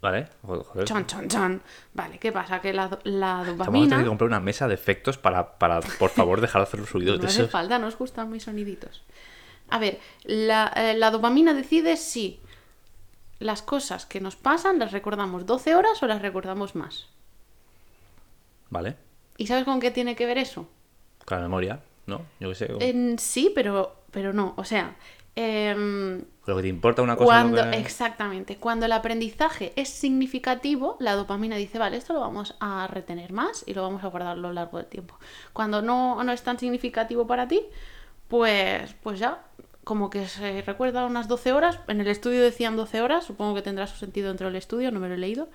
Vale, 0.00 0.28
joder. 0.42 0.84
Chan, 0.86 1.06
chan, 1.06 1.28
chan. 1.28 1.62
Vale, 1.92 2.18
¿qué 2.18 2.32
pasa? 2.32 2.60
Que 2.60 2.72
la, 2.72 2.88
la 3.04 3.26
Vamos 3.34 3.48
a 3.48 3.50
dopamina... 3.52 3.88
tener 3.90 4.04
que 4.04 4.08
comprar 4.08 4.28
una 4.28 4.40
mesa 4.40 4.66
de 4.66 4.74
efectos 4.74 5.18
para, 5.18 5.58
para 5.58 5.80
por 5.80 6.08
favor, 6.10 6.40
dejar 6.40 6.62
de 6.62 6.68
hacer 6.68 6.80
los 6.80 6.90
ruidos 6.90 7.16
No 7.18 7.22
de 7.22 7.28
hace 7.28 7.46
falta, 7.46 7.78
no 7.78 7.86
os 7.86 7.96
gustan 7.98 8.30
mis 8.30 8.44
soniditos. 8.44 9.02
A 9.68 9.78
ver, 9.78 10.00
la, 10.24 10.72
eh, 10.74 10.94
la 10.96 11.10
dopamina 11.10 11.54
decide 11.54 11.96
si 11.96 12.40
las 13.42 13.62
cosas 13.62 14.06
que 14.06 14.20
nos 14.20 14.36
pasan 14.36 14.78
las 14.78 14.92
recordamos 14.92 15.46
12 15.46 15.74
horas 15.74 16.02
o 16.02 16.06
las 16.06 16.22
recordamos 16.22 16.74
más. 16.74 17.08
Vale, 18.70 18.96
¿Y 19.36 19.46
sabes 19.46 19.64
con 19.64 19.80
qué 19.80 19.90
tiene 19.90 20.14
que 20.16 20.26
ver 20.26 20.38
eso? 20.38 20.68
con 21.24 21.36
la 21.38 21.42
memoria, 21.44 21.80
¿no? 22.06 22.22
Yo 22.40 22.48
qué 22.48 22.54
sé. 22.54 22.66
con- 22.68 23.18
sí, 23.18 23.52
pero, 23.54 23.94
pero 24.10 24.32
no. 24.32 24.54
O 24.56 24.64
sea, 24.64 24.96
em, 25.36 26.24
Lo 26.46 26.56
que 26.56 26.62
te 26.62 26.68
importa 26.68 27.00
una 27.02 27.14
cosa. 27.14 27.26
cuando, 27.26 27.64
lo 27.64 27.70
que- 27.70 27.78
exactamente, 27.78 28.56
cuando 28.56 28.86
el 28.86 28.92
aprendizaje 28.92 29.72
es 29.76 29.88
significativo, 29.88 30.96
la 30.98 31.14
dopamina 31.14 31.56
dice, 31.56 31.78
vale, 31.78 31.96
esto 31.96 32.12
lo 32.12 32.20
vamos 32.20 32.56
a 32.60 32.86
retener 32.88 33.32
más 33.32 33.62
y 33.66 33.74
lo 33.74 33.82
vamos 33.82 34.02
a 34.02 34.08
guardar 34.08 34.32
a 34.32 34.40
lo 34.40 34.52
largo 34.52 34.78
del 34.78 34.86
tiempo. 34.86 35.16
Cuando 35.52 35.80
no, 35.80 36.22
no 36.24 36.32
es 36.32 36.42
tan 36.42 36.58
significativo 36.58 37.26
para 37.26 37.46
ti, 37.46 37.62
pues, 38.28 38.94
pues 39.02 39.20
ya, 39.20 39.42
como 39.84 40.10
que 40.10 40.28
se 40.28 40.62
recuerda 40.62 41.06
unas 41.06 41.28
12 41.28 41.52
horas. 41.52 41.80
En 41.88 42.00
el 42.00 42.06
estudio 42.06 42.40
decían 42.40 42.76
12 42.76 43.00
horas, 43.00 43.24
supongo 43.24 43.54
que 43.54 43.62
tendrá 43.62 43.86
su 43.86 43.96
sentido 43.96 44.28
dentro 44.28 44.46
del 44.46 44.56
estudio, 44.56 44.90
no 44.90 45.00
me 45.00 45.08
lo 45.08 45.14
he 45.14 45.18
leído. 45.18 45.48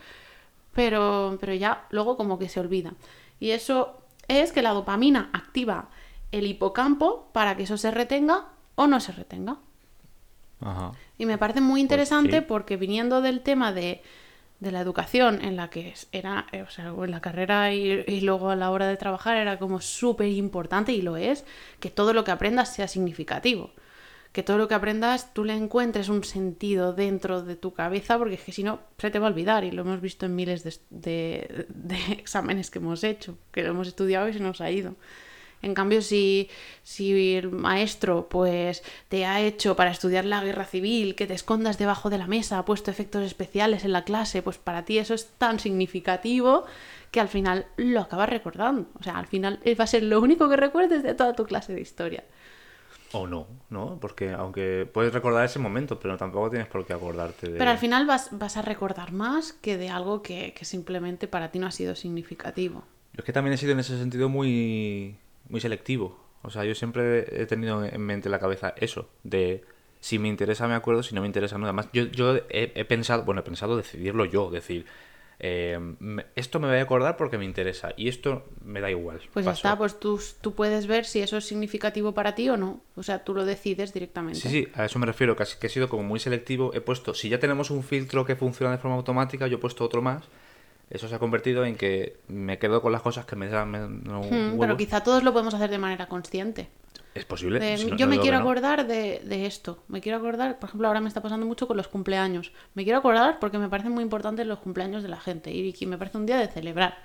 Pero, 0.73 1.37
pero 1.39 1.53
ya 1.53 1.85
luego 1.89 2.17
como 2.17 2.37
que 2.37 2.49
se 2.49 2.59
olvida. 2.59 2.93
Y 3.39 3.51
eso 3.51 3.97
es 4.27 4.51
que 4.51 4.61
la 4.61 4.71
dopamina 4.71 5.29
activa 5.33 5.89
el 6.31 6.45
hipocampo 6.45 7.29
para 7.31 7.55
que 7.55 7.63
eso 7.63 7.77
se 7.77 7.91
retenga 7.91 8.49
o 8.75 8.87
no 8.87 8.99
se 8.99 9.11
retenga. 9.13 9.57
Ajá. 10.59 10.91
Y 11.17 11.25
me 11.25 11.37
parece 11.37 11.61
muy 11.61 11.81
interesante 11.81 12.39
sí. 12.39 12.45
porque 12.47 12.77
viniendo 12.77 13.21
del 13.21 13.41
tema 13.41 13.71
de, 13.71 14.03
de 14.59 14.71
la 14.71 14.81
educación, 14.81 15.43
en 15.43 15.55
la 15.55 15.69
que 15.69 15.93
era, 16.11 16.47
eh, 16.51 16.63
o 16.63 16.69
sea, 16.69 16.87
en 16.89 17.11
la 17.11 17.21
carrera 17.21 17.73
y, 17.73 18.03
y 18.07 18.21
luego 18.21 18.49
a 18.49 18.55
la 18.55 18.71
hora 18.71 18.87
de 18.87 18.97
trabajar 18.97 19.37
era 19.37 19.57
como 19.57 19.81
súper 19.81 20.27
importante 20.27 20.91
y 20.91 21.01
lo 21.01 21.15
es, 21.15 21.45
que 21.79 21.89
todo 21.89 22.13
lo 22.13 22.23
que 22.23 22.31
aprendas 22.31 22.73
sea 22.73 22.87
significativo. 22.87 23.71
Que 24.31 24.43
todo 24.43 24.57
lo 24.57 24.67
que 24.67 24.75
aprendas 24.75 25.33
tú 25.33 25.43
le 25.43 25.53
encuentres 25.53 26.09
un 26.09 26.23
sentido 26.23 26.93
dentro 26.93 27.41
de 27.41 27.55
tu 27.55 27.73
cabeza, 27.73 28.17
porque 28.17 28.35
es 28.35 28.41
que 28.41 28.51
si 28.51 28.63
no, 28.63 28.79
se 28.97 29.11
te 29.11 29.19
va 29.19 29.27
a 29.27 29.29
olvidar 29.29 29.63
y 29.63 29.71
lo 29.71 29.81
hemos 29.81 30.01
visto 30.01 30.25
en 30.25 30.35
miles 30.35 30.63
de, 30.89 31.65
exámenes 32.11 32.69
que 32.69 32.79
hemos 32.79 33.03
hecho, 33.03 33.37
que 33.51 33.63
lo 33.63 33.69
hemos 33.69 33.87
estudiado 33.87 34.29
y 34.29 34.33
se 34.33 34.39
nos 34.39 34.61
ha 34.61 34.69
ido. 34.71 34.95
En 35.63 35.73
cambio, 35.73 36.03
si, 36.03 36.49
si 36.83 37.35
el 37.35 37.49
maestro 37.49 38.29
pues 38.29 38.83
te 39.09 39.25
ha 39.25 39.41
hecho 39.41 39.75
para 39.75 39.89
estudiar 39.89 40.23
la 40.23 40.43
guerra 40.43 40.65
civil, 40.65 41.15
que 41.15 41.25
te 41.25 41.33
escondas 41.33 41.79
debajo 41.79 42.11
de 42.11 42.19
la 42.19 42.27
mesa, 42.27 42.59
ha 42.59 42.65
puesto 42.65 42.91
efectos 42.91 43.23
especiales 43.23 43.83
en 43.83 43.91
la 43.91 44.03
clase, 44.03 44.43
pues 44.43 44.59
para 44.59 44.85
ti 44.85 44.99
eso 44.99 45.15
es 45.15 45.29
tan 45.39 45.59
significativo 45.59 46.65
que 47.09 47.19
al 47.19 47.27
final 47.27 47.65
lo 47.77 48.01
acabas 48.01 48.29
recordando. 48.29 48.87
O 48.99 49.03
sea, 49.03 49.17
al 49.17 49.25
final 49.25 49.59
va 49.79 49.83
a 49.83 49.87
ser 49.87 50.03
lo 50.03 50.21
único 50.21 50.47
que 50.47 50.57
recuerdes 50.57 51.01
de 51.01 51.15
toda 51.15 51.33
tu 51.33 51.45
clase 51.45 51.73
de 51.73 51.81
historia. 51.81 52.23
O 53.13 53.28
no, 53.28 53.48
¿no? 53.70 53.98
Porque 54.02 54.32
aunque 54.32 54.89
puedes 54.91 55.13
recordar 55.13 55.46
ese 55.46 55.60
momento, 55.60 56.00
pero 56.00 56.17
tampoco 56.17 56.50
tienes 56.50 56.67
por 56.67 56.86
qué 56.86 56.93
acordarte 56.93 57.50
de... 57.50 57.58
Pero 57.58 57.72
al 57.72 57.78
final 57.78 58.06
vas, 58.06 58.30
vas 58.32 58.58
a 58.58 58.62
recordar 58.62 59.12
más 59.13 59.54
que 59.54 59.78
de 59.78 59.89
algo 59.89 60.22
que, 60.22 60.54
que 60.54 60.65
simplemente 60.65 61.28
para 61.28 61.50
ti 61.52 61.60
no 61.60 61.67
ha 61.67 61.72
sido 61.72 61.96
significativo. 61.96 62.84
Yo 63.13 63.20
es 63.20 63.26
que 63.26 63.34
también 63.34 63.54
he 63.54 63.58
sido 63.58 63.72
en 63.72 63.80
ese 63.80 63.98
sentido 63.98 64.30
muy, 64.30 65.15
muy 65.50 65.62
selectivo. 65.62 66.20
O 66.41 66.50
sea, 66.50 66.65
yo 66.65 66.76
siempre 66.76 67.41
he 67.41 67.46
tenido 67.46 67.84
en 67.84 68.02
mente 68.02 68.28
en 68.28 68.32
la 68.32 68.39
cabeza 68.39 68.74
eso, 68.78 69.10
de 69.24 69.63
si 70.00 70.20
me 70.20 70.28
interesa 70.28 70.67
me 70.67 70.76
acuerdo, 70.76 71.04
si 71.04 71.15
no 71.15 71.22
me 71.22 71.28
interesa 71.28 71.58
no. 71.58 71.65
Además, 71.65 71.89
yo, 71.93 72.04
yo 72.04 72.36
he, 72.50 72.72
he 72.76 72.86
pensado, 72.86 73.24
bueno, 73.24 73.41
he 73.41 73.43
pensado 73.43 73.76
decidirlo 73.76 74.26
yo, 74.26 74.52
decir, 74.52 74.86
eh, 75.39 75.80
esto 76.36 76.60
me 76.60 76.67
voy 76.67 76.78
a 76.78 76.82
acordar 76.82 77.15
porque 77.17 77.38
me 77.38 77.45
interesa 77.45 77.93
y 77.95 78.08
esto 78.08 78.45
me 78.65 78.82
da 78.82 78.89
igual. 78.89 79.19
Pues 79.34 79.45
ya 79.45 79.52
está, 79.52 79.78
pues 79.78 80.00
tú, 80.00 80.19
tú 80.41 80.54
puedes 80.56 80.88
ver 80.88 81.06
si 81.06 81.19
eso 81.21 81.38
es 81.38 81.45
significativo 81.45 82.13
para 82.13 82.34
ti 82.36 82.50
o 82.50 82.58
no. 82.58 82.82
O 82.95 83.04
sea, 83.04 83.23
tú 83.23 83.34
lo 83.34 83.45
decides 83.45 83.93
directamente. 83.93 84.39
Sí, 84.39 84.50
sí, 84.50 84.67
a 84.73 84.86
eso 84.86 84.97
me 85.00 85.06
refiero, 85.06 85.36
que, 85.36 85.43
que 85.60 85.67
he 85.67 85.69
sido 85.69 85.89
como 85.89 86.04
muy 86.04 86.19
selectivo. 86.19 86.73
He 86.73 86.82
puesto, 86.82 87.13
si 87.13 87.30
ya 87.30 87.39
tenemos 87.39 87.69
un 87.69 87.84
filtro 87.84 88.26
que 88.26 88.36
funciona 88.36 88.71
de 88.71 88.78
forma 88.80 88.97
automática, 88.97 89.47
yo 89.47 89.58
he 89.58 89.60
puesto 89.60 89.84
otro 89.86 90.02
más. 90.02 90.23
Eso 90.89 91.10
se 91.10 91.15
ha 91.15 91.19
convertido 91.19 91.65
en 91.65 91.76
que 91.76 92.15
me 92.30 92.60
quedo 92.60 92.82
con 92.82 92.93
las 92.93 93.02
cosas 93.02 93.26
que 93.26 93.36
me 93.36 93.50
dan 93.50 93.69
me 93.69 93.80
dan 93.80 94.02
Mm, 94.06 94.21
huevos. 94.21 94.58
pero 94.60 94.78
quizá 94.78 95.04
todos 95.04 95.21
lo 95.21 95.34
podemos 95.34 95.54
hacer 95.54 95.69
de 95.69 95.78
manera 95.78 96.08
consciente. 96.08 96.69
Es 97.17 97.25
posible. 97.25 97.60
De, 97.60 97.77
si 97.77 97.86
no- 97.88 97.97
yo 97.97 98.06
no 98.06 98.12
me 98.15 98.19
quiero 98.19 98.38
no. 98.38 98.43
acordar 98.43 98.88
de, 98.88 99.21
de 99.25 99.45
esto. 99.45 99.84
Me 99.88 99.99
quiero 100.01 100.17
acordar, 100.17 100.60
por 100.60 100.69
ejemplo, 100.69 100.88
ahora 100.88 101.01
me 101.01 101.08
está 101.08 101.21
pasando 101.21 101.45
mucho 101.45 101.67
con 101.67 101.75
los 101.77 101.88
cumpleaños. 101.88 102.51
Me 102.75 102.84
quiero 102.84 102.99
acordar 102.99 103.39
porque 103.39 103.58
me 103.58 103.69
parecen 103.69 103.91
muy 103.91 104.03
importantes 104.03 104.45
los 104.47 104.60
cumpleaños 104.60 105.03
de 105.03 105.10
la 105.10 105.19
gente 105.19 105.51
y 105.51 105.73
me 105.86 105.97
parece 105.97 106.17
un 106.17 106.25
día 106.25 106.38
de 106.38 106.47
celebrar. 106.47 106.97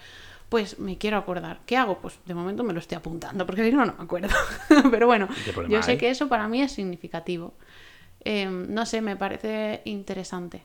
Pues 0.48 0.79
me 0.79 0.98
quiero 0.98 1.16
acordar. 1.16 1.61
¿Qué 1.64 1.77
hago? 1.79 1.98
Pues 2.01 2.18
de 2.27 2.35
momento 2.35 2.62
me 2.62 2.75
lo 2.75 2.79
estoy 2.81 2.96
apuntando 2.98 3.46
porque 3.46 3.64
si 3.64 3.72
no, 3.72 3.87
no 3.87 3.94
me 3.96 4.05
acuerdo. 4.05 4.29
Pero 4.90 5.07
bueno, 5.07 5.27
¿Qué 5.44 5.53
problema 5.53 5.75
yo 5.77 5.83
sé 5.83 5.92
hay? 5.92 5.96
que 5.98 6.11
eso 6.11 6.29
para 6.29 6.46
mí 6.46 6.61
es 6.61 6.72
significativo. 6.72 7.55
Eh, 8.25 8.46
no 8.46 8.85
sé, 8.87 9.01
me 9.01 9.16
parece 9.16 9.81
interesante. 9.87 10.62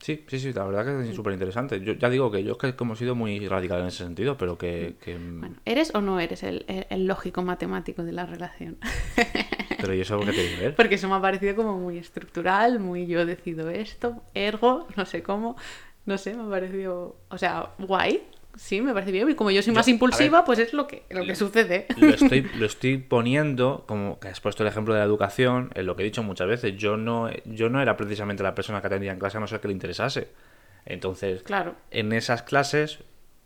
Sí, 0.00 0.24
sí, 0.28 0.38
sí, 0.40 0.52
la 0.54 0.64
verdad 0.64 0.84
que 1.02 1.10
es 1.10 1.14
súper 1.14 1.34
interesante. 1.34 1.80
Yo 1.82 1.92
ya 1.92 2.08
digo 2.08 2.30
que 2.30 2.42
yo 2.42 2.52
es 2.52 2.58
que 2.58 2.74
como 2.74 2.94
he 2.94 2.96
sido 2.96 3.14
muy 3.14 3.46
radical 3.46 3.80
en 3.82 3.86
ese 3.88 3.98
sentido, 4.04 4.36
pero 4.38 4.56
que... 4.56 4.96
que- 5.04 5.18
Bueno, 5.18 5.56
¿eres 5.66 5.94
o 5.94 6.00
no 6.00 6.18
eres 6.20 6.42
el, 6.42 6.64
el- 6.68 6.86
el 6.88 7.06
lógico 7.06 7.42
matemático 7.42 8.02
de 8.02 8.12
la 8.12 8.24
relación? 8.26 8.78
Pero 9.80 9.94
¿y 9.94 10.00
eso 10.02 10.18
qué 10.20 10.32
tiene 10.32 10.56
que 10.56 10.60
ver? 10.62 10.74
Porque 10.76 10.96
eso 10.96 11.08
me 11.08 11.14
ha 11.14 11.20
parecido 11.22 11.56
como 11.56 11.78
muy 11.78 11.96
estructural, 11.96 12.80
muy 12.80 13.06
yo 13.06 13.24
decido 13.24 13.70
esto, 13.70 14.22
ergo, 14.34 14.86
no 14.96 15.06
sé 15.06 15.22
cómo, 15.22 15.56
no 16.04 16.18
sé, 16.18 16.34
me 16.34 16.42
ha 16.42 16.50
parecido, 16.50 17.16
o 17.30 17.38
sea, 17.38 17.70
guay, 17.78 18.22
sí, 18.56 18.80
me 18.80 18.92
parece 18.92 19.12
bien. 19.12 19.28
Y 19.30 19.34
como 19.34 19.50
yo 19.50 19.62
soy 19.62 19.72
Yo- 19.72 19.78
más 19.78 19.88
impulsiva, 19.88 20.38
ver, 20.38 20.46
pues 20.46 20.58
es 20.58 20.72
lo 20.72 20.86
que, 20.86 21.04
lo 21.10 21.24
que 21.24 21.34
sucede. 21.34 21.86
Lo 21.96 22.08
estoy, 22.14 22.42
lo 22.56 22.66
estoy 22.66 22.98
poniendo, 22.98 23.84
como 23.86 24.18
que 24.20 24.28
has 24.28 24.40
puesto 24.40 24.62
el 24.62 24.68
ejemplo 24.68 24.94
de 24.94 25.00
la 25.00 25.06
educación, 25.06 25.70
en 25.74 25.86
lo 25.86 25.96
que 25.96 26.02
he 26.02 26.04
dicho 26.04 26.22
muchas 26.22 26.48
veces, 26.48 26.76
yo 26.76 26.96
no, 26.96 27.30
yo 27.44 27.68
no 27.70 27.80
era 27.80 27.96
precisamente 27.96 28.42
la 28.42 28.54
persona 28.54 28.80
que 28.80 28.86
atendía 28.88 29.12
en 29.12 29.18
clase 29.18 29.36
a 29.36 29.40
no 29.40 29.46
ser 29.46 29.60
que 29.60 29.68
le 29.68 29.74
interesase. 29.74 30.28
Entonces, 30.86 31.42
Claro. 31.42 31.74
en 31.90 32.12
esas 32.12 32.42
clases, 32.42 33.00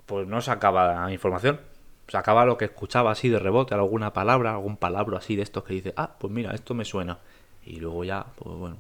pues 0.07 0.27
no 0.27 0.41
sacaba 0.41 1.11
información. 1.13 1.61
Sacaba 2.09 2.45
lo 2.45 2.59
que 2.59 2.67
escuchaba 2.67 3.13
así 3.13 3.29
de 3.31 3.39
rebote, 3.39 3.75
alguna 3.75 4.13
palabra, 4.13 4.53
algún 4.53 4.77
palabra 4.77 5.19
así 5.19 5.37
de 5.37 5.43
estos 5.43 5.65
que 5.65 5.75
dice, 5.75 5.95
ah, 5.97 6.17
pues 6.19 6.33
mira, 6.33 6.53
esto 6.55 6.75
me 6.75 6.85
suena. 6.85 7.19
Y 7.65 7.77
luego 7.81 8.05
ya, 8.05 8.27
pues 8.37 8.57
bueno, 8.59 8.77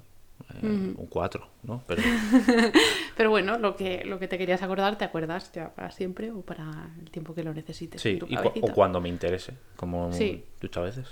eh, 0.54 0.66
un 0.96 1.06
4, 1.08 1.46
¿no? 1.62 1.82
Pero 1.86 2.02
Pero 3.16 3.30
bueno, 3.30 3.58
lo 3.58 3.76
que, 3.76 4.04
lo 4.04 4.18
que 4.18 4.28
te 4.28 4.38
querías 4.38 4.62
acordar, 4.62 4.98
te 4.98 5.04
acuerdas 5.04 5.52
ya 5.52 5.74
para 5.74 5.90
siempre 5.90 6.30
o 6.32 6.40
para 6.42 6.90
el 7.00 7.10
tiempo 7.10 7.34
que 7.34 7.42
lo 7.44 7.54
necesites. 7.54 8.00
sí, 8.02 8.10
en 8.10 8.18
tu 8.18 8.26
y 8.26 8.30
cu- 8.30 8.42
cabecita. 8.42 8.66
o 8.66 8.74
cuando 8.74 9.00
me 9.00 9.08
interese, 9.08 9.54
como 9.76 10.12
Sí. 10.12 10.44
muchas 10.62 10.84
veces. 10.84 11.06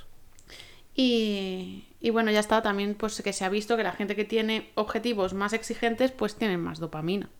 Y, 0.94 1.86
y 2.00 2.10
bueno, 2.10 2.30
ya 2.30 2.40
está, 2.40 2.60
también 2.62 2.94
pues 2.94 3.22
que 3.22 3.32
se 3.32 3.44
ha 3.44 3.48
visto 3.48 3.76
que 3.76 3.82
la 3.82 3.92
gente 3.92 4.14
que 4.14 4.24
tiene 4.24 4.68
objetivos 4.74 5.32
más 5.32 5.52
exigentes 5.54 6.10
pues 6.10 6.36
tienen 6.36 6.60
más 6.60 6.80
dopamina. 6.80 7.30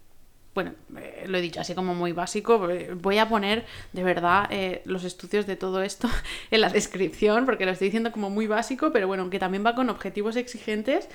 Bueno, 0.55 0.73
eh, 0.99 1.25
lo 1.29 1.39
he 1.39 1.41
dicho 1.41 1.61
así 1.61 1.75
como 1.75 1.95
muy 1.95 2.13
básico, 2.13 2.69
eh, 2.71 2.95
voy 2.95 3.17
a 3.19 3.29
poner 3.29 3.65
de 3.95 4.05
verdad 4.05 4.49
eh, 4.51 4.83
los 4.85 5.03
estudios 5.05 5.47
de 5.47 5.57
todo 5.57 5.83
esto 5.83 6.09
en 6.51 6.61
la 6.61 6.69
descripción 6.69 7.45
porque 7.47 7.65
lo 7.67 7.73
estoy 7.73 7.89
diciendo 7.89 8.13
como 8.13 8.31
muy 8.31 8.47
básico, 8.47 8.91
pero 8.93 9.07
bueno, 9.07 9.29
que 9.31 9.39
también 9.39 9.65
va 9.65 9.75
con 9.75 9.89
objetivos 9.91 10.37
exigentes 10.37 11.09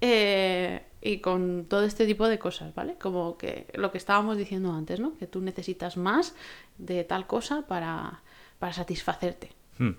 eh, 0.00 0.82
y 1.02 1.18
con 1.18 1.66
todo 1.68 1.84
este 1.84 2.06
tipo 2.06 2.28
de 2.28 2.38
cosas, 2.38 2.74
¿vale? 2.74 2.96
Como 3.00 3.36
que 3.38 3.66
lo 3.74 3.90
que 3.90 3.98
estábamos 3.98 4.36
diciendo 4.36 4.72
antes, 4.72 5.00
¿no? 5.00 5.16
Que 5.18 5.26
tú 5.26 5.40
necesitas 5.40 5.96
más 5.96 6.34
de 6.78 7.04
tal 7.04 7.26
cosa 7.26 7.62
para, 7.66 8.22
para 8.58 8.72
satisfacerte. 8.72 9.50
Hmm. 9.78 9.92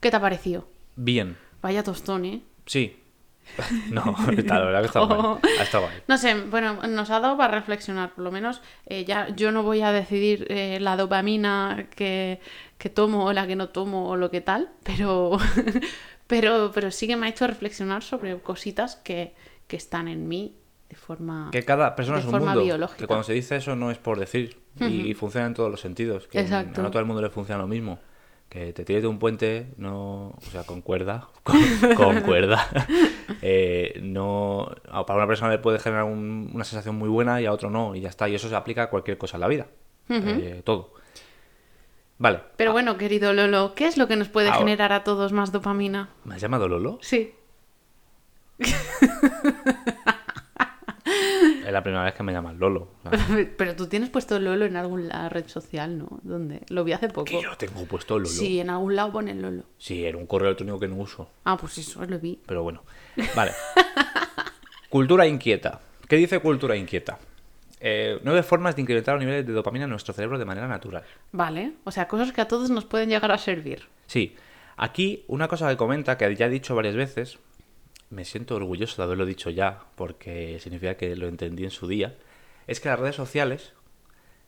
¿Qué 0.00 0.10
te 0.10 0.16
ha 0.16 0.20
parecido? 0.20 0.66
Bien, 0.96 1.36
Vaya 1.64 1.82
tostón, 1.82 2.26
¿eh? 2.26 2.42
sí. 2.66 3.00
no, 3.90 4.14
está, 4.36 4.58
la 4.58 4.64
verdad 4.66 4.80
que 4.80 4.86
está 4.86 5.02
Oh. 5.02 5.06
guay. 5.40 5.58
Ha 5.58 5.62
estado 5.62 5.84
guay. 5.84 5.96
No 6.08 6.18
sé, 6.18 6.34
bueno, 6.34 6.86
nos 6.86 7.08
ha 7.10 7.20
dado 7.20 7.38
para 7.38 7.54
reflexionar, 7.54 8.14
por 8.14 8.24
lo 8.24 8.30
menos 8.30 8.60
eh, 8.86 9.04
ya 9.06 9.28
yo 9.34 9.50
no 9.50 9.62
voy 9.62 9.80
a 9.80 9.90
decidir 9.92 10.46
eh, 10.50 10.78
la 10.80 10.96
dopamina 10.96 11.86
que, 11.96 12.40
que 12.76 12.90
tomo 12.90 13.24
o 13.24 13.32
la 13.32 13.46
que 13.46 13.56
no 13.56 13.70
tomo 13.70 14.08
o 14.10 14.16
lo 14.16 14.30
que 14.30 14.42
tal, 14.42 14.72
pero, 14.82 15.38
pero, 16.40 16.70
pero 16.74 16.90
sí 16.90 17.06
que 17.06 17.16
me 17.16 17.26
ha 17.26 17.28
hecho 17.30 17.46
reflexionar 17.46 18.02
sobre 18.02 18.36
cositas 18.40 18.96
que, 18.96 19.34
que 19.66 19.76
están 19.76 20.08
en 20.08 20.26
mí 20.26 20.56
de 20.88 20.96
forma... 20.96 21.48
Que 21.52 21.62
cada 21.64 21.94
persona 21.94 22.18
es 22.18 22.24
un 22.24 22.30
forma 22.32 22.46
mundo. 22.52 22.64
biológica. 22.64 22.98
Que 22.98 23.06
cuando 23.06 23.22
se 23.24 23.32
dice 23.32 23.56
eso 23.56 23.76
no 23.76 23.90
es 23.90 23.98
por 23.98 24.18
decir. 24.18 24.58
Y, 24.80 25.08
y 25.10 25.14
funciona 25.14 25.46
en 25.46 25.54
todos 25.54 25.70
los 25.70 25.80
sentidos. 25.80 26.26
Que 26.26 26.40
Exacto. 26.40 26.80
a 26.80 26.84
no 26.84 26.90
todo 26.90 26.98
el 27.00 27.06
mundo 27.06 27.22
le 27.22 27.30
funciona 27.30 27.60
lo 27.62 27.68
mismo. 27.68 27.98
Que 28.48 28.72
te 28.72 28.84
tires 28.84 29.02
de 29.02 29.08
un 29.08 29.18
puente, 29.18 29.68
no. 29.78 30.28
O 30.36 30.50
sea, 30.52 30.64
con 30.64 30.80
cuerda. 30.82 31.28
Con, 31.44 31.60
con 31.96 32.20
cuerda. 32.22 32.66
eh, 33.42 33.98
no. 34.02 34.68
a- 34.90 35.06
Para 35.06 35.18
una 35.18 35.26
persona 35.26 35.50
le 35.52 35.58
puede 35.58 35.78
generar 35.78 36.04
un- 36.04 36.50
una 36.52 36.64
sensación 36.64 36.96
muy 36.96 37.08
buena 37.08 37.40
y 37.40 37.46
a 37.46 37.52
otro 37.52 37.70
no. 37.70 37.94
Y 37.94 38.00
ya 38.00 38.08
está. 38.10 38.28
Y 38.28 38.34
eso 38.34 38.48
se 38.48 38.54
aplica 38.56 38.84
a 38.84 38.90
cualquier 38.90 39.16
cosa 39.18 39.36
en 39.36 39.40
la 39.42 39.48
vida. 39.48 39.66
Eh, 40.08 40.60
todo. 40.64 40.92
Vale. 42.18 42.40
Pero 42.56 42.72
bueno, 42.72 42.96
querido 42.96 43.32
Lolo, 43.32 43.74
¿qué 43.74 43.86
es 43.86 43.96
lo 43.96 44.06
que 44.08 44.16
nos 44.16 44.28
puede 44.28 44.48
Ahora- 44.48 44.58
generar 44.60 44.92
a 44.92 45.04
todos 45.04 45.32
más 45.32 45.50
dopamina? 45.52 46.10
¿Me 46.24 46.34
has 46.36 46.40
llamado 46.40 46.68
Lolo? 46.68 46.98
Sí. 47.02 47.32
Es 51.66 51.72
la 51.72 51.82
primera 51.82 52.04
vez 52.04 52.14
que 52.14 52.22
me 52.22 52.32
llaman 52.32 52.58
Lolo. 52.58 52.88
Pero 53.58 53.74
tú 53.76 53.86
tienes 53.86 54.10
puesto 54.10 54.38
Lolo 54.38 54.64
en 54.66 54.76
alguna 54.76 55.28
red 55.30 55.46
social, 55.48 55.96
¿no? 55.98 56.20
¿Dónde? 56.22 56.62
Lo 56.68 56.84
vi 56.84 56.92
hace 56.92 57.08
poco. 57.08 57.24
que 57.24 57.40
yo 57.42 57.56
tengo 57.56 57.84
puesto 57.86 58.18
Lolo. 58.18 58.28
Sí, 58.28 58.60
en 58.60 58.70
algún 58.70 58.94
lado 58.96 59.12
pone 59.12 59.34
Lolo. 59.34 59.64
Sí, 59.78 60.04
era 60.04 60.16
un 60.18 60.26
correo 60.26 60.48
electrónico 60.48 60.78
que 60.78 60.88
no 60.88 60.96
uso. 60.96 61.30
Ah, 61.44 61.56
pues 61.56 61.78
eso, 61.78 62.04
lo 62.04 62.18
vi. 62.18 62.38
Pero 62.46 62.62
bueno. 62.62 62.82
Vale. 63.34 63.52
cultura 64.90 65.26
inquieta. 65.26 65.80
¿Qué 66.08 66.16
dice 66.16 66.38
cultura 66.40 66.76
inquieta? 66.76 67.18
Eh, 67.86 68.18
nueve 68.24 68.42
formas 68.42 68.74
de 68.76 68.80
incrementar 68.80 69.14
los 69.16 69.20
niveles 69.24 69.46
de 69.46 69.52
dopamina 69.52 69.84
en 69.84 69.90
nuestro 69.90 70.14
cerebro 70.14 70.38
de 70.38 70.46
manera 70.46 70.66
natural. 70.66 71.04
Vale, 71.32 71.74
o 71.84 71.90
sea, 71.90 72.08
cosas 72.08 72.32
que 72.32 72.40
a 72.40 72.48
todos 72.48 72.70
nos 72.70 72.86
pueden 72.86 73.10
llegar 73.10 73.30
a 73.30 73.36
servir. 73.36 73.88
Sí. 74.06 74.34
Aquí 74.78 75.24
una 75.28 75.48
cosa 75.48 75.68
que 75.68 75.76
comenta, 75.76 76.16
que 76.16 76.34
ya 76.34 76.46
he 76.46 76.48
dicho 76.50 76.74
varias 76.74 76.94
veces, 76.96 77.38
me 78.08 78.24
siento 78.24 78.56
orgulloso 78.56 78.96
de 78.96 79.04
haberlo 79.04 79.26
dicho 79.26 79.50
ya, 79.50 79.80
porque 79.96 80.58
significa 80.60 80.96
que 80.96 81.14
lo 81.14 81.28
entendí 81.28 81.64
en 81.64 81.70
su 81.70 81.86
día, 81.86 82.14
es 82.66 82.80
que 82.80 82.88
las 82.88 82.98
redes 82.98 83.16
sociales 83.16 83.74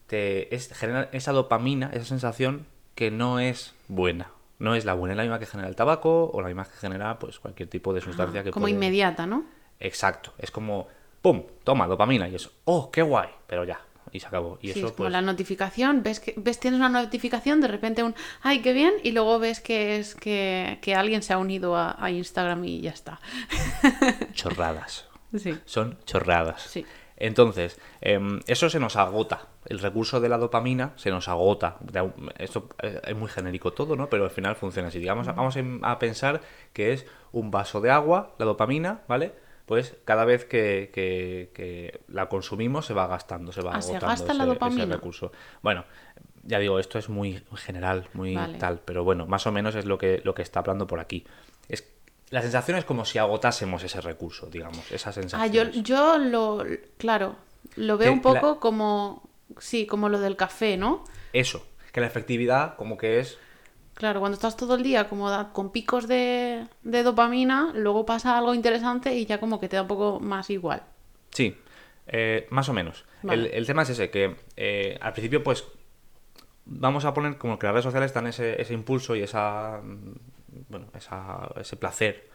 te 0.07 0.55
es- 0.55 0.73
generan 0.73 1.09
esa 1.13 1.33
dopamina, 1.33 1.91
esa 1.93 2.05
sensación 2.07 2.67
que 2.95 3.11
no 3.11 3.39
es 3.41 3.75
buena. 3.89 4.31
No 4.59 4.75
es 4.75 4.87
la 4.87 4.95
buena, 4.95 5.13
es 5.13 5.17
la 5.19 5.23
misma 5.25 5.39
que 5.39 5.45
genera 5.47 5.69
el 5.69 5.77
tabaco 5.77 6.31
o 6.33 6.41
la 6.41 6.47
misma 6.49 6.65
que 6.65 6.71
genera 6.79 7.19
pues 7.19 7.39
cualquier 7.39 7.69
tipo 7.69 7.93
de 7.93 8.01
sustancia 8.01 8.43
que 8.43 8.51
Como 8.51 8.65
puede- 8.65 8.75
inmediata, 8.75 9.27
¿no? 9.27 9.45
Exacto, 9.79 10.33
es 10.39 10.51
como, 10.51 10.89
¡pum! 11.33 11.43
Toma, 11.65 11.89
dopamina. 11.89 12.29
Y 12.29 12.37
eso, 12.37 12.53
¡oh, 12.67 12.91
qué 12.93 13.03
guay! 13.03 13.29
Pero 13.49 13.65
ya, 13.65 13.81
y 14.13 14.21
se 14.21 14.29
acabó. 14.29 14.59
Y 14.63 14.69
Sí, 14.73 14.79
eso, 14.79 14.87
es 14.89 14.93
como 14.93 15.05
pues, 15.07 15.13
la 15.13 15.21
notificación, 15.23 16.05
ves 16.05 16.21
que 16.21 16.35
ves 16.37 16.61
tienes 16.61 16.79
una 16.79 16.89
notificación, 16.89 17.61
de 17.61 17.67
repente 17.69 18.05
un 18.05 18.15
¡ay, 18.43 18.63
qué 18.63 18.73
bien! 18.73 18.93
Y 19.03 19.11
luego 19.11 19.41
ves 19.41 19.59
que 19.61 19.97
es 19.99 20.15
que, 20.15 20.79
que 20.83 20.95
alguien 20.95 21.23
se 21.23 21.33
ha 21.33 21.39
unido 21.39 21.75
a, 21.77 21.97
a 21.99 22.11
Instagram 22.13 22.65
y 22.65 22.81
ya 22.81 22.91
está. 22.91 23.19
chorradas. 24.33 25.09
Sí. 25.37 25.59
Son 25.65 25.99
chorradas. 26.05 26.63
Sí. 26.63 26.87
Entonces, 27.17 27.81
em, 28.01 28.41
eso 28.47 28.69
se 28.71 28.79
nos 28.79 28.95
agota. 28.97 29.49
El 29.67 29.79
recurso 29.81 30.21
de 30.21 30.29
la 30.29 30.39
dopamina 30.39 30.93
se 30.97 31.11
nos 31.11 31.29
agota. 31.29 31.79
Esto 32.39 32.69
eh, 32.83 33.01
es 33.05 33.17
muy 33.17 33.29
genérico 33.29 33.73
todo, 33.73 33.97
¿no? 33.97 34.09
Pero 34.09 34.25
al 34.25 34.31
final 34.31 34.55
funciona 34.55 34.89
así. 34.89 34.99
Digamos, 35.01 35.27
vamos 35.27 35.57
en- 35.57 35.81
a 35.83 35.99
pensar 35.99 36.41
que 36.73 36.93
es 36.93 37.07
un 37.33 37.51
vaso 37.51 37.81
de 37.81 37.91
agua, 37.91 38.35
la 38.39 38.45
dopamina, 38.47 39.01
¿vale? 39.09 39.33
Pues 39.67 39.97
cada 40.05 40.25
vez 40.25 40.45
que, 40.45 40.91
que- 40.95 41.51
que 41.53 42.01
la 42.09 42.29
consumimos 42.29 42.87
se 42.87 42.95
va 42.95 43.07
gastando, 43.09 43.53
se 43.53 43.63
va 43.63 43.75
Ah, 43.75 43.83
¿se 43.83 43.91
agotando 43.91 44.25
la 44.25 44.85
ese- 44.85 44.95
recurso. 44.95 45.33
Bueno, 45.61 45.85
ya 46.45 46.59
digo, 46.61 46.79
esto 46.79 46.99
es 46.99 47.09
muy 47.09 47.43
general, 47.57 48.09
muy 48.15 48.35
Vale. 48.37 48.59
tal, 48.59 48.81
pero 48.85 49.03
bueno, 49.03 49.27
más 49.27 49.47
o 49.47 49.53
menos 49.53 49.75
es 49.75 49.85
lo 49.85 49.99
que, 49.99 50.21
lo 50.25 50.35
que 50.35 50.43
está 50.43 50.61
hablando 50.61 50.87
por 50.87 51.01
aquí. 51.01 51.27
Es, 51.69 51.85
la 52.31 52.43
sensación 52.43 52.79
es 52.79 52.85
como 52.85 53.05
si 53.05 53.19
agotásemos 53.19 53.83
ese 53.83 54.01
recurso, 54.01 54.47
digamos, 54.47 54.91
esa 54.93 55.13
sensación. 55.13 55.41
Ah, 55.43 55.47
yo, 55.73 55.81
yo 55.83 56.19
lo, 56.19 56.65
claro, 56.97 57.35
lo 57.75 57.99
veo 57.99 58.11
Que 58.11 58.15
un 58.15 58.23
poco 58.23 58.53
la- 58.55 58.61
como, 58.61 59.29
sí, 59.59 59.85
como 59.87 60.09
lo 60.09 60.21
del 60.21 60.37
café, 60.37 60.77
¿no? 60.77 61.03
Eso, 61.33 61.67
que 61.93 62.01
la 62.01 62.07
efectividad 62.07 62.77
como 62.77 62.97
que 62.97 63.19
es... 63.19 63.39
Claro, 63.97 64.21
cuando 64.21 64.35
estás 64.37 64.57
todo 64.57 64.75
el 64.77 64.83
día 64.83 65.09
como 65.09 65.31
da- 65.31 65.53
con 65.53 65.73
picos 65.73 66.07
de, 66.07 66.67
de 66.83 67.03
dopamina, 67.03 67.73
luego 67.75 68.05
pasa 68.05 68.37
algo 68.37 68.55
interesante 68.55 69.15
y 69.15 69.25
ya 69.27 69.41
como 69.41 69.59
que 69.59 69.69
te 69.69 69.77
da 69.77 69.83
un 69.83 69.89
poco 69.89 70.21
más 70.21 70.51
igual. 70.51 70.83
Sí, 71.31 71.57
eh, 72.07 72.47
más 72.51 72.69
o 72.69 72.73
menos. 72.75 73.05
Vale. 73.23 73.47
El, 73.49 73.55
el 73.55 73.67
tema 73.67 73.83
es 73.83 73.91
ese, 73.91 74.11
que 74.11 74.37
eh, 74.57 74.99
al 75.01 75.13
principio 75.15 75.43
pues 75.43 75.65
vamos 76.67 77.05
a 77.07 77.15
poner 77.15 77.39
como 77.39 77.59
que 77.59 77.67
las 77.67 77.73
redes 77.75 77.85
sociales 77.85 78.13
dan 78.13 78.27
ese, 78.27 78.61
ese 78.61 78.75
impulso 78.75 79.17
y 79.17 79.23
esa, 79.23 79.81
mm, 79.83 80.13
bueno, 80.69 80.87
esa, 80.95 81.49
ese 81.59 81.77
placer 81.77 82.29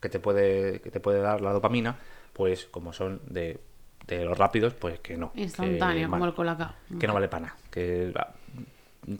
que 0.00 0.08
te, 0.08 0.20
puede, 0.20 0.80
que 0.80 0.90
te 0.90 1.00
puede 1.00 1.20
dar 1.20 1.40
la 1.40 1.52
dopamina, 1.52 1.96
pues 2.32 2.66
como 2.66 2.92
son 2.92 3.20
de, 3.26 3.58
de 4.06 4.24
los 4.24 4.38
rápidos, 4.38 4.74
pues 4.74 5.00
que 5.00 5.16
no. 5.16 5.32
que 5.32 5.42
Instantáneo, 5.42 6.08
como 6.10 6.26
el 6.26 6.34
colacao. 6.34 6.72
que 7.00 7.06
no 7.08 7.14
vale 7.14 7.28
para 7.28 7.46
nada, 7.46 7.56
que, 7.72 8.12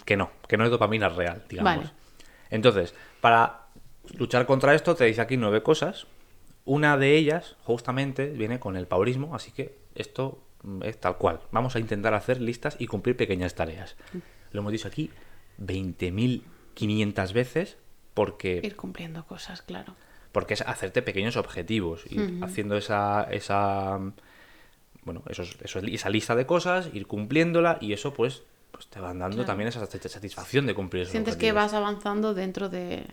que 0.05 0.17
no, 0.17 0.31
que 0.47 0.57
no 0.57 0.65
es 0.65 0.71
dopamina 0.71 1.09
real, 1.09 1.45
digamos. 1.49 1.77
Vale. 1.77 1.91
Entonces, 2.51 2.95
para 3.21 3.67
luchar 4.17 4.47
contra 4.47 4.75
esto, 4.75 4.95
te 4.95 5.05
dice 5.05 5.21
aquí 5.21 5.37
nueve 5.37 5.63
cosas. 5.63 6.07
Una 6.65 6.97
de 6.97 7.17
ellas, 7.17 7.57
justamente, 7.63 8.27
viene 8.27 8.61
con 8.61 8.77
el 8.77 8.87
paurismo, 8.87 9.35
así 9.35 9.53
que 9.53 9.79
esto 9.95 10.43
mm, 10.63 10.83
es 10.83 11.01
tal 11.01 11.17
cual. 11.17 11.41
Vamos 11.51 11.77
a 11.77 11.79
intentar 11.79 12.15
hacer 12.15 12.41
listas 12.41 12.77
y 12.79 12.87
cumplir 12.87 13.17
pequeñas 13.17 13.55
tareas. 13.55 13.97
Lo 14.53 14.61
hemos 14.61 14.73
dicho 14.73 14.89
aquí 14.89 15.11
20.500 15.61 17.33
veces 17.33 17.77
porque 18.15 18.61
Ir 18.63 18.77
cumpliendo 18.77 19.25
cosas, 19.27 19.63
claro. 19.63 19.95
porque 20.33 20.55
es 20.55 20.63
hacerte 20.63 21.03
pequeños 21.03 21.37
objetivos, 21.37 22.05
ir 22.11 22.41
haciendo 22.43 22.77
esa, 22.77 23.29
esa 23.31 24.01
bueno, 25.03 25.23
esos, 25.29 25.57
eso, 25.63 25.79
esa 25.79 26.11
lista 26.11 26.35
de 26.35 26.45
cosas, 26.45 26.91
ir 26.93 27.07
cumpliéndola 27.07 27.79
y 27.81 27.93
eso 27.93 28.13
pues, 28.15 28.43
pues 28.71 28.87
te 28.89 29.01
van 29.01 29.19
dando 29.19 29.37
Claro. 29.37 29.47
también 29.47 29.69
esa 29.69 29.81
sat- 29.87 30.09
satisfacción 30.09 30.67
de 30.67 30.75
cumplir 30.75 31.03
esos 31.03 31.13
Sientes 31.13 31.37
que 31.37 31.53
vas 31.53 31.75
avanzando 31.75 32.35
dentro 32.35 32.69
de, 32.69 33.05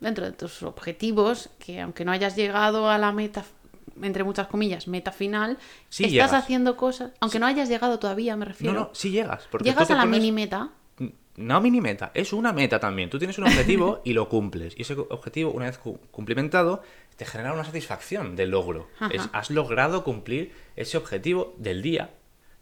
dentro 0.00 0.24
de 0.24 0.32
tus 0.32 0.62
objetivos, 0.62 1.50
que 1.58 1.80
aunque 1.80 2.04
no 2.04 2.12
hayas 2.12 2.34
llegado 2.36 2.88
a 2.90 2.98
la 2.98 3.12
meta, 3.12 3.44
entre 4.00 4.24
muchas 4.24 4.46
comillas, 4.48 4.88
meta 4.88 5.12
final, 5.12 5.58
Sí 5.88 6.04
estás 6.04 6.12
llegas. 6.12 6.32
haciendo 6.32 6.76
cosas, 6.76 7.12
aunque 7.20 7.38
no 7.38 7.46
hayas 7.46 7.68
llegado 7.68 7.98
todavía, 7.98 8.34
me 8.36 8.44
No, 8.44 8.48
refiero. 8.50 8.72
no, 8.74 8.90
sí 8.94 9.10
llegas. 9.10 9.46
Porque 9.50 9.68
Llegas 9.68 9.90
a 9.90 9.94
la 9.94 10.02
pones- 10.04 10.20
mini 10.20 10.32
meta. 10.32 10.70
No 11.34 11.62
mini 11.62 11.80
meta, 11.80 12.10
es 12.12 12.34
una 12.34 12.52
meta 12.52 12.78
también. 12.78 13.08
Tú 13.08 13.18
tienes 13.18 13.38
un 13.38 13.44
objetivo 13.44 14.02
y 14.04 14.12
lo 14.12 14.28
cumples. 14.28 14.74
Y 14.76 14.82
ese 14.82 14.94
objetivo, 14.94 15.50
una 15.52 15.64
vez 15.64 15.78
cu- 15.78 15.98
cumplimentado, 16.10 16.82
te 17.16 17.24
genera 17.24 17.54
una 17.54 17.64
satisfacción 17.64 18.36
de 18.36 18.46
logro. 18.46 18.88
Es- 19.10 19.30
has 19.32 19.50
logrado 19.50 20.04
cumplir 20.04 20.52
ese 20.76 20.98
objetivo 20.98 21.54
del 21.56 21.80
día. 21.80 22.10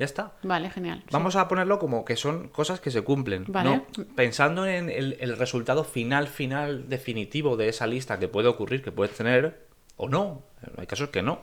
Ya 0.00 0.06
está. 0.06 0.32
Vale, 0.42 0.70
genial. 0.70 1.00
sí. 1.00 1.08
Vamos 1.12 1.36
a 1.36 1.46
ponerlo 1.46 1.78
como 1.78 2.06
que 2.06 2.16
son 2.16 2.48
cosas 2.48 2.80
que 2.80 2.90
se 2.90 3.02
cumplen. 3.02 3.44
Vale. 3.48 3.84
¿no? 3.94 4.06
Pensando 4.16 4.66
en 4.66 4.88
el, 4.88 5.18
el 5.20 5.36
resultado 5.36 5.84
final, 5.84 6.26
final, 6.26 6.88
definitivo 6.88 7.58
de 7.58 7.68
esa 7.68 7.86
lista 7.86 8.18
que 8.18 8.26
puede 8.26 8.48
ocurrir, 8.48 8.82
que 8.82 8.92
puedes 8.92 9.14
tener, 9.14 9.68
o 9.98 10.08
no. 10.08 10.42
Hay 10.78 10.86
casos 10.86 11.10
que 11.10 11.20
no. 11.20 11.42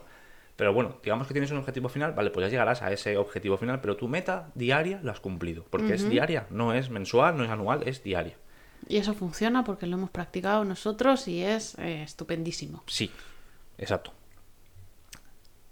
Pero 0.56 0.72
bueno, 0.72 0.96
digamos 1.04 1.28
que 1.28 1.34
tienes 1.34 1.52
un 1.52 1.58
objetivo 1.58 1.88
final, 1.88 2.14
vale, 2.14 2.30
pues 2.30 2.46
ya 2.46 2.50
llegarás 2.50 2.82
a 2.82 2.90
ese 2.90 3.16
objetivo 3.16 3.56
final, 3.58 3.80
pero 3.80 3.96
tu 3.96 4.08
meta 4.08 4.50
diaria 4.56 4.98
la 5.04 5.12
has 5.12 5.20
cumplido. 5.20 5.64
Porque 5.70 5.94
es 5.94 6.10
diaria, 6.10 6.48
no 6.50 6.74
es 6.74 6.90
mensual, 6.90 7.36
no 7.36 7.44
es 7.44 7.50
anual, 7.50 7.86
es 7.86 8.02
diaria. 8.02 8.34
Y 8.88 8.96
eso 8.96 9.14
funciona 9.14 9.62
porque 9.62 9.86
lo 9.86 9.96
hemos 9.96 10.10
practicado 10.10 10.64
nosotros 10.64 11.28
y 11.28 11.44
es 11.44 11.78
eh, 11.78 12.02
estupendísimo. 12.02 12.82
Sí, 12.88 13.08
exacto. 13.78 14.12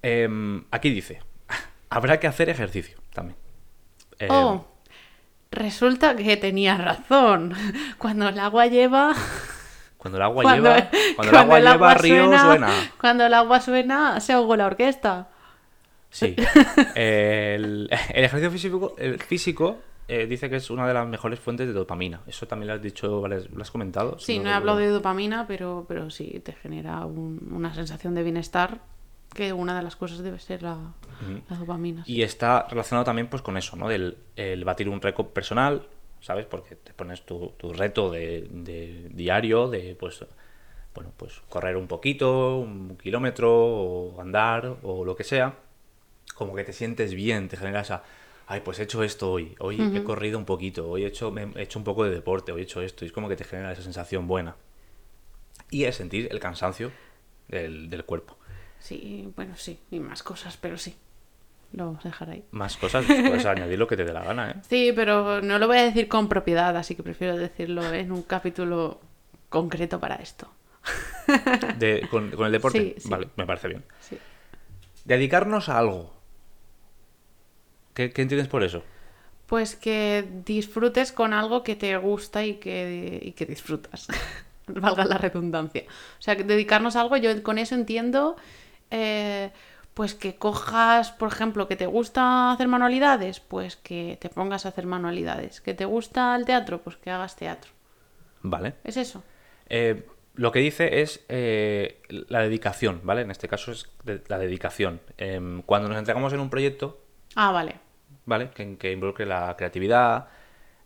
Em, 0.03 0.63
aquí 0.71 0.91
dice, 0.91 1.19
habrá 1.91 2.19
que 2.21 2.27
hacer 2.27 2.49
ejercicio 2.49 2.99
también. 3.13 3.37
Em, 4.19 4.29
Oh, 4.31 4.67
resulta 5.51 6.17
que 6.17 6.37
tenía 6.37 6.77
razón. 6.77 7.55
Cuando 7.99 8.29
el 8.29 8.39
agua 8.39 8.67
lleva... 8.67 9.15
Cuando 9.99 10.19
el 10.19 10.23
agua 10.23 10.43
cuando, 10.45 10.63
lleva, 10.69 10.91
cuando 11.17 11.31
el 11.33 11.37
agua 11.37 11.59
lleva, 11.73 11.95
río 11.95 12.39
suena. 12.39 12.69
Cuando 13.01 13.27
el 13.27 13.35
agua 13.35 13.61
suena, 13.61 14.21
se 14.21 14.33
ahogó 14.35 14.55
la 14.57 14.67
orquesta. 14.67 15.29
Sí. 16.11 16.37
El, 16.95 17.91
el 18.15 18.25
ejercicio 18.25 18.51
físico, 18.53 18.95
el 18.99 19.19
físico 19.21 19.79
eh, 20.07 20.27
dice 20.27 20.49
que 20.49 20.57
es 20.57 20.71
una 20.71 20.87
de 20.87 20.95
las 20.95 21.09
mejores 21.09 21.41
fuentes 21.41 21.67
de 21.67 21.73
dopamina. 21.73 22.21
Eso 22.29 22.47
también 22.47 22.69
lo 22.69 22.75
has 22.75 22.83
dicho, 22.83 23.27
lo 23.27 23.63
has 23.63 23.71
comentado. 23.73 24.17
Sí, 24.21 24.39
no 24.39 24.49
he 24.49 24.53
hablado 24.53 24.79
de 24.79 24.87
dopamina, 24.89 25.47
pero, 25.49 25.85
pero 25.89 26.09
sí 26.11 26.41
te 26.45 26.53
genera 26.53 27.05
un- 27.05 27.51
una 27.53 27.75
sensación 27.75 28.15
de 28.15 28.23
bienestar, 28.23 28.79
que 29.35 29.53
una 29.53 29.77
de 29.77 29.83
las 29.83 29.97
cosas 29.97 30.19
debe 30.19 30.39
ser 30.39 30.63
la, 30.63 30.77
la 31.51 31.57
dopamina. 31.57 32.05
sí. 32.05 32.15
Y 32.15 32.23
está 32.23 32.67
relacionado 32.69 33.05
también 33.05 33.29
pues 33.29 33.43
con 33.43 33.57
eso, 33.57 33.77
¿no? 33.77 33.89
Del 33.89 34.17
el 34.37 34.65
batir 34.65 34.89
un 34.89 35.01
récord 35.01 35.27
personal, 35.29 35.87
¿sabes? 36.21 36.47
Porque 36.47 36.77
te 36.77 36.93
pones 36.95 37.23
tu, 37.27 37.53
tu 37.59 37.73
reto 37.73 38.11
de, 38.11 38.47
de 38.51 39.11
diario, 39.13 39.69
de 39.69 39.97
pues 39.99 40.25
bueno, 40.95 41.13
pues 41.17 41.41
correr 41.51 41.77
un 41.77 41.87
poquito, 41.87 42.57
un 42.57 42.97
kilómetro, 42.97 43.53
o 43.55 44.21
andar, 44.21 44.79
o 44.83 45.05
lo 45.05 45.15
que 45.15 45.25
sea. 45.25 45.55
Como 46.35 46.55
que 46.55 46.65
te 46.65 46.73
sientes 46.73 47.15
bien, 47.15 47.49
te 47.49 47.57
genera 47.57 47.81
esa. 47.81 48.03
Ay, 48.47 48.61
pues 48.65 48.79
he 48.79 48.85
hecho 48.85 49.03
esto 49.03 49.31
hoy. 49.33 49.55
Hoy 49.59 49.79
he 49.95 50.03
corrido 50.05 50.39
un 50.39 50.45
poquito. 50.45 50.89
Hoy 50.89 51.05
he 51.05 51.07
hecho, 51.07 51.35
he 51.37 51.63
hecho 51.63 51.79
un 51.79 51.85
poco 51.85 52.05
de 52.05 52.11
deporte. 52.11 52.53
Hoy 52.53 52.61
he 52.61 52.65
hecho 52.65 52.81
esto. 52.81 53.05
Y 53.05 53.09
es 53.09 53.13
como 53.13 53.29
que 53.29 53.37
te 53.37 53.45
genera 53.45 53.73
esa 53.73 53.83
sensación 53.83 54.27
buena. 54.27 54.57
Y 55.71 55.85
es 55.85 55.97
sentir 55.97 56.29
el 56.31 56.39
cansancio 56.39 56.93
del, 57.49 57.91
del 57.91 58.05
cuerpo. 58.05 58.39
Sí, 58.87 59.29
bueno, 59.35 59.55
sí, 59.57 59.79
y 59.91 59.99
más 59.99 60.23
cosas, 60.23 60.57
pero 60.57 60.79
sí. 60.79 60.95
Lo 61.73 61.87
vamos 61.87 62.05
a 62.07 62.09
dejar 62.09 62.31
ahí. 62.31 62.45
Más 62.53 62.77
cosas, 62.77 63.05
puedes 63.05 63.45
añadir 63.47 63.79
lo 63.79 63.89
que 63.89 63.97
te 63.97 64.05
dé 64.05 64.13
la 64.13 64.23
gana, 64.23 64.51
¿eh? 64.53 64.55
Sí, 64.69 64.93
pero 64.95 65.43
no 65.43 65.59
lo 65.59 65.67
voy 65.67 65.79
a 65.79 65.83
decir 65.83 66.07
con 66.07 66.29
propiedad, 66.29 66.77
así 66.77 66.95
que 66.95 67.03
prefiero 67.03 67.37
decirlo 67.37 67.83
en 67.93 68.13
un 68.13 68.23
capítulo 68.23 69.01
concreto 69.49 69.99
para 69.99 70.15
esto. 70.17 70.49
De- 71.79 72.07
con, 72.09 72.31
con 72.31 72.47
el 72.47 72.53
deporte. 72.53 72.79
Sí, 72.97 73.03
sí. 73.03 73.09
Vale, 73.09 73.29
me 73.37 73.45
parece 73.45 73.67
bien. 73.69 73.83
Sí. 74.01 74.17
Dedicarnos 75.05 75.69
a 75.69 75.79
algo. 75.79 76.15
¿Qué, 77.95 78.13
qué 78.13 78.23
entiendes 78.23 78.49
por 78.49 78.63
eso? 78.63 78.85
Pues 79.47 79.75
que 79.77 80.25
disfrutes 80.45 81.11
con 81.13 81.33
algo 81.33 81.63
que 81.65 81.75
te 81.77 81.97
gusta 81.97 82.45
y 82.45 82.55
que, 82.55 83.19
y 83.23 83.33
que 83.33 83.47
disfrutas. 83.47 84.07
Valga 84.69 85.05
la 85.05 85.19
redundancia. 85.19 85.85
O 86.19 86.23
sea, 86.23 86.37
que 86.37 86.45
dedicarnos 86.45 86.97
a 86.97 87.01
algo, 87.01 87.17
yo 87.17 87.43
con 87.43 87.59
eso 87.59 87.75
entiendo, 87.75 88.37
eh, 88.91 89.51
pues 89.95 90.15
que 90.15 90.37
cojas, 90.37 91.11
por 91.13 91.29
ejemplo, 91.33 91.69
que 91.69 91.77
te 91.77 91.87
gusta 91.87 92.53
hacer 92.53 92.69
manualidades, 92.69 93.41
pues 93.41 93.77
que 93.77 94.19
te 94.21 94.29
pongas 94.29 94.67
a 94.67 94.69
hacer 94.71 94.87
manualidades. 94.87 95.61
Que 95.61 95.73
te 95.75 95.85
gusta 95.87 96.37
el 96.37 96.45
teatro, 96.45 96.83
pues 96.83 96.97
que 96.97 97.11
hagas 97.11 97.37
teatro. 97.37 97.71
Vale. 98.43 98.75
Es 98.85 98.97
eso. 98.99 99.23
Eh, 99.69 100.07
lo 100.35 100.53
que 100.53 100.59
dice 100.59 101.01
es 101.01 101.25
eh, 101.31 102.03
la 102.29 102.41
dedicación, 102.43 103.01
¿vale? 103.05 103.23
En 103.23 103.31
este 103.31 103.49
caso 103.49 103.73
es 103.73 103.89
de- 104.05 104.23
la 104.29 104.39
dedicación. 104.39 105.01
Em, 105.17 105.63
cuando 105.63 105.89
nos 105.89 105.97
entregamos 105.99 106.33
en 106.35 106.41
un 106.41 106.51
proyecto, 106.51 107.01
Ah, 107.35 107.51
vale. 107.53 107.77
¿vale? 108.27 108.51
Que, 108.51 108.77
que 108.77 108.93
involucre 108.93 109.25
la 109.27 109.55
creatividad, 109.57 110.29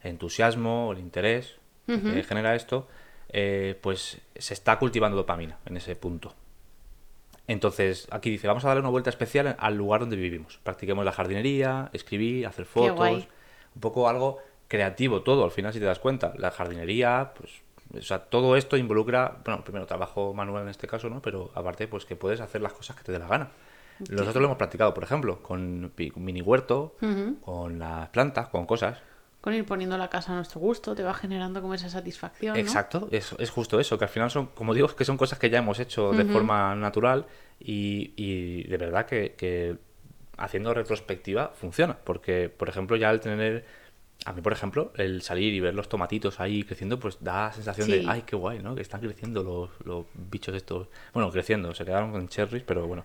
el 0.02 0.12
entusiasmo, 0.12 0.92
el 0.92 0.98
interés 0.98 1.56
que 1.86 2.22
genera 2.22 2.54
esto, 2.54 2.86
eh, 3.30 3.76
pues 3.82 4.20
se 4.36 4.54
está 4.54 4.78
cultivando 4.78 5.16
dopamina 5.16 5.58
en 5.66 5.76
ese 5.76 5.96
punto. 5.96 6.32
Entonces, 7.50 8.06
aquí 8.12 8.30
dice, 8.30 8.46
vamos 8.46 8.64
a 8.64 8.68
darle 8.68 8.82
una 8.82 8.90
vuelta 8.90 9.10
especial 9.10 9.56
al 9.58 9.76
lugar 9.76 10.02
donde 10.02 10.14
vivimos. 10.14 10.60
Practiquemos 10.62 11.04
la 11.04 11.10
jardinería, 11.10 11.90
escribir, 11.92 12.46
hacer 12.46 12.64
fotos, 12.64 13.26
un 13.74 13.80
poco 13.80 14.08
algo 14.08 14.38
creativo 14.68 15.22
todo, 15.22 15.42
al 15.42 15.50
final 15.50 15.72
si 15.72 15.80
te 15.80 15.84
das 15.84 15.98
cuenta. 15.98 16.32
La 16.36 16.52
jardinería, 16.52 17.32
pues, 17.36 17.50
o 17.98 18.02
sea, 18.02 18.20
todo 18.20 18.54
esto 18.54 18.76
involucra, 18.76 19.38
bueno, 19.44 19.64
primero 19.64 19.84
trabajo 19.84 20.32
manual 20.32 20.62
en 20.62 20.68
este 20.68 20.86
caso, 20.86 21.10
¿no? 21.10 21.20
Pero 21.20 21.50
aparte, 21.56 21.88
pues 21.88 22.04
que 22.04 22.14
puedes 22.14 22.40
hacer 22.40 22.60
las 22.60 22.72
cosas 22.72 22.94
que 22.94 23.02
te 23.02 23.10
dé 23.10 23.18
la 23.18 23.26
gana. 23.26 23.48
Nosotros 23.98 24.36
lo 24.36 24.44
hemos 24.44 24.56
practicado, 24.56 24.94
por 24.94 25.02
ejemplo, 25.02 25.42
con 25.42 25.92
mini 25.96 26.42
huerto, 26.42 26.94
con 27.40 27.80
las 27.80 28.10
plantas, 28.10 28.46
con 28.46 28.64
cosas. 28.64 28.98
Con 29.40 29.54
ir 29.54 29.64
poniendo 29.64 29.96
la 29.96 30.10
casa 30.10 30.32
a 30.32 30.36
nuestro 30.36 30.60
gusto, 30.60 30.94
te 30.94 31.02
va 31.02 31.14
generando 31.14 31.62
como 31.62 31.74
esa 31.74 31.88
satisfacción. 31.88 32.56
¿no? 32.56 32.60
Exacto, 32.60 33.08
es, 33.10 33.34
es 33.38 33.50
justo 33.50 33.80
eso, 33.80 33.98
que 33.98 34.04
al 34.04 34.10
final 34.10 34.30
son, 34.30 34.46
como 34.48 34.74
digo, 34.74 34.88
que 34.94 35.04
son 35.04 35.16
cosas 35.16 35.38
que 35.38 35.50
ya 35.50 35.58
hemos 35.58 35.78
hecho 35.78 36.14
de 36.14 36.24
forma 36.24 36.74
natural 36.74 37.26
y, 37.58 38.12
y 38.16 38.64
de 38.64 38.76
verdad 38.76 39.06
que, 39.06 39.34
que 39.36 39.76
haciendo 40.36 40.74
retrospectiva 40.74 41.52
funciona. 41.54 41.96
Porque, 42.04 42.48
por 42.48 42.68
ejemplo, 42.68 42.96
ya 42.96 43.10
al 43.10 43.20
tener. 43.20 43.64
A 44.26 44.34
mí, 44.34 44.42
por 44.42 44.52
ejemplo, 44.52 44.92
el 44.96 45.22
salir 45.22 45.54
y 45.54 45.60
ver 45.60 45.74
los 45.74 45.88
tomatitos 45.88 46.40
ahí 46.40 46.62
creciendo, 46.62 46.98
pues 47.00 47.18
da 47.22 47.52
sensación 47.52 47.88
de, 47.88 48.02
ay, 48.06 48.22
qué 48.26 48.36
guay, 48.36 48.60
¿no? 48.60 48.74
Que 48.74 48.82
están 48.82 49.00
creciendo 49.00 49.42
los, 49.42 49.70
los 49.86 50.06
bichos 50.14 50.54
estos. 50.54 50.88
Bueno, 51.14 51.30
creciendo, 51.30 51.74
se 51.74 51.84
quedaron 51.86 52.12
con 52.12 52.28
cherries, 52.28 52.62
pero 52.64 52.86
bueno. 52.86 53.04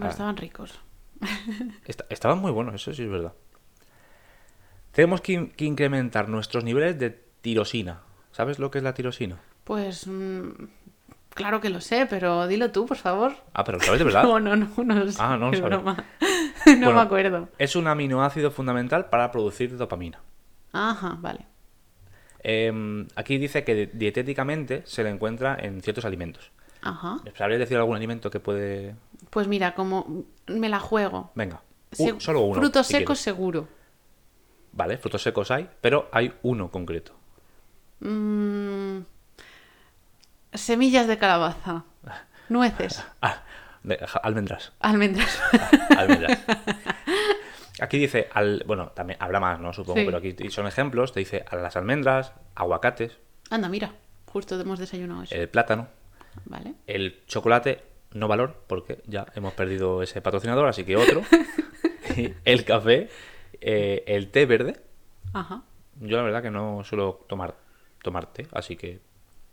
Ah, 0.00 0.08
estaban 0.08 0.36
ricos. 0.38 0.80
Est- 1.86 2.02
estaban 2.10 2.38
muy 2.38 2.50
buenos, 2.52 2.74
eso 2.74 2.92
sí 2.92 3.02
es 3.04 3.10
verdad. 3.10 3.32
Tenemos 4.94 5.20
que, 5.20 5.32
in- 5.32 5.50
que 5.50 5.64
incrementar 5.64 6.28
nuestros 6.28 6.64
niveles 6.64 6.98
de 6.98 7.10
tirosina. 7.40 8.00
¿Sabes 8.32 8.58
lo 8.58 8.70
que 8.70 8.78
es 8.78 8.84
la 8.84 8.94
tirosina? 8.94 9.38
Pues 9.64 10.06
mm, 10.06 10.48
claro 11.30 11.60
que 11.60 11.70
lo 11.70 11.80
sé, 11.80 12.06
pero 12.06 12.46
dilo 12.46 12.70
tú, 12.70 12.86
por 12.86 12.96
favor. 12.96 13.34
Ah, 13.52 13.64
pero 13.64 13.78
¿lo 13.78 13.84
sabes 13.84 13.98
de 13.98 14.04
verdad? 14.04 14.22
No, 14.24 14.38
no, 14.40 14.56
no, 14.56 14.68
no 14.84 14.94
lo 14.94 15.10
sé. 15.10 15.18
Ah, 15.20 15.36
no 15.36 15.46
lo 15.46 15.52
es 15.52 15.58
sabes. 15.58 15.76
broma. 15.76 16.04
no 16.66 16.74
Bueno. 16.76 16.94
me 16.94 17.00
acuerdo. 17.00 17.48
Es 17.58 17.76
un 17.76 17.86
aminoácido 17.88 18.50
fundamental 18.50 19.08
para 19.10 19.30
producir 19.30 19.76
dopamina. 19.76 20.20
Ajá, 20.72 21.16
vale. 21.20 21.46
Em, 22.42 23.06
aquí 23.16 23.38
dice 23.38 23.64
que 23.64 23.86
dietéticamente 23.92 24.82
se 24.86 25.02
le 25.02 25.10
encuentra 25.10 25.56
en 25.58 25.80
ciertos 25.82 26.04
alimentos. 26.04 26.50
Ajá. 26.82 27.16
¿Sabrías 27.36 27.60
decir 27.60 27.78
algún 27.78 27.96
alimento 27.96 28.30
que 28.30 28.40
puede...? 28.40 28.94
Pues 29.30 29.48
mira, 29.48 29.74
como 29.74 30.24
me 30.46 30.68
la 30.68 30.78
juego. 30.80 31.30
Venga, 31.34 31.62
un- 31.98 32.20
solo 32.20 32.40
uno. 32.42 32.60
Frutos 32.60 32.86
si 32.86 32.92
secos 32.94 33.06
quieres. 33.06 33.20
seguro. 33.20 33.68
Vale, 34.76 34.98
frutos 34.98 35.22
secos 35.22 35.50
hay, 35.50 35.68
pero 35.80 36.08
hay 36.12 36.32
uno 36.42 36.70
concreto. 36.70 37.12
Mm, 38.00 39.00
semillas 40.52 41.06
de 41.06 41.18
calabaza. 41.18 41.84
Nueces. 42.48 43.04
Ah, 43.22 43.42
de- 43.82 44.04
almendras. 44.22 44.72
Almendras. 44.80 45.40
almendras. 45.96 46.38
Aquí 47.80 47.98
dice, 47.98 48.28
al, 48.32 48.62
bueno, 48.66 48.88
también 48.90 49.18
habla 49.20 49.40
más, 49.40 49.60
¿no? 49.60 49.72
Supongo, 49.72 49.98
Sí. 50.00 50.04
pero 50.06 50.18
aquí 50.18 50.34
son 50.50 50.66
ejemplos. 50.66 51.12
Te 51.12 51.20
dice 51.20 51.44
a 51.48 51.56
las 51.56 51.76
almendras, 51.76 52.32
aguacates, 52.54 53.18
Anda, 53.50 53.68
mira. 53.68 53.92
Justo 54.26 54.58
hemos 54.60 54.78
desayunado 54.78 55.22
eso. 55.22 55.34
el 55.34 55.48
plátano, 55.48 55.86
Vale. 56.46 56.74
el 56.88 57.24
chocolate, 57.26 57.82
no 58.12 58.26
valor, 58.26 58.64
porque 58.66 59.00
ya 59.06 59.26
hemos 59.36 59.52
perdido 59.54 60.02
ese 60.02 60.20
patrocinador, 60.22 60.66
así 60.66 60.82
que 60.84 60.96
otro. 60.96 61.22
El 62.44 62.64
café, 62.64 63.10
eh, 63.60 64.04
el 64.06 64.30
té 64.30 64.46
verde. 64.46 64.80
Ajá. 65.32 65.62
Yo 66.00 66.16
la 66.16 66.22
verdad 66.22 66.42
que 66.42 66.50
no 66.50 66.82
suelo 66.84 67.24
tomar, 67.28 67.56
tomar 68.02 68.32
té, 68.32 68.46
así 68.52 68.76
que 68.76 69.00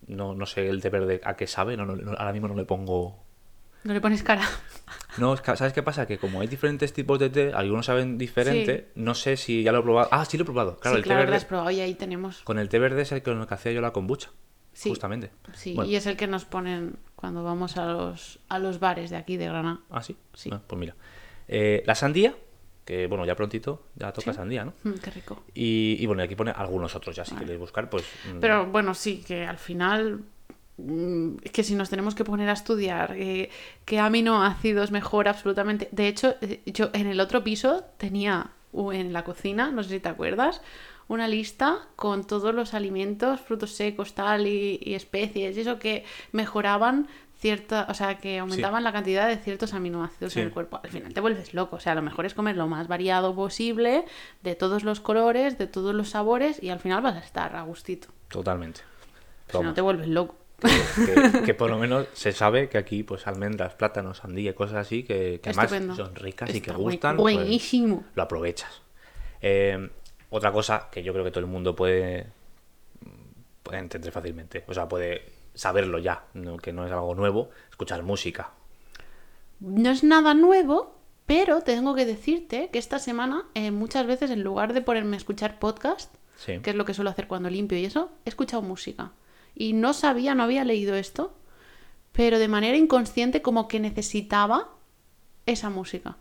no, 0.08 0.34
no 0.36 0.46
sé 0.46 0.68
el 0.68 0.82
té 0.82 0.90
verde 0.90 1.22
a 1.24 1.36
qué 1.36 1.48
sabe, 1.48 1.78
no, 1.78 1.86
no- 1.86 2.12
ahora 2.18 2.34
mismo 2.34 2.48
no 2.48 2.56
le 2.56 2.66
pongo... 2.66 3.24
No 3.84 3.94
le 3.94 4.02
pones 4.02 4.22
cara. 4.22 4.48
No, 5.18 5.36
¿sabes 5.38 5.74
qué 5.74 5.82
pasa? 5.82 6.06
Que 6.06 6.18
como 6.20 6.40
hay 6.42 6.48
diferentes 6.48 6.94
tipos 6.94 7.18
de 7.18 7.30
té, 7.32 7.52
algunos 7.54 7.88
saben 7.88 8.18
diferente, 8.20 8.90
no 8.96 9.16
sé 9.16 9.38
si 9.38 9.64
ya 9.64 9.72
lo 9.72 9.80
he 9.80 9.82
probado. 9.84 10.08
Ah, 10.12 10.24
sí 10.24 10.38
lo 10.38 10.44
he 10.44 10.46
probado. 10.46 10.78
Claro, 10.78 10.98
sí, 10.98 11.00
el 11.00 11.04
té 11.04 11.10
que 11.10 11.14
lo 11.16 11.20
verde... 11.22 11.36
has 11.36 11.46
probado 11.46 11.72
y 11.72 11.80
ahí 11.80 11.96
tenemos. 11.96 12.42
Con 12.44 12.60
el 12.60 12.70
té 12.70 12.78
verde 12.78 13.02
es 13.02 13.12
el 13.12 13.24
con 13.24 13.42
el 13.42 13.48
que 13.48 13.54
hacía 13.56 13.72
yo 13.72 13.82
la 13.82 13.92
kombucha. 13.92 14.30
Sí. 14.74 14.90
Justamente. 14.90 15.32
Sí, 15.56 15.74
Bueno, 15.74 15.90
y 15.92 15.96
es 15.96 16.06
el 16.06 16.16
que 16.16 16.28
nos 16.28 16.46
ponen 16.46 16.96
cuando 17.16 17.44
vamos 17.44 17.76
a 17.78 17.88
los, 17.88 18.40
a 18.50 18.60
los 18.60 18.80
bares 18.80 19.10
de 19.10 19.18
aquí 19.18 19.36
de 19.38 19.48
Granada. 19.48 19.80
Ah, 19.90 20.04
sí. 20.04 20.16
Sí. 20.34 20.50
Ah, 20.54 20.62
pues 20.66 20.80
mira. 20.80 20.96
Eh, 21.48 21.84
la 21.88 21.96
sandía, 21.96 22.36
que 22.86 23.08
bueno, 23.08 23.26
ya 23.26 23.36
prontito 23.36 23.84
ya 23.96 24.12
toca 24.12 24.32
Sí. 24.32 24.38
sandía, 24.38 24.66
¿no? 24.66 24.74
Mm, 24.84 24.94
qué 25.04 25.12
rico. 25.12 25.44
Y, 25.54 25.98
y 26.00 26.06
bueno, 26.06 26.24
aquí 26.24 26.36
pone 26.36 26.52
algunos 26.52 26.96
otros 26.96 27.16
ya, 27.16 27.24
si 27.26 27.32
Vale. 27.34 27.46
queréis 27.46 27.60
buscar, 27.60 27.90
pues. 27.90 28.04
mm, 28.26 28.40
Pero 28.40 28.66
bueno, 28.68 28.94
sí, 28.94 29.24
que 29.26 29.46
al 29.46 29.58
final. 29.58 30.22
mm, 30.78 31.36
que 31.54 31.64
si 31.64 31.76
nos 31.76 31.90
tenemos 31.92 32.16
que 32.16 32.24
poner 32.24 32.50
a 32.50 32.54
estudiar 32.54 33.14
eh, 33.16 33.50
qué 33.86 34.00
aminoácidos 34.00 34.90
mejor 34.92 35.28
absolutamente. 35.28 35.88
De 35.92 36.08
hecho, 36.08 36.36
eh, 36.42 36.62
yo 36.66 36.90
en 36.94 37.06
el 37.08 37.20
otro 37.20 37.44
piso 37.44 37.84
tenía 37.98 38.50
en 38.74 39.14
la 39.14 39.24
cocina, 39.24 39.70
no 39.70 39.84
sé 39.84 39.90
si 39.90 40.00
te 40.00 40.10
acuerdas, 40.10 40.62
una 41.08 41.28
lista 41.28 41.88
con 41.98 42.26
todos 42.26 42.56
los 42.56 42.74
alimentos, 42.74 43.42
frutos 43.42 43.72
secos, 43.76 44.16
tal, 44.16 44.48
y, 44.48 44.80
y 44.82 44.94
especies, 44.96 45.56
y 45.58 45.60
eso 45.62 45.78
que 45.78 46.04
mejoraban 46.32 47.08
cierta, 47.42 47.88
o 47.90 47.94
sea, 47.96 48.20
que 48.20 48.38
aumentaban 48.40 48.84
la 48.84 48.94
cantidad 48.94 49.28
de 49.28 49.36
ciertos 49.38 49.74
aminoácidos 49.74 50.32
Sí. 50.34 50.40
en 50.40 50.46
el 50.48 50.54
cuerpo. 50.54 50.80
Al 50.84 50.90
final 50.92 51.14
te 51.14 51.20
vuelves 51.22 51.54
loco, 51.56 51.76
o 51.78 51.80
sea, 51.80 51.96
lo 51.96 52.02
mejor 52.04 52.26
es 52.28 52.34
comer 52.36 52.56
lo 52.56 52.68
más 52.68 52.88
variado 52.88 53.34
posible, 53.36 54.06
de 54.44 54.56
todos 54.56 54.84
los 54.84 55.00
colores, 55.02 55.58
de 55.58 55.66
todos 55.68 55.94
los 55.96 56.10
sabores, 56.10 56.62
y 56.62 56.70
al 56.70 56.80
final 56.80 57.02
vas 57.02 57.16
a 57.16 57.20
estar 57.20 57.56
a 57.56 57.64
gustito. 57.64 58.10
Totalmente. 58.30 58.82
Si 59.52 59.60
no 59.60 59.74
te 59.74 59.82
vuelves 59.82 60.08
loco. 60.08 60.36
que, 60.62 60.70
que- 60.70 61.42
que 61.46 61.54
por 61.56 61.72
lo 61.72 61.80
menos 61.80 62.08
se 62.14 62.32
sabe 62.32 62.70
que 62.70 62.78
aquí, 62.78 63.02
pues 63.02 63.26
almendras, 63.26 63.74
plátanos, 63.74 64.20
sandía, 64.20 64.54
cosas 64.54 64.78
así, 64.78 65.02
que, 65.04 65.40
que 65.42 65.50
además 65.50 65.96
son 65.98 66.14
ricas 66.16 66.54
y 66.54 66.62
que 66.62 66.72
gustan. 66.72 67.18
pues, 67.18 67.36
buenísimo. 67.36 68.04
lo 68.14 68.22
aprovechas. 68.24 68.82
Eh, 69.42 69.90
otra 70.30 70.52
cosa 70.52 70.88
que 70.92 71.02
yo 71.02 71.12
creo 71.14 71.26
que 71.26 71.32
todo 71.32 71.40
el 71.44 71.48
mundo 71.50 71.76
puede, 71.76 72.28
puede 73.64 73.80
entender 73.80 74.12
fácilmente, 74.12 74.64
o 74.68 74.74
sea, 74.76 74.88
puede 74.88 75.26
saberlo 75.54 76.00
ya, 76.00 76.26
¿no? 76.34 76.58
que 76.58 76.74
no 76.74 76.86
es 76.86 76.92
algo 76.92 77.16
nuevo, 77.16 77.50
escuchar 77.70 78.04
música. 78.04 78.52
No 79.60 79.90
es 79.92 80.04
nada 80.04 80.34
nuevo, 80.34 80.98
pero 81.26 81.62
tengo 81.62 81.94
que 81.96 82.06
decirte 82.06 82.70
que 82.72 82.80
esta 82.80 83.00
semana 83.00 83.46
eh, 83.54 83.72
muchas 83.72 84.06
veces 84.08 84.32
en 84.32 84.44
lugar 84.44 84.74
de 84.74 84.82
ponerme 84.82 85.16
a 85.16 85.20
escuchar 85.20 85.60
podcast, 85.60 86.14
Sí. 86.38 86.60
que 86.60 86.72
es 86.72 86.76
lo 86.76 86.86
que 86.86 86.96
suelo 86.96 87.12
hacer 87.12 87.28
cuando 87.28 87.50
limpio 87.52 87.78
y 87.78 87.86
eso, 87.86 88.10
he 88.26 88.30
escuchado 88.30 88.64
música. 88.64 89.12
Y 89.54 89.74
no 89.74 89.94
sabía, 89.94 90.34
no 90.34 90.42
había 90.44 90.64
leído 90.66 90.96
esto, 90.96 91.36
pero 92.14 92.40
de 92.40 92.48
manera 92.48 92.78
inconsciente 92.78 93.44
como 93.44 93.68
que 93.68 93.80
necesitaba 93.80 94.70
esa 95.46 95.70
música. 95.70 96.18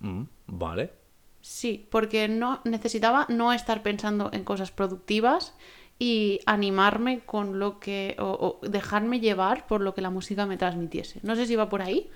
Mm, 0.00 0.24
vale. 0.46 0.92
Sí, 1.40 1.86
porque 1.90 2.28
no 2.28 2.60
necesitaba 2.64 3.24
no 3.30 3.52
estar 3.52 3.82
pensando 3.82 4.28
en 4.32 4.44
cosas 4.44 4.70
productivas 4.72 5.54
y 5.98 6.40
animarme 6.46 7.20
con 7.24 7.58
lo 7.58 7.80
que 7.80 8.16
o, 8.18 8.58
o 8.62 8.68
dejarme 8.68 9.20
llevar 9.20 9.66
por 9.66 9.80
lo 9.80 9.94
que 9.94 10.00
la 10.02 10.10
música 10.10 10.46
me 10.46 10.56
transmitiese. 10.56 11.20
No 11.22 11.36
sé 11.36 11.46
si 11.46 11.56
va 11.56 11.68
por 11.68 11.82
ahí. 11.82 12.10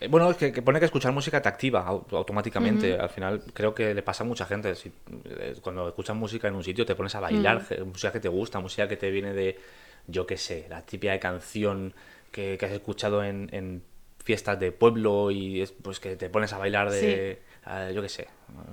Eh, 0.00 0.08
Bueno, 0.08 0.30
es 0.30 0.36
que, 0.36 0.52
que 0.52 0.62
pone 0.62 0.78
que 0.78 0.84
escuchar 0.86 1.12
música 1.12 1.42
te 1.42 1.48
activa 1.48 1.84
au- 1.86 2.04
automáticamente. 2.16 2.94
Al 2.98 3.08
final 3.10 3.42
creo 3.52 3.74
que 3.74 3.94
le 3.94 4.02
pasa 4.02 4.24
a 4.24 4.26
mucha 4.26 4.46
gente. 4.46 4.74
Si, 4.74 4.92
eh, 5.24 5.56
cuando 5.62 5.88
escuchas 5.88 6.16
música 6.16 6.48
en 6.48 6.54
un 6.54 6.64
sitio 6.64 6.86
te 6.86 6.94
pones 6.94 7.14
a 7.14 7.20
bailar, 7.20 7.62
música 7.86 8.12
que 8.12 8.20
te 8.20 8.28
gusta, 8.28 8.60
música 8.60 8.88
que 8.88 8.96
te 8.96 9.10
viene 9.10 9.32
de, 9.32 9.58
yo 10.06 10.26
qué 10.26 10.36
sé, 10.36 10.66
la 10.68 10.82
típica 10.86 11.18
canción 11.18 11.94
que, 12.30 12.56
que 12.58 12.66
has 12.66 12.72
escuchado 12.72 13.24
en, 13.24 13.48
en 13.52 13.82
fiestas 14.24 14.58
de 14.60 14.72
pueblo 14.72 15.30
y 15.30 15.62
es, 15.62 15.72
pues 15.72 15.98
que 16.00 16.16
te 16.16 16.28
pones 16.30 16.52
a 16.52 16.58
bailar 16.58 16.90
de, 16.90 17.42
eh, 17.66 17.92
yo 17.94 18.02
qué 18.02 18.08
sé. 18.08 18.28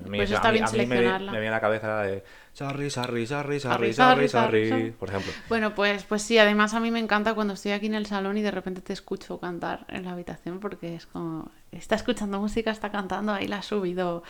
Pues 0.06 0.32
está 0.32 0.52
bien 0.52 0.68
seleccionarla. 0.68 1.32
Me, 1.32 1.38
me, 1.38 1.42
viene 1.42 1.56
a 1.56 1.58
la 1.58 1.62
cabeza 1.62 1.88
la 1.88 2.02
de 2.04 2.24
Sarri, 2.54 2.90
Sarri, 2.90 3.28
Sarri, 3.28 3.60
Sarri, 3.60 3.94
Sarri, 3.94 4.30
Sarri, 4.30 4.92
por 4.92 5.10
ejemplo. 5.10 5.32
Bueno, 5.50 5.76
pues, 5.76 6.04
pues 6.04 6.22
sí, 6.22 6.38
además 6.38 6.74
a 6.74 6.80
mí 6.80 6.92
me 6.92 7.00
encanta 7.00 7.34
cuando 7.34 7.54
estoy 7.54 7.72
aquí 7.72 7.88
en 7.88 7.96
el 7.96 8.06
salón 8.06 8.38
y 8.38 8.42
de 8.42 8.52
repente 8.52 8.82
te 8.82 8.94
escucho 8.94 9.40
cantar 9.40 9.86
en 9.90 10.06
la 10.06 10.12
habitación 10.12 10.60
porque 10.60 10.96
es 10.96 11.06
como, 11.06 11.52
está 11.72 11.96
escuchando 11.96 12.40
música, 12.40 12.72
está 12.72 12.92
cantando, 12.92 13.34
ahí 13.34 13.48
la 13.48 13.58
ha 13.58 13.62
subido 13.62 14.24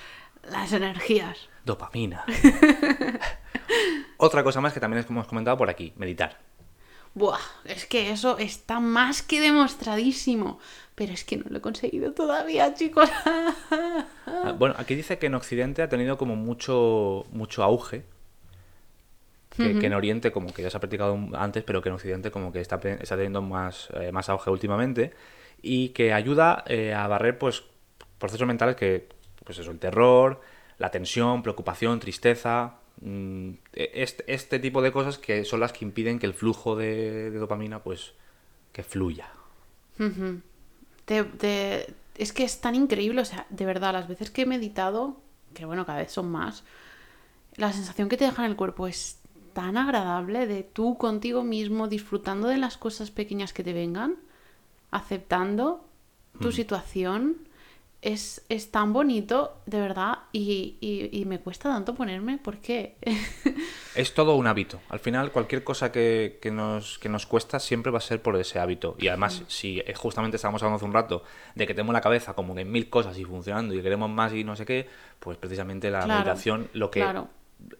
las 0.49 0.71
energías. 0.73 1.49
Dopamina. 1.63 2.23
Otra 4.17 4.43
cosa 4.43 4.61
más 4.61 4.73
que 4.73 4.79
también 4.79 4.99
es 4.99 5.05
como 5.05 5.19
hemos 5.19 5.27
comentado 5.27 5.57
por 5.57 5.69
aquí, 5.69 5.93
meditar. 5.97 6.39
Buah, 7.15 7.39
es 7.63 7.85
que 7.85 8.11
eso 8.11 8.37
está 8.37 8.81
más 8.81 9.21
que 9.21 9.39
demostradísimo. 9.39 10.59
Pero 10.95 11.13
es 11.13 11.23
que 11.23 11.37
no 11.37 11.45
lo 11.49 11.57
he 11.57 11.61
conseguido 11.61 12.13
todavía, 12.13 12.73
chicos. 12.73 13.09
Ah, 14.27 14.53
Bueno, 14.57 14.75
aquí 14.77 14.95
dice 14.95 15.17
que 15.17 15.27
en 15.27 15.35
Occidente 15.35 15.81
ha 15.81 15.89
tenido 15.89 16.17
como 16.17 16.35
mucho, 16.35 17.25
mucho 17.31 17.63
auge. 17.63 18.03
Que, 19.49 19.79
que 19.79 19.85
en 19.85 19.93
Oriente 19.93 20.33
como 20.33 20.53
que 20.53 20.61
ya 20.61 20.69
se 20.69 20.75
ha 20.75 20.81
practicado 20.81 21.17
antes, 21.33 21.63
pero 21.63 21.81
que 21.81 21.87
en 21.87 21.95
Occidente 21.95 22.29
como 22.29 22.51
que 22.51 22.59
está, 22.59 22.75
está 22.75 23.15
teniendo 23.15 23.41
más, 23.41 23.87
eh, 23.93 24.11
más 24.11 24.27
auge 24.27 24.49
últimamente. 24.49 25.13
Y 25.61 25.89
que 25.89 26.11
ayuda 26.11 26.65
eh, 26.67 26.93
a 26.93 27.07
barrer 27.07 27.37
pues 27.37 27.63
procesos 28.17 28.45
mentales 28.45 28.75
que, 28.75 29.07
pues 29.45 29.57
eso, 29.59 29.71
el 29.71 29.79
terror, 29.79 30.41
la 30.77 30.91
tensión, 30.91 31.43
preocupación, 31.43 31.99
tristeza. 32.01 32.75
Mm, 33.01 33.51
este, 33.73 34.33
este 34.33 34.59
tipo 34.59 34.81
de 34.81 34.91
cosas 34.91 35.17
que 35.17 35.45
son 35.45 35.59
las 35.59 35.73
que 35.73 35.85
impiden 35.85 36.19
que 36.19 36.25
el 36.27 36.33
flujo 36.33 36.75
de, 36.75 37.31
de 37.31 37.37
dopamina 37.39 37.83
pues 37.83 38.13
que 38.73 38.83
fluya. 38.83 39.29
Ujú. 39.99 40.41
Te- 41.05 41.23
te- 41.25 41.95
Es 42.17 42.33
que 42.33 42.43
es 42.45 42.61
tan 42.61 42.75
increíble, 42.75 43.21
o 43.21 43.25
sea, 43.25 43.45
de 43.49 43.65
verdad, 43.65 43.93
las 43.93 44.07
veces 44.07 44.31
que 44.31 44.43
he 44.43 44.45
meditado, 44.45 45.17
que 45.53 45.65
bueno, 45.65 45.85
cada 45.85 45.99
vez 45.99 46.11
son 46.13 46.31
más, 46.31 46.63
la 47.57 47.73
sensación 47.73 48.09
que 48.09 48.17
te 48.17 48.25
deja 48.25 48.45
en 48.45 48.51
el 48.51 48.57
cuerpo 48.57 48.87
es 48.87 49.19
tan 49.53 49.77
agradable 49.77 50.47
de 50.47 50.63
tú 50.63 50.97
contigo 50.97 51.43
mismo, 51.43 51.87
disfrutando 51.87 52.47
de 52.49 52.57
las 52.57 52.77
cosas 52.77 53.11
pequeñas 53.11 53.53
que 53.53 53.63
te 53.63 53.73
vengan, 53.73 54.17
aceptando 54.91 55.85
tu 56.39 56.51
situación. 56.51 57.37
Es, 58.05 58.45
es 58.49 58.69
tan 58.69 58.93
bonito, 58.93 59.57
de 59.65 59.79
verdad, 59.79 60.19
y, 60.31 60.77
y- 60.79 61.09
y 61.11 61.25
me 61.25 61.39
cuesta 61.39 61.69
tanto 61.69 61.95
ponerme 61.95 62.37
porque 62.37 62.97
Es 63.95 64.13
todo 64.13 64.35
un 64.35 64.45
hábito. 64.45 64.79
Al 64.89 64.99
final, 64.99 65.31
cualquier 65.31 65.63
cosa 65.63 65.91
que, 65.91 66.37
que 66.41 66.51
nos, 66.51 66.99
que 66.99 67.07
nos 67.09 67.25
cuesta 67.25 67.59
siempre 67.59 67.91
va 67.91 67.97
a 67.99 68.01
ser 68.01 68.21
por 68.21 68.35
ese 68.35 68.59
hábito. 68.59 68.95
Y 68.99 69.07
además, 69.07 69.43
si 69.47 69.79
eh, 69.79 69.93
justamente 69.95 70.35
estábamos 70.35 70.61
hablando 70.61 70.75
hace 70.77 70.85
un 70.85 70.93
rato 70.93 71.23
de 71.55 71.65
que 71.65 71.73
tenemos 71.73 71.93
la 71.93 72.01
cabeza 72.01 72.33
como 72.33 72.53
que 72.53 72.61
en 72.61 72.71
mil 72.71 72.89
cosas 72.89 73.17
y 73.17 73.23
funcionando 73.23 73.73
y 73.73 73.81
queremos 73.81 74.09
más 74.09 74.33
y 74.33 74.43
no 74.43 74.55
sé 74.55 74.65
qué, 74.65 74.87
pues 75.19 75.37
precisamente 75.37 75.89
la 75.89 76.01
Claro, 76.01 76.13
meditación 76.17 76.67
lo 76.73 76.91
que, 76.91 76.99
claro. 76.99 77.29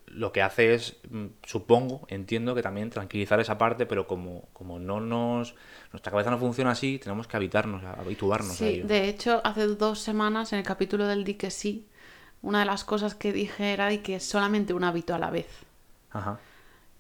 Lo 0.08 0.32
que 0.32 0.42
hace 0.42 0.74
es, 0.74 0.98
mm, 1.10 1.26
supongo, 1.44 2.06
entiendo 2.08 2.56
que 2.56 2.62
también 2.62 2.90
tranquilizar 2.90 3.40
esa 3.40 3.58
parte, 3.58 3.86
pero 3.86 4.08
como, 4.08 4.44
como 4.54 4.80
no 4.80 5.00
nos. 5.02 5.56
Nuestra 5.92 6.12
cabeza 6.12 6.32
no 6.32 6.38
funciona 6.38 6.72
así, 6.72 7.00
tenemos 7.00 7.28
que 7.28 7.38
habitarnos, 7.38 7.84
habituarnos 7.84 8.52
a 8.52 8.54
Sí, 8.56 8.66
ello. 8.66 8.88
de 8.88 9.08
hecho, 9.10 9.42
hace 9.44 9.68
dos 9.68 10.00
semanas 10.00 10.54
en 10.54 10.60
el 10.60 10.66
capítulo 10.66 11.08
del 11.08 11.24
di 11.24 11.36
que 11.36 11.52
sí, 11.52 11.88
una 12.42 12.60
de 12.60 12.66
las 12.66 12.84
cosas 12.84 13.16
que 13.16 13.34
dije 13.34 13.74
era 13.74 13.88
de 13.88 14.02
que 14.02 14.16
es 14.16 14.24
solamente 14.26 14.74
un 14.74 14.84
hábito 14.84 15.14
a 15.16 15.20
la 15.20 15.30
vez. 15.32 15.48
Ajá. 16.12 16.40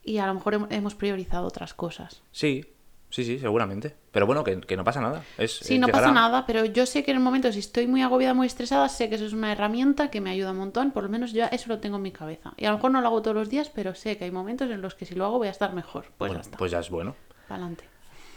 Y 0.03 0.17
a 0.19 0.27
lo 0.27 0.33
mejor 0.35 0.53
hem- 0.55 0.67
hemos 0.69 0.93
priorizado 0.95 1.47
otras 1.47 1.73
cosas. 1.73 2.21
Sí, 2.31 2.65
sí, 3.09 3.23
sí, 3.23 3.39
seguramente. 3.39 3.95
Pero 4.11 4.25
bueno, 4.25 4.43
que, 4.43 4.59
que 4.61 4.77
no 4.77 4.83
pasa 4.83 5.01
nada. 5.01 5.23
Es, 5.37 5.51
Sí, 5.57 5.77
no 5.79 5.87
pasa 5.87 6.11
nada, 6.11 6.45
pero 6.45 6.65
yo 6.65 6.85
sé 6.85 7.03
que 7.03 7.11
en 7.11 7.17
el 7.17 7.23
momento, 7.23 7.51
si 7.51 7.59
estoy 7.59 7.87
muy 7.87 8.01
agobiada, 8.01 8.33
muy 8.33 8.47
estresada, 8.47 8.87
sé 8.89 9.09
que 9.09 9.15
eso 9.15 9.25
es 9.25 9.33
una 9.33 9.51
herramienta 9.51 10.09
que 10.09 10.21
me 10.21 10.29
ayuda 10.29 10.51
un 10.51 10.57
montón. 10.57 10.91
Por 10.91 11.03
lo 11.03 11.09
menos 11.09 11.31
ya 11.33 11.47
eso 11.47 11.69
lo 11.69 11.79
tengo 11.79 11.97
en 11.97 12.03
mi 12.03 12.11
cabeza. 12.11 12.53
Y 12.57 12.65
a 12.65 12.69
lo 12.71 12.77
mejor 12.77 12.91
no 12.91 13.01
lo 13.01 13.07
hago 13.07 13.21
todos 13.21 13.35
los 13.35 13.49
días, 13.49 13.69
pero 13.69 13.95
sé 13.95 14.17
que 14.17 14.25
hay 14.25 14.31
momentos 14.31 14.69
en 14.69 14.81
los 14.81 14.95
que 14.95 15.05
si 15.05 15.15
lo 15.15 15.25
hago 15.25 15.37
voy 15.37 15.47
a 15.47 15.51
estar 15.51 15.73
mejor. 15.73 16.03
Pues 16.17 16.29
Bueno, 16.29 16.35
ya 16.35 16.41
está. 16.41 16.57
pues 16.57 16.71
ya 16.71 16.79
es 16.79 16.89
bueno. 16.89 17.15
Pa'lante. 17.47 17.83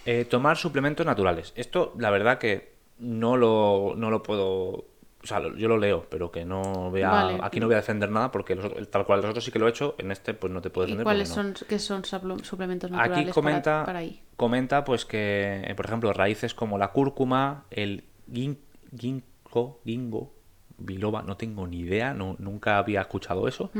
Eh, 0.04 0.24
tomar 0.24 0.56
suplementos 0.56 1.04
naturales. 1.04 1.52
Esto, 1.54 1.94
la 1.98 2.10
verdad 2.10 2.38
que 2.38 2.74
no 2.98 3.36
lo, 3.36 3.94
no 3.96 4.10
lo 4.10 4.22
puedo... 4.22 4.86
O 5.22 5.26
sea, 5.26 5.40
lo- 5.40 5.56
yo 5.56 5.66
lo 5.68 5.76
leo, 5.78 6.06
pero 6.08 6.30
que 6.30 6.44
no 6.44 6.90
voy 6.90 7.02
a... 7.02 7.10
Vale. 7.10 7.38
Aquí 7.42 7.58
no 7.58 7.66
voy 7.66 7.74
a 7.74 7.78
defender 7.78 8.08
nada 8.10 8.30
porque 8.30 8.54
los 8.54 8.90
tal 8.90 9.04
cual 9.04 9.20
los 9.20 9.30
otros 9.30 9.44
sí 9.44 9.50
que 9.50 9.58
lo 9.58 9.66
he 9.66 9.70
hecho, 9.70 9.96
en 9.98 10.12
este 10.12 10.32
pues 10.32 10.52
no 10.52 10.60
te 10.62 10.70
puedo 10.70 10.86
¿Y 10.86 10.90
defender. 10.92 11.04
cuáles 11.04 11.28
no. 11.30 11.34
son, 11.34 11.56
son 11.80 12.02
supl- 12.02 12.44
suplementos 12.44 12.90
naturales 12.90 13.26
Aquí 13.28 13.32
comenta, 13.34 13.62
para, 13.72 13.84
para 13.86 13.98
ahí? 13.98 14.22
comenta 14.36 14.84
pues 14.84 15.04
que, 15.04 15.62
eh, 15.66 15.74
por 15.74 15.86
ejemplo, 15.86 16.12
raíces 16.12 16.54
como 16.54 16.78
la 16.78 16.92
cúrcuma, 16.92 17.64
el 17.70 18.04
gin- 18.32 18.58
ginkgo, 18.96 19.80
gingo, 19.84 20.34
biloba, 20.80 21.22
no 21.22 21.36
tengo 21.36 21.66
ni 21.66 21.80
idea, 21.80 22.14
no, 22.14 22.36
nunca 22.38 22.78
había 22.78 23.00
escuchado 23.00 23.48
eso. 23.48 23.72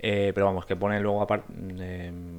Eh, 0.00 0.32
pero 0.34 0.46
vamos, 0.46 0.66
que 0.66 0.74
pone 0.74 0.98
luego 1.00 1.22
aparte, 1.22 1.52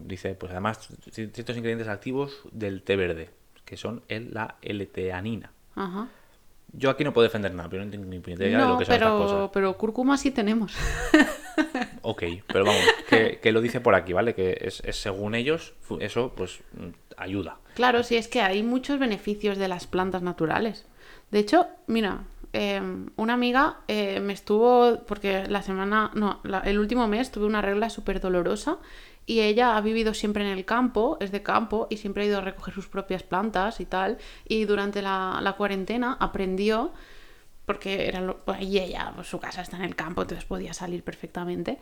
dice, 0.05 0.35
pues 0.35 0.51
además 0.51 0.89
ci- 1.09 1.31
ciertos 1.31 1.55
ingredientes 1.55 1.87
activos 1.87 2.41
del 2.51 2.83
té 2.83 2.97
verde, 2.97 3.29
que 3.63 3.77
son 3.77 4.03
el, 4.09 4.33
la 4.33 4.57
L-teanina. 4.61 5.51
Ajá. 5.75 6.09
Yo 6.73 6.89
aquí 6.89 7.03
no 7.03 7.11
puedo 7.13 7.23
defender 7.27 7.53
nada, 7.53 7.69
pero 7.69 7.83
no 7.83 7.91
tengo 7.91 8.05
ni 8.05 8.17
idea 8.17 8.35
de 8.59 8.65
lo 8.67 8.77
que 8.77 8.85
son 8.85 8.93
estas 8.93 8.97
pero, 8.99 9.17
cosas. 9.17 9.49
pero 9.53 9.77
cúrcuma 9.77 10.17
sí 10.17 10.31
tenemos. 10.31 10.73
Ok, 12.03 12.23
pero 12.47 12.65
vamos, 12.65 12.81
que, 13.09 13.39
que 13.41 13.51
lo 13.51 13.61
dice 13.61 13.79
por 13.79 13.93
aquí, 13.93 14.13
¿vale? 14.13 14.33
Que 14.33 14.57
es, 14.61 14.81
es 14.85 14.95
según 14.95 15.35
ellos, 15.35 15.73
eso 15.99 16.33
pues 16.35 16.59
mm, 16.73 16.87
ayuda. 17.17 17.57
Claro, 17.75 18.01
sí, 18.03 18.15
es 18.15 18.27
que 18.27 18.41
hay 18.41 18.63
muchos 18.63 18.97
beneficios 18.97 19.57
de 19.59 19.67
las 19.67 19.85
plantas 19.85 20.23
naturales. 20.23 20.85
De 21.29 21.39
hecho, 21.39 21.67
mira, 21.85 22.23
eh, 22.53 22.81
una 23.17 23.33
amiga 23.33 23.77
eh, 23.87 24.19
me 24.19 24.33
estuvo, 24.33 25.03
porque 25.05 25.45
la 25.47 25.61
semana, 25.61 26.09
no, 26.15 26.39
la- 26.43 26.61
el 26.61 26.79
último 26.79 27.07
mes 27.07 27.31
tuve 27.31 27.45
una 27.45 27.61
regla 27.61 27.89
súper 27.91 28.19
dolorosa 28.19 28.77
y 29.25 29.41
ella 29.41 29.77
ha 29.77 29.81
vivido 29.81 30.13
siempre 30.13 30.43
en 30.43 30.49
el 30.49 30.65
campo, 30.65 31.17
es 31.19 31.31
de 31.31 31.43
campo 31.43 31.87
y 31.89 31.97
siempre 31.97 32.23
ha 32.23 32.25
ido 32.25 32.37
a 32.39 32.41
recoger 32.41 32.73
sus 32.73 32.87
propias 32.87 33.23
plantas 33.23 33.79
y 33.79 33.85
tal. 33.85 34.17
Y 34.47 34.65
durante 34.65 35.01
la, 35.01 35.39
la 35.41 35.53
cuarentena 35.53 36.17
aprendió, 36.19 36.91
porque 37.65 38.07
era 38.07 38.35
pues, 38.45 38.61
y 38.61 38.79
ella, 38.79 39.11
pues, 39.15 39.27
su 39.27 39.39
casa 39.39 39.61
está 39.61 39.77
en 39.77 39.83
el 39.83 39.95
campo, 39.95 40.23
entonces 40.23 40.45
podía 40.45 40.73
salir 40.73 41.03
perfectamente. 41.03 41.77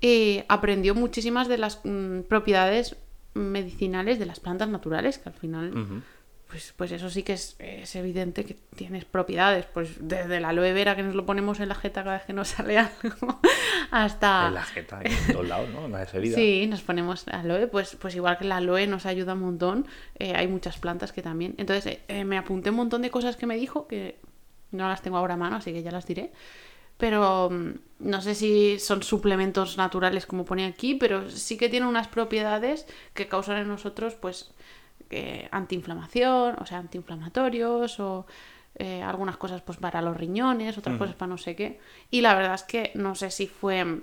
Y 0.00 0.42
aprendió 0.48 0.94
muchísimas 0.94 1.48
de 1.48 1.58
las 1.58 1.80
mm, 1.84 2.20
propiedades 2.28 2.96
medicinales 3.34 4.18
de 4.18 4.26
las 4.26 4.40
plantas 4.40 4.68
naturales, 4.68 5.18
que 5.18 5.28
al 5.28 5.34
final, 5.34 6.02
pues, 6.54 6.72
pues 6.76 6.92
eso 6.92 7.10
sí 7.10 7.24
que 7.24 7.32
es, 7.32 7.56
es 7.58 7.96
evidente 7.96 8.44
que 8.44 8.54
tienes 8.76 9.04
propiedades, 9.04 9.66
pues 9.66 9.96
desde 9.98 10.38
la 10.38 10.50
aloe 10.50 10.72
vera 10.72 10.94
que 10.94 11.02
nos 11.02 11.16
lo 11.16 11.26
ponemos 11.26 11.58
en 11.58 11.68
la 11.68 11.74
jeta 11.74 12.04
cada 12.04 12.18
vez 12.18 12.26
que 12.26 12.32
nos 12.32 12.46
sale 12.46 12.78
algo, 13.02 13.40
hasta... 13.90 14.46
En 14.46 14.54
la 14.54 14.62
jeta, 14.62 15.00
en 15.02 15.32
todos 15.32 15.48
lados, 15.48 15.68
¿no? 15.70 15.86
En 15.86 15.90
las 15.90 16.14
heridas. 16.14 16.36
Sí, 16.36 16.68
nos 16.68 16.82
ponemos 16.82 17.26
aloe, 17.26 17.66
pues, 17.66 17.96
pues 18.00 18.14
igual 18.14 18.38
que 18.38 18.44
la 18.44 18.58
aloe 18.58 18.86
nos 18.86 19.04
ayuda 19.04 19.34
un 19.34 19.40
montón, 19.40 19.88
eh, 20.16 20.34
hay 20.36 20.46
muchas 20.46 20.78
plantas 20.78 21.10
que 21.10 21.22
también. 21.22 21.56
Entonces 21.58 21.86
eh, 21.86 22.02
eh, 22.06 22.24
me 22.24 22.38
apunté 22.38 22.70
un 22.70 22.76
montón 22.76 23.02
de 23.02 23.10
cosas 23.10 23.34
que 23.34 23.46
me 23.46 23.56
dijo, 23.56 23.88
que 23.88 24.20
no 24.70 24.88
las 24.88 25.02
tengo 25.02 25.16
ahora 25.16 25.34
a 25.34 25.36
mano, 25.36 25.56
así 25.56 25.72
que 25.72 25.82
ya 25.82 25.90
las 25.90 26.06
diré. 26.06 26.30
Pero 26.98 27.50
mm, 27.50 27.70
no 27.98 28.22
sé 28.22 28.36
si 28.36 28.78
son 28.78 29.02
suplementos 29.02 29.76
naturales 29.76 30.24
como 30.24 30.44
pone 30.44 30.66
aquí, 30.66 30.94
pero 30.94 31.28
sí 31.30 31.56
que 31.56 31.68
tienen 31.68 31.88
unas 31.88 32.06
propiedades 32.06 32.86
que 33.12 33.26
causan 33.26 33.56
en 33.56 33.66
nosotros, 33.66 34.14
pues, 34.14 34.54
eh, 35.10 35.48
antiinflamación, 35.50 36.56
o 36.60 36.66
sea, 36.66 36.78
antiinflamatorios, 36.78 38.00
o 38.00 38.26
eh, 38.76 39.02
algunas 39.02 39.36
cosas 39.36 39.62
pues 39.62 39.78
para 39.78 40.02
los 40.02 40.16
riñones, 40.16 40.76
otras 40.78 40.96
cosas 40.96 41.14
para 41.14 41.28
no 41.28 41.38
sé 41.38 41.54
qué. 41.56 41.78
Y 42.10 42.20
la 42.20 42.34
verdad 42.34 42.54
es 42.54 42.62
que 42.64 42.90
no 42.94 43.14
sé 43.14 43.30
si 43.30 43.46
fue 43.46 44.00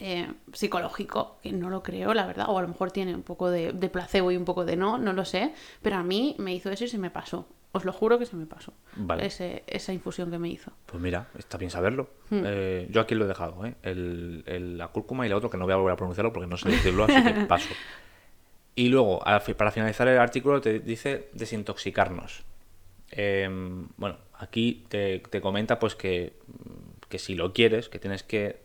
eh, 0.00 0.30
psicológico, 0.52 1.38
que 1.42 1.52
no 1.52 1.70
lo 1.70 1.82
creo, 1.82 2.14
la 2.14 2.26
verdad, 2.26 2.46
o 2.48 2.58
a 2.58 2.62
lo 2.62 2.68
mejor 2.68 2.90
tiene 2.92 3.14
un 3.14 3.22
poco 3.22 3.50
de, 3.50 3.72
de 3.72 3.88
placebo 3.88 4.30
y 4.30 4.36
un 4.36 4.44
poco 4.44 4.64
de 4.64 4.76
no, 4.76 4.98
no 4.98 5.12
lo 5.12 5.24
sé, 5.24 5.52
pero 5.82 5.96
a 5.96 6.02
mí 6.02 6.36
me 6.38 6.54
hizo 6.54 6.70
eso 6.70 6.84
y 6.84 6.88
se 6.88 6.98
me 6.98 7.10
pasó. 7.10 7.48
Os 7.72 7.84
lo 7.84 7.92
juro 7.92 8.18
que 8.18 8.24
se 8.24 8.34
me 8.34 8.46
pasó. 8.46 8.72
Vale. 8.96 9.26
Ese- 9.26 9.62
esa 9.66 9.92
infusión 9.92 10.30
que 10.30 10.38
me 10.38 10.48
hizo. 10.48 10.72
Pues 10.86 11.02
mira, 11.02 11.28
está 11.38 11.58
bien 11.58 11.70
saberlo. 11.70 12.08
Hmm. 12.30 12.42
Eh, 12.46 12.88
yo 12.90 13.02
aquí 13.02 13.14
lo 13.14 13.26
he 13.26 13.28
dejado, 13.28 13.64
¿eh? 13.66 13.74
El, 13.82 14.42
el- 14.46 14.78
la 14.78 14.88
cúrcuma 14.88 15.26
y 15.26 15.28
el 15.30 15.34
otro 15.34 15.50
que 15.50 15.58
no 15.58 15.64
voy 15.64 15.74
a 15.74 15.76
volver 15.76 15.92
a 15.92 15.96
pronunciarlo 15.96 16.32
porque 16.32 16.46
no 16.46 16.56
sé 16.56 16.70
decirlo, 16.70 17.04
así 17.04 17.22
que 17.22 17.32
paso. 17.46 17.68
Y 18.78 18.90
luego, 18.90 19.18
para 19.56 19.72
finalizar 19.72 20.06
el 20.06 20.20
artículo, 20.20 20.60
te 20.60 20.78
dice 20.78 21.30
desintoxicarnos. 21.32 22.44
Em, 23.10 23.88
bueno, 23.96 24.18
aquí 24.34 24.84
te, 24.88 25.18
te 25.18 25.40
comenta 25.40 25.80
pues 25.80 25.96
que, 25.96 26.34
que 27.08 27.18
si 27.18 27.34
lo 27.34 27.52
quieres, 27.52 27.88
que 27.88 27.98
tienes 27.98 28.22
que, 28.22 28.60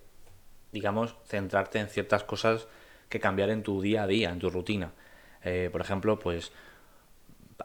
digamos, 0.71 1.15
centrarte 1.25 1.79
en 1.79 1.87
ciertas 1.87 2.23
cosas 2.23 2.67
que 3.09 3.19
cambiar 3.19 3.49
en 3.49 3.63
tu 3.63 3.81
día 3.81 4.03
a 4.03 4.07
día, 4.07 4.29
en 4.29 4.37
tu 4.37 4.51
rutina. 4.51 4.91
Eh, 5.43 5.69
por 5.71 5.81
ejemplo, 5.81 6.19
pues 6.19 6.51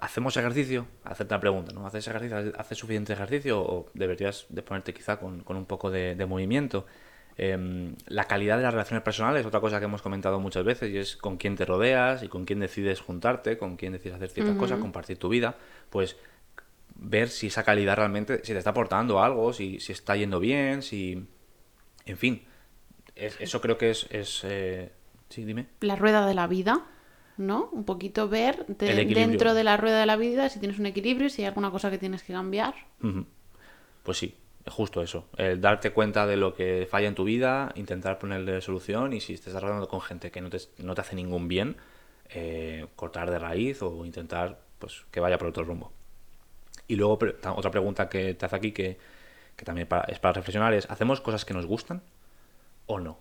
¿Hacemos 0.01 0.35
ejercicio? 0.39 0.87
Hacerte 1.05 1.35
la 1.35 1.41
pregunta, 1.41 1.73
¿no? 1.75 1.87
¿Haces 1.87 2.09
ejercicio? 2.09 2.53
¿Haces 2.57 2.79
suficiente 2.79 3.13
ejercicio? 3.13 3.61
¿O 3.61 3.91
deberías 3.93 4.47
de 4.49 4.63
ponerte 4.63 4.95
quizá 4.95 5.19
con, 5.19 5.43
con 5.43 5.57
un 5.57 5.67
poco 5.67 5.91
de, 5.91 6.15
de 6.15 6.25
movimiento? 6.25 6.87
Em, 7.41 7.95
la 8.09 8.25
calidad 8.25 8.57
de 8.57 8.65
las 8.65 8.75
relaciones 8.75 9.05
personales, 9.05 9.47
otra 9.47 9.61
cosa 9.61 9.79
que 9.79 9.85
hemos 9.85 10.03
comentado 10.03 10.41
muchas 10.41 10.65
veces, 10.65 10.91
y 10.91 10.99
es 10.99 11.17
con 11.17 11.37
quién 11.37 11.55
te 11.55 11.65
rodeas 11.65 12.25
y 12.25 12.29
con 12.29 12.45
quién 12.45 12.59
decides 12.59 13.01
juntarte, 13.01 13.57
con 13.59 13.77
quién 13.77 13.93
decides 13.93 14.17
hacer 14.17 14.31
ciertas 14.31 14.57
cosas, 14.57 14.81
compartir 14.81 15.19
tu 15.19 15.29
vida, 15.29 15.57
pues 15.89 16.17
ver 16.97 17.29
si 17.29 17.47
esa 17.47 17.63
calidad 17.63 17.95
realmente, 17.97 18.39
si 18.45 18.53
te 18.53 18.59
está 18.59 18.71
aportando 18.71 19.23
algo, 19.23 19.53
si, 19.53 19.79
si 19.79 19.93
está 19.93 20.17
yendo 20.17 20.41
bien, 20.41 20.83
si... 20.83 21.29
En 22.07 22.17
fin, 22.17 22.43
es- 23.15 23.41
eso 23.41 23.61
creo 23.61 23.79
que 23.79 23.91
es... 23.91 24.07
es 24.11 24.41
eh, 24.45 24.91
Sí, 25.29 25.45
dime. 25.45 25.67
La 25.81 25.95
rueda 25.95 26.27
de 26.27 26.35
la 26.35 26.47
vida, 26.49 26.87
¿no? 27.37 27.69
Un 27.71 27.85
poquito 27.85 28.29
ver 28.31 28.65
de- 28.67 28.87
dentro 29.31 29.53
de 29.55 29.63
la 29.63 29.77
rueda 29.77 30.01
de 30.01 30.07
la 30.07 30.17
vida 30.17 30.49
si 30.49 30.59
tienes 30.59 30.79
un 30.81 30.87
equilibrio, 30.87 31.29
si 31.29 31.43
hay 31.43 31.47
alguna 31.49 31.71
cosa 31.71 31.91
que 31.91 31.99
tienes 31.99 32.23
que 32.25 32.33
cambiar. 32.33 32.75
Pues 34.03 34.17
sí, 34.19 34.35
justo 34.71 35.03
eso. 35.03 35.27
El 35.37 35.61
darte 35.61 35.91
cuenta 35.93 36.27
de 36.27 36.37
lo 36.37 36.55
que 36.55 36.87
falla 36.91 37.09
en 37.09 37.15
tu 37.15 37.25
vida, 37.25 37.73
intentar 37.75 38.19
ponerle 38.19 38.61
solución 38.61 39.13
y 39.13 39.21
si 39.21 39.35
estás 39.35 39.55
hablando 39.55 39.89
con 39.89 40.01
gente 40.01 40.31
que 40.31 40.41
no 40.41 40.51
te, 40.51 40.59
no 40.79 40.95
te 40.95 41.01
hace 41.01 41.17
ningún 41.17 41.49
bien, 41.49 41.77
eh, 42.31 42.87
cortar 42.97 43.31
de 43.31 43.39
raíz 43.39 43.83
o 43.83 44.05
intentar 44.05 44.59
pues 44.79 45.05
que 45.11 45.21
vaya 45.21 45.39
por 45.39 45.49
otro 45.49 45.65
rumbo. 45.65 45.93
Y 46.87 46.97
luego 46.97 47.19
pre- 47.19 47.37
otra 47.55 47.71
pregunta 47.71 48.09
que 48.09 48.35
te 48.35 48.47
hace 48.47 48.57
aquí 48.57 48.73
que, 48.73 48.99
que 49.57 49.65
también 49.65 49.87
para- 49.89 50.05
es 50.05 50.19
para 50.19 50.35
reflexionar 50.35 50.73
es, 50.75 50.89
¿hacemos 50.91 51.21
cosas 51.21 51.45
que 51.45 51.55
nos 51.55 51.67
gustan 51.67 52.03
o 52.87 52.99
no? 53.01 53.19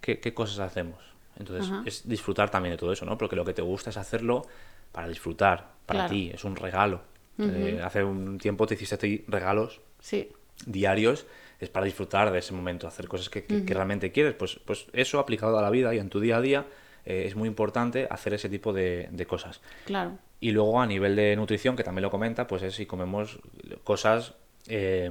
¿Qué, 0.00 0.20
qué 0.20 0.34
cosas 0.34 0.58
hacemos? 0.60 0.98
Entonces 1.38 1.70
Ajá. 1.70 1.82
es 1.84 2.08
disfrutar 2.08 2.50
también 2.50 2.72
de 2.72 2.78
todo 2.78 2.92
eso, 2.92 3.04
¿no? 3.04 3.18
Porque 3.18 3.36
lo 3.36 3.44
que 3.44 3.52
te 3.52 3.62
gusta 3.62 3.90
es 3.90 3.96
hacerlo 3.96 4.46
para 4.92 5.08
disfrutar, 5.08 5.72
para 5.84 6.00
Claro. 6.00 6.08
ti, 6.08 6.30
es 6.32 6.44
un 6.44 6.56
regalo. 6.56 7.02
Eh, 7.38 7.80
hace 7.84 8.02
un 8.02 8.38
tiempo 8.38 8.66
te 8.66 8.74
hiciste 8.74 8.94
a 8.94 8.98
ti 8.98 9.22
regalos 9.28 9.80
Sí. 10.00 10.32
Diarios 10.64 11.26
es 11.60 11.68
para 11.70 11.86
disfrutar 11.86 12.30
de 12.32 12.38
ese 12.38 12.52
momento, 12.52 12.86
hacer 12.86 13.08
cosas 13.08 13.28
que, 13.30 13.44
que- 13.44 13.64
que 13.64 13.74
realmente 13.74 14.12
quieres. 14.12 14.34
Pues, 14.34 14.58
pues 14.64 14.86
eso 14.92 15.18
aplicado 15.18 15.58
a 15.58 15.62
la 15.62 15.70
vida 15.70 15.94
y 15.94 15.98
en 15.98 16.08
tu 16.10 16.20
día 16.20 16.36
a 16.36 16.40
día 16.40 16.66
eh, 17.04 17.24
es 17.26 17.34
muy 17.36 17.48
importante 17.48 18.06
hacer 18.10 18.34
ese 18.34 18.48
tipo 18.48 18.72
de, 18.72 19.08
de 19.10 19.26
cosas. 19.26 19.60
Claro. 19.86 20.18
Y 20.40 20.50
luego 20.50 20.80
a 20.80 20.86
nivel 20.86 21.16
de 21.16 21.34
nutrición, 21.36 21.76
que 21.76 21.82
también 21.84 22.02
lo 22.02 22.10
comenta, 22.10 22.46
pues 22.46 22.62
es 22.62 22.74
si 22.74 22.84
comemos 22.84 23.38
cosas, 23.84 24.34
eh, 24.68 25.10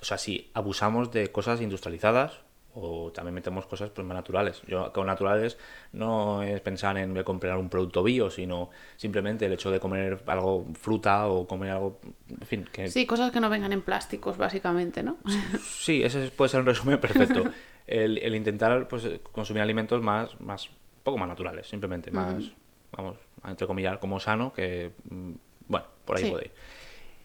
o 0.00 0.04
sea, 0.04 0.16
si 0.18 0.50
abusamos 0.54 1.10
de 1.10 1.32
cosas 1.32 1.60
industrializadas 1.60 2.40
o 2.74 3.10
también 3.12 3.34
metemos 3.34 3.66
cosas 3.66 3.90
pues 3.90 4.06
más 4.06 4.14
naturales. 4.14 4.62
Yo 4.66 4.92
con 4.92 5.06
naturales 5.06 5.58
no 5.92 6.42
es 6.42 6.60
pensar 6.60 6.96
en 6.98 7.12
voy 7.12 7.20
a 7.20 7.24
comprar 7.24 7.56
un 7.58 7.68
producto 7.68 8.02
bio, 8.02 8.30
sino 8.30 8.70
simplemente 8.96 9.46
el 9.46 9.52
hecho 9.52 9.70
de 9.70 9.80
comer 9.80 10.22
algo 10.26 10.66
fruta 10.74 11.26
o 11.28 11.46
comer 11.46 11.72
algo, 11.72 11.98
en 12.28 12.46
fin, 12.46 12.68
que 12.72 12.88
Sí, 12.88 13.06
cosas 13.06 13.32
que 13.32 13.40
no 13.40 13.50
vengan 13.50 13.72
en 13.72 13.82
plásticos, 13.82 14.36
básicamente, 14.36 15.02
¿no? 15.02 15.16
Sí, 15.60 16.02
ese 16.02 16.30
puede 16.30 16.48
ser 16.48 16.60
un 16.60 16.66
resumen 16.66 17.00
perfecto. 17.00 17.44
El, 17.86 18.18
el 18.18 18.36
intentar 18.36 18.86
pues, 18.86 19.08
consumir 19.32 19.62
alimentos 19.62 20.00
más, 20.00 20.40
más 20.40 20.68
un 20.68 20.74
poco 21.02 21.18
más 21.18 21.28
naturales, 21.28 21.66
simplemente, 21.66 22.12
más, 22.12 22.52
vamos, 22.92 23.16
a 23.42 23.50
entrecomillar, 23.50 23.98
como 23.98 24.20
sano, 24.20 24.52
que, 24.52 24.92
mm, 25.10 25.32
bueno, 25.66 25.86
por 26.04 26.16
ahí 26.16 26.24
Sí. 26.24 26.30
puede 26.30 26.44
ir. 26.44 26.50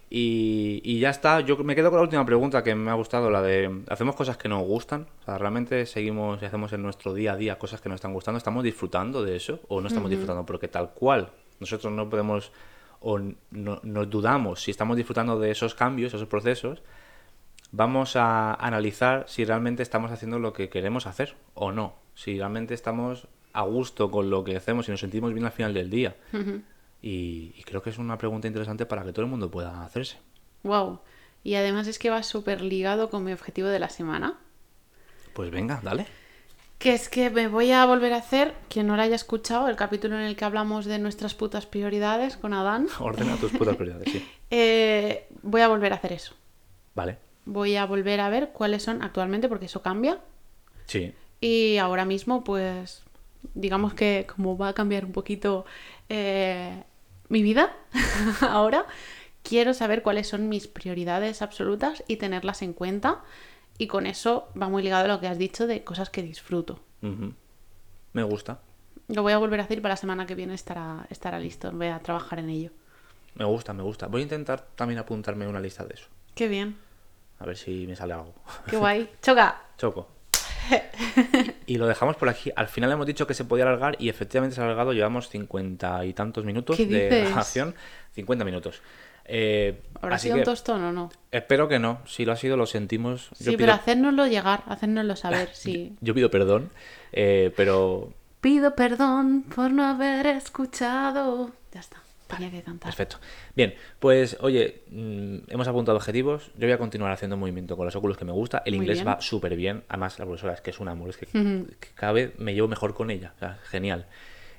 Y, 0.10 0.82
y 0.84 1.00
ya 1.00 1.10
está, 1.10 1.40
yo 1.42 1.58
me 1.58 1.76
quedo 1.76 1.90
con 1.90 1.98
la 1.98 2.04
última 2.04 2.26
pregunta 2.26 2.64
que 2.64 2.76
me 2.76 2.92
ha 2.92 2.94
gustado, 2.94 3.32
la 3.32 3.42
de, 3.42 3.84
¿hacemos 3.90 4.16
cosas 4.16 4.38
que 4.38 4.48
nos 4.48 4.64
gustan? 4.64 5.08
O 5.22 5.26
sea, 5.26 5.38
¿realmente 5.38 5.86
seguimos 5.86 6.42
y 6.42 6.46
hacemos 6.46 6.72
en 6.74 6.84
nuestro 6.84 7.14
día 7.14 7.34
a 7.34 7.36
día 7.36 7.58
cosas 7.58 7.82
que 7.82 7.90
nos 7.90 7.96
están 7.96 8.14
gustando? 8.14 8.38
¿Estamos 8.38 8.64
disfrutando 8.64 9.24
de 9.24 9.36
eso 9.36 9.62
o 9.68 9.82
no 9.82 9.88
estamos 9.88 10.10
disfrutando? 10.10 10.46
Porque 10.46 10.68
tal 10.68 10.92
cual, 10.92 11.32
nosotros 11.60 11.92
no 11.92 12.10
podemos 12.10 12.52
o 13.02 13.20
no, 13.20 13.80
nos 13.84 14.10
dudamos 14.10 14.62
si 14.62 14.72
estamos 14.72 14.96
disfrutando 14.96 15.40
de 15.40 15.52
esos 15.52 15.76
cambios, 15.76 16.14
esos 16.14 16.28
procesos, 16.28 16.82
vamos 17.72 18.16
a 18.16 18.54
analizar 18.54 19.26
si 19.28 19.44
realmente 19.44 19.84
estamos 19.84 20.12
haciendo 20.12 20.40
lo 20.40 20.54
que 20.54 20.70
queremos 20.70 21.08
hacer 21.08 21.36
o 21.54 21.72
no. 21.72 21.96
Si 22.14 22.38
realmente 22.38 22.74
estamos 22.74 23.28
a 23.54 23.64
gusto 23.64 24.12
con 24.12 24.30
lo 24.30 24.44
que 24.44 24.56
hacemos 24.56 24.88
y 24.88 24.92
nos 24.92 25.00
sentimos 25.00 25.34
bien 25.34 25.46
al 25.46 25.52
final 25.52 25.74
del 25.74 25.90
día. 25.90 26.16
Y, 27.06 27.54
y 27.56 27.64
creo 27.64 27.84
que 27.84 27.92
es 27.92 28.00
una 28.00 28.18
pregunta 28.18 28.48
interesante 28.48 28.88
para 28.88 29.04
que 29.04 29.14
todo 29.14 29.24
el 29.24 29.30
mundo 29.30 29.52
pueda 29.52 29.86
hacerse. 29.86 30.18
Wow. 30.64 31.02
Y 31.44 31.54
además 31.54 31.86
es 31.86 32.00
que 32.00 32.10
va 32.10 32.24
súper 32.24 32.62
ligado 32.62 33.12
con 33.12 33.24
mi 33.24 33.32
objetivo 33.32 33.68
de 33.68 33.78
la 33.78 33.90
semana. 33.90 34.40
Pues 35.34 35.52
venga, 35.52 35.80
dale. 35.84 36.08
Que 36.80 36.96
es 36.96 37.08
que 37.08 37.30
me 37.30 37.48
voy 37.48 37.72
a 37.72 37.86
volver 37.86 38.12
a 38.14 38.18
hacer, 38.18 38.56
quien 38.70 38.88
no 38.88 38.96
lo 38.96 39.04
haya 39.04 39.14
escuchado, 39.14 39.70
el 39.70 39.76
capítulo 39.76 40.16
en 40.16 40.24
el 40.24 40.36
que 40.36 40.46
hablamos 40.46 40.86
de 40.86 40.98
nuestras 40.98 41.36
putas 41.36 41.68
prioridades 41.68 42.38
con 42.38 42.54
Adán. 42.54 42.88
Ordena 43.00 43.36
tus 43.36 43.52
putas 43.52 43.76
prioridades, 43.76 44.12
sí. 44.12 44.28
Eh, 44.50 45.28
voy 45.44 45.62
a 45.62 45.68
volver 45.68 45.94
a 45.94 45.98
hacer 45.98 46.14
eso. 46.14 46.34
Vale. 46.96 47.18
Voy 47.46 47.76
a 47.76 47.86
volver 47.86 48.20
a 48.20 48.30
ver 48.30 48.50
cuáles 48.52 48.82
son 48.82 49.04
actualmente, 49.04 49.48
porque 49.48 49.66
eso 49.66 49.84
cambia. 49.84 50.20
Sí. 50.86 51.14
Y 51.40 51.78
ahora 51.78 52.06
mismo, 52.06 52.44
pues, 52.44 53.04
digamos 53.54 53.94
que 53.94 54.26
como 54.34 54.58
va 54.58 54.70
a 54.70 54.74
cambiar 54.74 55.06
un 55.06 55.12
poquito 55.12 55.66
eh, 56.10 56.84
mi 57.30 57.44
vida, 57.44 57.76
ahora 58.42 58.86
quiero 59.44 59.74
saber 59.74 60.02
cuáles 60.02 60.28
son 60.28 60.50
mis 60.50 60.68
prioridades 60.68 61.42
absolutas 61.42 62.04
y 62.08 62.18
tenerlas 62.18 62.62
en 62.62 62.74
cuenta. 62.74 63.24
Y 63.78 63.88
con 63.88 64.06
eso 64.06 64.48
va 64.60 64.70
muy 64.70 64.84
ligado 64.84 65.06
a 65.06 65.08
lo 65.08 65.20
que 65.20 65.28
has 65.28 65.38
dicho 65.38 65.68
de 65.68 65.84
cosas 65.84 66.10
que 66.10 66.22
disfruto. 66.22 66.80
Me 68.14 68.24
gusta. 68.24 68.62
Lo 69.10 69.22
voy 69.22 69.34
a 69.34 69.38
volver 69.38 69.60
a 69.60 69.64
hacer 69.64 69.82
para 69.82 69.94
la 69.94 69.98
semana 69.98 70.26
que 70.26 70.34
viene 70.34 70.54
estará, 70.54 71.06
estará 71.10 71.40
listo. 71.40 71.72
Voy 71.72 71.88
a 71.88 72.00
trabajar 72.00 72.40
en 72.40 72.50
ello. 72.50 72.72
Me 73.36 73.46
gusta, 73.46 73.74
me 73.74 73.84
gusta. 73.84 74.08
Voy 74.08 74.22
a 74.22 74.24
intentar 74.24 74.66
también 74.76 75.00
apuntarme 75.00 75.48
una 75.48 75.60
lista 75.60 75.86
de 75.86 75.94
eso. 75.94 76.08
Qué 76.34 76.48
bien. 76.48 76.78
A 77.40 77.46
ver 77.46 77.58
si 77.58 77.86
me 77.86 77.96
sale 77.96 78.14
algo. 78.14 78.34
Qué 78.70 78.78
guay. 78.78 79.10
Choca. 79.22 79.62
Choco. 79.78 80.15
Y 81.68 81.78
lo 81.78 81.88
dejamos 81.88 82.16
por 82.16 82.30
aquí. 82.30 82.52
Al 82.56 82.68
final 82.68 82.92
hemos 82.92 83.06
dicho 83.08 83.26
que 83.26 83.34
se 83.34 83.44
podía 83.46 83.66
alargar 83.66 83.96
y 84.00 84.10
efectivamente 84.10 84.56
se 84.56 84.62
ha 84.62 84.66
alargado. 84.66 84.94
Llevamos 84.94 85.30
cincuenta 85.30 86.06
y 86.06 86.14
tantos 86.14 86.46
minutos 86.46 86.78
¿Qué 86.78 86.86
de 86.86 87.22
grabación. 87.26 87.74
50 88.14 88.46
minutos. 88.46 88.82
Eh, 89.26 89.82
¿Habrá 90.00 90.18
así 90.18 90.26
sido 90.28 90.36
que 90.36 90.42
un 90.42 90.46
tostón 90.46 90.84
o 90.84 90.92
no? 90.92 91.10
espero 91.32 91.68
que 91.68 91.80
no. 91.80 92.00
Si 92.06 92.24
lo 92.26 92.34
ha 92.34 92.36
sido, 92.38 92.56
lo 92.58 92.68
sentimos. 92.68 93.30
Yo 93.32 93.36
Sí, 93.38 93.44
pido, 93.46 93.58
pero 93.58 93.74
hacérnoslo 93.74 94.28
llegar, 94.28 94.62
hacérnoslo 94.68 95.16
saber, 95.16 95.50
sí. 95.54 95.96
yo 96.02 96.14
pido 96.14 96.30
perdón, 96.30 96.70
eh, 97.12 97.52
pero 97.58 98.14
Pido 98.42 98.76
perdón 98.76 99.42
por 99.56 99.72
no 99.72 99.84
haber 99.86 100.28
escuchado. 100.28 101.50
Ya 101.72 101.80
está, 101.80 101.98
cantar. 102.28 102.80
Perfecto. 102.80 103.18
Bien, 103.56 103.76
pues 104.00 104.38
oye, 104.42 104.84
mm, 104.90 105.38
hemos 105.50 105.68
apuntado 105.68 105.98
objetivos. 105.98 106.48
Yo 106.56 106.68
voy 106.68 106.72
a 106.72 106.78
continuar 106.78 107.12
haciendo 107.12 107.38
movimiento 107.38 107.78
con 107.78 107.86
los 107.86 107.96
óculos 107.96 108.18
que 108.18 108.26
me 108.26 108.32
gusta. 108.32 108.62
El 108.66 108.74
Muy 108.76 108.84
inglés 108.86 108.98
bien. 109.00 109.08
va 109.08 109.22
súper 109.22 109.56
bien. 109.56 109.84
Además, 109.90 110.20
la 110.20 110.26
profesora 110.26 110.54
es 110.54 110.62
que 110.62 110.72
es 110.72 110.80
un 110.80 110.88
amor. 110.88 111.10
Es 111.10 111.18
que, 111.18 111.26
que 111.28 111.88
cada 111.96 112.12
vez 112.14 112.38
me 112.40 112.54
llevo 112.54 112.68
mejor 112.68 112.94
con 112.94 113.10
ella. 113.12 113.34
O 113.36 113.40
sea, 113.40 113.60
genial. 113.64 114.08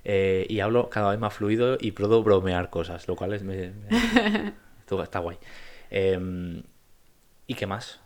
Eh, 0.05 0.47
y 0.49 0.61
hablo 0.61 0.89
cada 0.89 1.11
vez 1.11 1.19
más 1.19 1.35
fluido 1.35 1.77
y 1.81 1.93
puedo 1.93 2.23
bromear 2.23 2.71
cosas, 2.71 3.09
lo 3.09 3.17
cual 3.17 3.33
es... 3.35 3.43
me- 3.43 3.73
está 5.03 5.19
guay. 5.19 5.37
Eh, 5.91 6.63
¿Y 7.49 7.55
qué 7.55 7.67
más? 7.67 8.01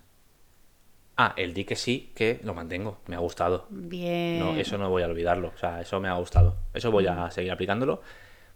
Ah, 1.16 1.34
el 1.36 1.52
di 1.52 1.64
que 1.64 1.76
sí, 1.76 2.12
que 2.14 2.40
lo 2.44 2.54
mantengo. 2.54 3.00
Me 3.06 3.14
ha 3.16 3.18
gustado. 3.18 3.66
Bien. 3.68 4.38
No, 4.38 4.56
eso 4.56 4.78
no 4.78 4.88
voy 4.88 5.02
a 5.02 5.06
olvidarlo. 5.06 5.52
O 5.54 5.58
sea, 5.58 5.82
eso 5.82 6.00
me 6.00 6.08
ha 6.08 6.14
gustado. 6.14 6.56
Eso 6.72 6.90
voy 6.90 7.06
a 7.06 7.30
seguir 7.30 7.52
aplicándolo 7.52 8.00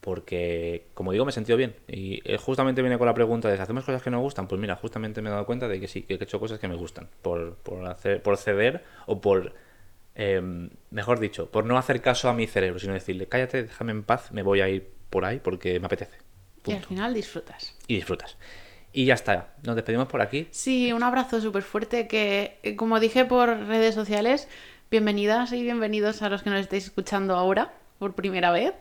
porque, 0.04 0.88
como 0.92 1.12
digo, 1.12 1.24
me 1.24 1.30
he 1.30 1.32
sentido 1.32 1.56
bien. 1.56 1.76
Y 1.88 2.20
eh, 2.30 2.36
justamente 2.36 2.82
viene 2.82 2.98
con 2.98 3.06
la 3.06 3.14
pregunta 3.14 3.48
de 3.48 3.56
si 3.56 3.62
hacemos 3.62 3.86
cosas 3.86 4.02
que 4.02 4.10
nos 4.10 4.20
gustan. 4.20 4.46
Pues 4.46 4.60
mira, 4.60 4.76
justamente 4.76 5.22
me 5.22 5.30
he 5.30 5.32
dado 5.32 5.46
cuenta 5.46 5.66
de 5.66 5.80
que 5.80 5.88
sí, 5.88 6.02
que 6.02 6.12
he 6.12 6.22
hecho 6.22 6.38
cosas 6.38 6.58
que 6.58 6.68
me 6.68 6.74
gustan. 6.74 7.08
Por, 7.22 7.54
por, 7.54 7.86
hacer, 7.86 8.22
por 8.22 8.36
ceder 8.36 8.84
o 9.06 9.22
por, 9.22 9.54
eh, 10.14 10.68
mejor 10.90 11.20
dicho, 11.20 11.50
por 11.50 11.64
no 11.64 11.78
hacer 11.78 12.02
caso 12.02 12.28
a 12.28 12.34
mi 12.34 12.46
cerebro, 12.46 12.78
sino 12.78 12.92
decirle, 12.92 13.28
cállate, 13.28 13.62
déjame 13.62 13.92
en 13.92 14.02
paz, 14.02 14.30
me 14.30 14.42
voy 14.42 14.60
a 14.60 14.68
ir 14.68 14.90
por 15.08 15.24
ahí 15.24 15.40
porque 15.42 15.80
me 15.80 15.86
apetece. 15.86 16.18
Y 16.66 16.72
al 16.72 16.84
final 16.84 17.14
disfrutas. 17.14 17.74
Y 17.86 17.94
disfrutas. 17.94 18.36
Y 18.92 19.06
ya 19.06 19.14
está. 19.14 19.54
Nos 19.62 19.74
despedimos 19.74 20.08
por 20.08 20.20
aquí. 20.20 20.48
Sí, 20.50 20.92
un 20.92 21.02
abrazo 21.02 21.40
súper 21.40 21.62
fuerte 21.62 22.08
que, 22.08 22.58
eh, 22.62 22.76
como 22.76 23.00
dije 23.00 23.24
por 23.24 23.48
redes 23.48 23.94
sociales, 23.94 24.48
bienvenidas 24.90 25.50
y 25.54 25.62
bienvenidos 25.62 26.20
a 26.20 26.28
los 26.28 26.42
que 26.42 26.50
nos 26.50 26.60
estáis 26.60 26.84
escuchando 26.84 27.36
ahora 27.36 27.72
por 27.98 28.14
primera 28.14 28.50
vez. 28.50 28.74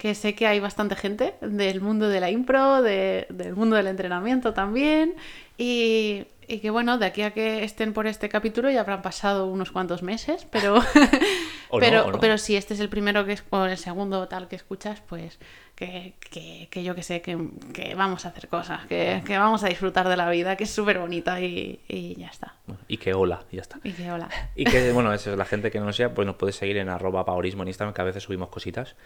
Que 0.00 0.14
sé 0.14 0.34
que 0.34 0.46
hay 0.46 0.60
bastante 0.60 0.96
gente 0.96 1.34
del 1.42 1.80
mundo 1.82 2.08
de 2.08 2.20
la 2.20 2.30
impro, 2.30 2.80
de- 2.82 3.26
del 3.28 3.54
mundo 3.54 3.76
del 3.76 3.86
entrenamiento 3.86 4.54
también. 4.54 5.14
Y, 5.58 6.24
y 6.50 6.60
que 6.60 6.70
bueno, 6.70 6.98
de 6.98 7.06
aquí 7.06 7.22
a 7.22 7.30
que 7.32 7.64
estén 7.64 7.92
por 7.92 8.06
este 8.06 8.28
capítulo 8.28 8.70
ya 8.70 8.80
habrán 8.80 9.02
pasado 9.02 9.46
unos 9.46 9.70
cuantos 9.72 10.02
meses, 10.02 10.46
pero, 10.50 10.74
no, 11.72 11.78
pero, 11.80 12.06
o 12.06 12.12
no. 12.12 12.20
pero 12.20 12.38
si 12.38 12.56
este 12.56 12.74
es 12.74 12.80
el 12.80 12.88
primero 12.88 13.24
que 13.24 13.32
es, 13.32 13.44
o 13.50 13.64
el 13.64 13.76
segundo 13.78 14.26
tal 14.28 14.48
que 14.48 14.56
escuchas, 14.56 15.00
pues 15.06 15.38
que, 15.74 16.14
que- 16.30 16.68
que 16.70 16.82
yo 16.84 16.94
que 16.94 17.02
sé, 17.02 17.22
que, 17.22 17.38
que 17.72 17.94
vamos 17.94 18.26
a 18.26 18.28
hacer 18.30 18.48
cosas, 18.48 18.86
que, 18.86 19.22
vamos 19.28 19.64
a 19.64 19.68
disfrutar 19.68 20.08
de 20.08 20.16
la 20.16 20.28
vida, 20.28 20.56
que 20.56 20.64
es 20.64 20.70
súper 20.70 20.98
bonita 20.98 21.40
y, 21.40 21.80
y 21.88 22.14
ya 22.16 22.26
está. 22.28 22.54
Y 22.88 22.98
que 22.98 23.14
hola, 23.14 23.44
ya 23.50 23.62
está. 23.62 23.78
Y 23.82 23.92
que 23.92 24.10
hola. 24.12 24.28
Y 24.54 24.64
que, 24.64 24.92
bueno, 24.92 25.12
eso 25.14 25.30
es 25.32 25.38
la 25.38 25.44
gente 25.46 25.70
que 25.70 25.80
no 25.80 25.92
sea, 25.92 26.12
pues 26.14 26.26
nos 26.26 26.36
puede 26.36 26.52
seguir 26.52 26.76
en 26.76 26.88
arroba 26.90 27.24
paorismo 27.24 27.62
en 27.62 27.68
Instagram, 27.68 27.94
que 27.94 28.02
a 28.02 28.04
veces 28.04 28.22
subimos 28.24 28.50
cositas. 28.50 28.96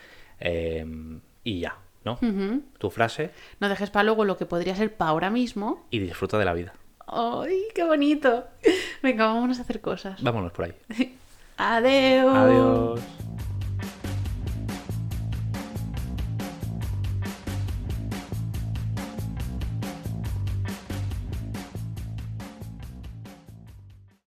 Eh, 0.41 0.85
y 1.45 1.61
ya, 1.61 1.77
¿no? 2.05 2.19
Tu 2.79 2.91
frase 2.91 3.31
No 3.61 3.69
dejes 3.69 3.91
para 3.91 4.03
luego 4.05 4.25
lo 4.25 4.37
que 4.37 4.47
podría 4.47 4.75
ser 4.75 4.95
para 4.97 5.11
ahora 5.11 5.31
mismo. 5.31 5.87
y 5.91 5.99
disfruta 6.01 6.39
de 6.39 6.45
la 6.45 6.55
vida. 6.55 6.73
¡Ay, 7.07 7.63
qué 7.75 7.85
bonito! 7.85 8.45
Venga, 9.03 9.27
vámonos 9.27 9.59
a 9.59 9.63
hacer 9.63 9.81
cosas. 9.81 10.23
Vámonos 10.23 10.53
por 10.53 10.65
ahí. 10.67 10.75
Adiós. 11.57 12.37
Adiós. 12.37 13.01